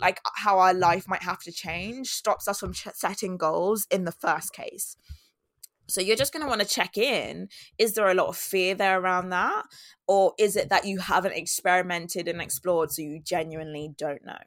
like 0.00 0.20
how 0.36 0.58
our 0.58 0.74
life 0.74 1.08
might 1.08 1.22
have 1.22 1.40
to 1.40 1.52
change 1.52 2.08
stops 2.08 2.48
us 2.48 2.60
from 2.60 2.72
ch- 2.72 2.88
setting 2.94 3.36
goals 3.36 3.86
in 3.90 4.04
the 4.04 4.12
first 4.12 4.52
case. 4.52 4.96
So 5.86 6.00
you're 6.00 6.16
just 6.16 6.32
going 6.32 6.42
to 6.42 6.48
want 6.48 6.62
to 6.62 6.66
check 6.66 6.96
in. 6.96 7.48
Is 7.78 7.94
there 7.94 8.08
a 8.08 8.14
lot 8.14 8.28
of 8.28 8.36
fear 8.36 8.74
there 8.74 8.98
around 8.98 9.30
that? 9.30 9.64
Or 10.08 10.32
is 10.38 10.56
it 10.56 10.70
that 10.70 10.86
you 10.86 10.98
haven't 10.98 11.34
experimented 11.36 12.26
and 12.26 12.40
explored 12.40 12.90
so 12.90 13.02
you 13.02 13.20
genuinely 13.20 13.90
don't 13.96 14.24
know? 14.24 14.38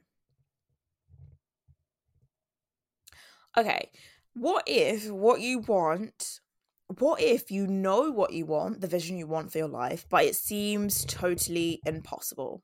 Okay, 3.57 3.91
what 4.33 4.63
if 4.67 5.09
what 5.09 5.41
you 5.41 5.59
want, 5.59 6.41
what 6.87 7.21
if 7.21 7.51
you 7.51 7.67
know 7.67 8.11
what 8.11 8.33
you 8.33 8.45
want, 8.45 8.81
the 8.81 8.87
vision 8.87 9.17
you 9.17 9.27
want 9.27 9.51
for 9.51 9.57
your 9.57 9.67
life, 9.67 10.05
but 10.09 10.23
it 10.23 10.35
seems 10.35 11.05
totally 11.05 11.81
impossible? 11.85 12.63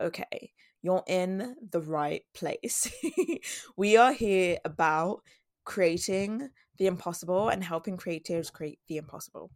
Okay, 0.00 0.52
you're 0.82 1.02
in 1.06 1.56
the 1.70 1.80
right 1.80 2.22
place. 2.34 2.90
we 3.76 3.96
are 3.96 4.12
here 4.12 4.58
about 4.64 5.22
creating 5.64 6.48
the 6.78 6.86
impossible 6.86 7.48
and 7.48 7.62
helping 7.62 7.96
creatives 7.96 8.52
create 8.52 8.78
the 8.88 8.96
impossible. 8.96 9.50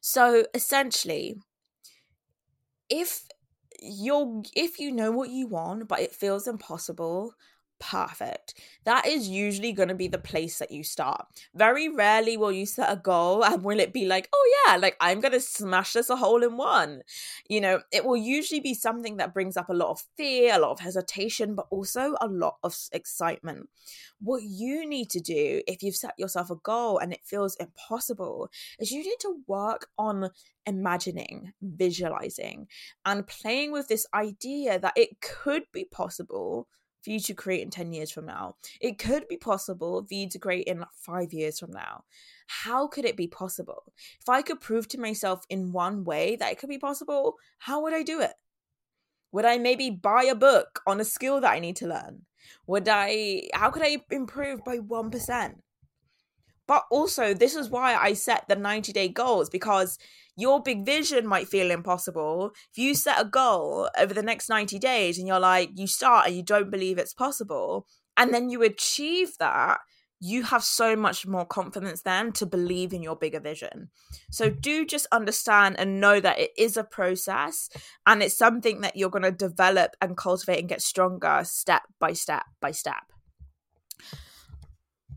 So 0.00 0.44
essentially, 0.54 1.36
if 2.88 3.22
you're 3.80 4.42
if 4.54 4.78
you 4.78 4.90
know 4.90 5.12
what 5.12 5.30
you 5.30 5.46
want 5.46 5.86
but 5.86 6.00
it 6.00 6.12
feels 6.12 6.48
impossible 6.48 7.32
perfect. 7.80 8.54
That 8.84 9.06
is 9.06 9.28
usually 9.28 9.72
going 9.72 9.88
to 9.88 9.94
be 9.94 10.08
the 10.08 10.18
place 10.18 10.58
that 10.58 10.70
you 10.70 10.82
start. 10.82 11.26
Very 11.54 11.88
rarely 11.88 12.36
will 12.36 12.52
you 12.52 12.66
set 12.66 12.92
a 12.92 12.96
goal 12.96 13.44
and 13.44 13.62
will 13.62 13.80
it 13.80 13.92
be 13.92 14.06
like, 14.06 14.28
oh 14.32 14.62
yeah, 14.66 14.76
like 14.76 14.96
I'm 15.00 15.20
going 15.20 15.32
to 15.32 15.40
smash 15.40 15.92
this 15.92 16.10
a 16.10 16.16
hole 16.16 16.42
in 16.42 16.56
one. 16.56 17.02
You 17.48 17.60
know, 17.60 17.80
it 17.92 18.04
will 18.04 18.16
usually 18.16 18.60
be 18.60 18.74
something 18.74 19.16
that 19.18 19.34
brings 19.34 19.56
up 19.56 19.68
a 19.68 19.74
lot 19.74 19.90
of 19.90 20.04
fear, 20.16 20.54
a 20.54 20.58
lot 20.58 20.72
of 20.72 20.80
hesitation, 20.80 21.54
but 21.54 21.66
also 21.70 22.16
a 22.20 22.28
lot 22.28 22.56
of 22.62 22.76
excitement. 22.92 23.68
What 24.20 24.42
you 24.42 24.88
need 24.88 25.10
to 25.10 25.20
do 25.20 25.62
if 25.66 25.82
you've 25.82 25.96
set 25.96 26.14
yourself 26.18 26.50
a 26.50 26.56
goal 26.56 26.98
and 26.98 27.12
it 27.12 27.20
feels 27.24 27.56
impossible 27.56 28.50
is 28.78 28.90
you 28.90 29.02
need 29.02 29.20
to 29.20 29.40
work 29.46 29.86
on 29.96 30.30
imagining, 30.66 31.52
visualizing, 31.62 32.66
and 33.04 33.26
playing 33.26 33.72
with 33.72 33.88
this 33.88 34.06
idea 34.12 34.78
that 34.78 34.92
it 34.96 35.20
could 35.20 35.62
be 35.72 35.84
possible 35.84 36.68
for 37.08 37.12
you 37.12 37.20
to 37.20 37.34
create 37.34 37.62
in 37.62 37.70
10 37.70 37.94
years 37.94 38.10
from 38.10 38.26
now. 38.26 38.56
It 38.82 38.98
could 38.98 39.26
be 39.28 39.38
possible 39.38 40.04
for 40.06 40.12
you 40.12 40.28
to 40.28 40.38
create 40.38 40.66
in 40.66 40.84
five 40.92 41.32
years 41.32 41.58
from 41.58 41.70
now. 41.70 42.04
How 42.48 42.86
could 42.86 43.06
it 43.06 43.16
be 43.16 43.26
possible? 43.26 43.94
If 44.20 44.28
I 44.28 44.42
could 44.42 44.60
prove 44.60 44.88
to 44.88 45.00
myself 45.00 45.44
in 45.48 45.72
one 45.72 46.04
way 46.04 46.36
that 46.36 46.52
it 46.52 46.58
could 46.58 46.68
be 46.68 46.78
possible, 46.78 47.36
how 47.60 47.82
would 47.82 47.94
I 47.94 48.02
do 48.02 48.20
it? 48.20 48.34
Would 49.32 49.46
I 49.46 49.56
maybe 49.56 49.88
buy 49.88 50.24
a 50.24 50.34
book 50.34 50.80
on 50.86 51.00
a 51.00 51.04
skill 51.04 51.40
that 51.40 51.52
I 51.52 51.60
need 51.60 51.76
to 51.76 51.88
learn? 51.88 52.26
Would 52.66 52.88
I, 52.90 53.48
how 53.54 53.70
could 53.70 53.82
I 53.82 53.98
improve 54.10 54.62
by 54.62 54.76
1%? 54.76 55.54
But 56.68 56.84
also, 56.90 57.32
this 57.32 57.56
is 57.56 57.70
why 57.70 57.96
I 57.96 58.12
set 58.12 58.46
the 58.46 58.54
90 58.54 58.92
day 58.92 59.08
goals 59.08 59.48
because 59.48 59.98
your 60.36 60.62
big 60.62 60.84
vision 60.84 61.26
might 61.26 61.48
feel 61.48 61.70
impossible. 61.70 62.52
If 62.70 62.78
you 62.78 62.94
set 62.94 63.20
a 63.20 63.24
goal 63.24 63.88
over 63.98 64.14
the 64.14 64.22
next 64.22 64.50
90 64.50 64.78
days 64.78 65.18
and 65.18 65.26
you're 65.26 65.40
like, 65.40 65.70
you 65.74 65.86
start 65.86 66.26
and 66.26 66.36
you 66.36 66.42
don't 66.42 66.70
believe 66.70 66.98
it's 66.98 67.14
possible, 67.14 67.86
and 68.18 68.34
then 68.34 68.50
you 68.50 68.62
achieve 68.62 69.30
that, 69.38 69.78
you 70.20 70.42
have 70.42 70.62
so 70.62 70.94
much 70.94 71.26
more 71.26 71.46
confidence 71.46 72.02
then 72.02 72.32
to 72.32 72.44
believe 72.44 72.92
in 72.92 73.02
your 73.02 73.16
bigger 73.16 73.40
vision. 73.40 73.88
So 74.30 74.50
do 74.50 74.84
just 74.84 75.06
understand 75.10 75.78
and 75.78 76.00
know 76.00 76.20
that 76.20 76.38
it 76.38 76.50
is 76.58 76.76
a 76.76 76.84
process 76.84 77.70
and 78.06 78.22
it's 78.22 78.36
something 78.36 78.80
that 78.82 78.96
you're 78.96 79.10
going 79.10 79.22
to 79.22 79.32
develop 79.32 79.92
and 80.02 80.16
cultivate 80.16 80.58
and 80.58 80.68
get 80.68 80.82
stronger 80.82 81.42
step 81.44 81.82
by 81.98 82.12
step 82.12 82.44
by 82.60 82.72
step. 82.72 83.04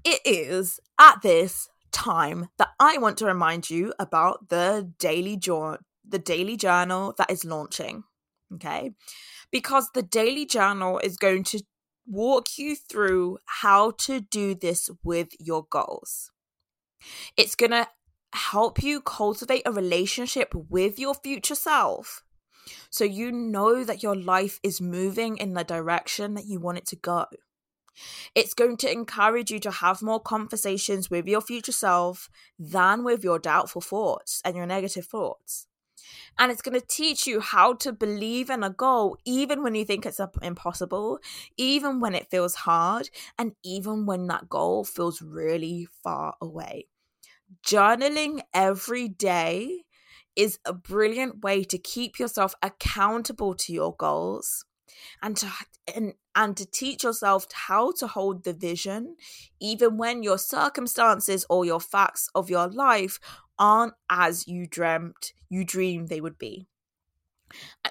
It 0.03 0.21
is 0.25 0.79
at 0.99 1.21
this 1.21 1.69
time 1.91 2.49
that 2.57 2.69
I 2.79 2.97
want 2.97 3.17
to 3.17 3.25
remind 3.25 3.69
you 3.69 3.93
about 3.99 4.49
the 4.49 4.91
daily 4.97 5.37
journal, 5.37 5.77
the 6.07 6.19
daily 6.19 6.57
journal 6.57 7.13
that 7.17 7.29
is 7.29 7.45
launching. 7.45 8.03
Okay? 8.53 8.91
Because 9.51 9.89
the 9.93 10.03
daily 10.03 10.45
journal 10.45 10.99
is 10.99 11.17
going 11.17 11.43
to 11.45 11.61
walk 12.07 12.57
you 12.57 12.75
through 12.75 13.37
how 13.45 13.91
to 13.91 14.21
do 14.21 14.55
this 14.55 14.89
with 15.03 15.29
your 15.39 15.65
goals. 15.69 16.31
It's 17.37 17.55
going 17.55 17.71
to 17.71 17.87
help 18.33 18.81
you 18.81 19.01
cultivate 19.01 19.63
a 19.65 19.71
relationship 19.71 20.53
with 20.69 20.97
your 20.99 21.13
future 21.13 21.55
self. 21.55 22.23
So 22.89 23.03
you 23.03 23.31
know 23.31 23.83
that 23.83 24.03
your 24.03 24.15
life 24.15 24.59
is 24.63 24.81
moving 24.81 25.37
in 25.37 25.53
the 25.53 25.63
direction 25.63 26.35
that 26.35 26.45
you 26.45 26.59
want 26.59 26.77
it 26.77 26.85
to 26.87 26.95
go. 26.95 27.25
It's 28.35 28.53
going 28.53 28.77
to 28.77 28.91
encourage 28.91 29.51
you 29.51 29.59
to 29.59 29.71
have 29.71 30.01
more 30.01 30.19
conversations 30.19 31.09
with 31.09 31.27
your 31.27 31.41
future 31.41 31.71
self 31.71 32.29
than 32.57 33.03
with 33.03 33.23
your 33.23 33.39
doubtful 33.39 33.81
thoughts 33.81 34.41
and 34.45 34.55
your 34.55 34.65
negative 34.65 35.05
thoughts. 35.05 35.67
And 36.39 36.51
it's 36.51 36.61
going 36.61 36.79
to 36.79 36.85
teach 36.85 37.27
you 37.27 37.39
how 37.41 37.73
to 37.73 37.91
believe 37.91 38.49
in 38.49 38.63
a 38.63 38.69
goal, 38.69 39.17
even 39.25 39.61
when 39.61 39.75
you 39.75 39.85
think 39.85 40.05
it's 40.05 40.21
impossible, 40.41 41.19
even 41.57 41.99
when 41.99 42.15
it 42.15 42.29
feels 42.31 42.55
hard, 42.55 43.09
and 43.37 43.53
even 43.63 44.05
when 44.05 44.27
that 44.27 44.49
goal 44.49 44.83
feels 44.83 45.21
really 45.21 45.87
far 46.03 46.35
away. 46.41 46.87
Journaling 47.65 48.41
every 48.53 49.09
day 49.09 49.83
is 50.35 50.57
a 50.65 50.73
brilliant 50.73 51.43
way 51.43 51.63
to 51.65 51.77
keep 51.77 52.17
yourself 52.17 52.55
accountable 52.63 53.53
to 53.55 53.73
your 53.73 53.93
goals 53.95 54.65
and 55.21 55.35
to 55.37 55.51
and, 55.93 56.13
and 56.36 56.55
to 56.57 56.65
teach 56.65 57.03
yourself 57.03 57.47
how 57.51 57.91
to 57.91 58.07
hold 58.07 58.43
the 58.43 58.53
vision 58.53 59.15
even 59.59 59.97
when 59.97 60.23
your 60.23 60.38
circumstances 60.38 61.45
or 61.49 61.65
your 61.65 61.79
facts 61.79 62.29
of 62.36 62.49
your 62.49 62.67
life 62.67 63.19
aren't 63.59 63.93
as 64.09 64.47
you 64.47 64.65
dreamt 64.65 65.34
you 65.49 65.63
dreamed 65.63 66.09
they 66.09 66.21
would 66.21 66.38
be 66.38 66.67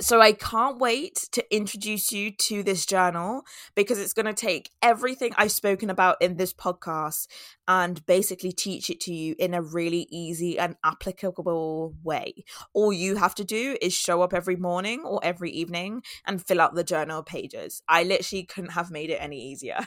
So 0.00 0.20
I 0.20 0.32
can't 0.32 0.78
wait 0.78 1.28
to 1.32 1.54
introduce 1.54 2.12
you 2.12 2.30
to 2.30 2.62
this 2.62 2.86
journal 2.86 3.42
because 3.74 3.98
it's 3.98 4.12
going 4.12 4.26
to 4.26 4.32
take 4.32 4.70
everything 4.82 5.32
I've 5.36 5.52
spoken 5.52 5.90
about 5.90 6.16
in 6.20 6.36
this 6.36 6.52
podcast 6.52 7.26
and 7.66 8.04
basically 8.06 8.52
teach 8.52 8.90
it 8.90 9.00
to 9.00 9.14
you 9.14 9.34
in 9.38 9.54
a 9.54 9.62
really 9.62 10.06
easy 10.10 10.58
and 10.58 10.76
applicable 10.84 11.94
way. 12.02 12.44
All 12.72 12.92
you 12.92 13.16
have 13.16 13.34
to 13.36 13.44
do 13.44 13.76
is 13.80 13.92
show 13.92 14.22
up 14.22 14.34
every 14.34 14.56
morning 14.56 15.02
or 15.04 15.20
every 15.22 15.50
evening 15.50 16.02
and 16.26 16.44
fill 16.44 16.60
out 16.60 16.74
the 16.74 16.84
journal 16.84 17.22
pages. 17.22 17.82
I 17.88 18.04
literally 18.04 18.44
couldn't 18.44 18.70
have 18.70 18.90
made 18.90 19.10
it 19.10 19.18
any 19.20 19.40
easier. 19.40 19.78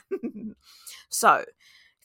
so, 1.10 1.46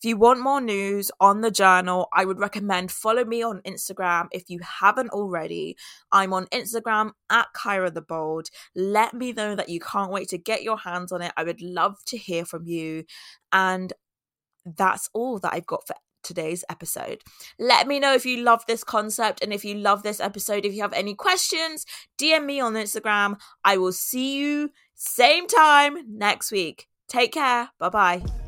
if 0.01 0.09
you 0.09 0.17
want 0.17 0.41
more 0.41 0.61
news 0.61 1.11
on 1.21 1.41
the 1.41 1.51
journal, 1.51 2.09
I 2.13 2.25
would 2.25 2.39
recommend 2.39 2.93
follow 2.93 3.25
me 3.25 3.43
on 3.43 3.61
Instagram 3.63 4.29
if 4.31 4.49
you 4.49 4.61
haven't 4.61 5.11
already. 5.11 5.77
I'm 6.13 6.33
on 6.33 6.47
Instagram 6.47 7.11
at 7.31 7.49
Kyra 7.57 7.93
the 7.93 8.03
Bold. 8.03 8.49
Let 8.77 9.13
me 9.13 9.33
know 9.33 9.57
that 9.57 9.69
you 9.69 9.81
can't 9.81 10.13
wait 10.13 10.29
to 10.29 10.39
get 10.39 10.63
your 10.63 10.79
hands 10.79 11.11
on 11.11 11.23
it. 11.23 11.33
I 11.37 11.43
would 11.43 11.61
love 11.61 11.97
to 12.07 12.17
hear 12.17 12.45
from 12.45 12.67
you. 12.67 13.05
And 13.53 13.93
that's 14.65 15.11
all 15.13 15.41
that 15.41 15.53
I've 15.53 15.67
got 15.67 15.87
for 15.87 15.97
today's 16.23 16.65
episode. 16.71 17.23
Let 17.59 17.89
me 17.89 17.99
know 17.99 18.15
if 18.15 18.25
you 18.25 18.43
love 18.43 18.65
this 18.69 18.85
concept 18.85 19.43
and 19.43 19.53
if 19.53 19.65
you 19.65 19.75
love 19.75 20.03
this 20.03 20.21
episode. 20.21 20.65
If 20.65 20.75
you 20.75 20.83
have 20.83 20.93
any 20.93 21.15
questions, 21.15 21.85
DM 22.21 22.45
me 22.45 22.61
on 22.61 22.75
Instagram. 22.75 23.41
I 23.65 23.79
will 23.79 23.93
see 23.93 24.37
you 24.39 24.71
same 24.95 25.49
time 25.49 25.99
next 26.09 26.53
week. 26.53 26.87
Take 27.09 27.33
care. 27.33 27.71
Bye 27.81 27.89
bye. 27.89 28.48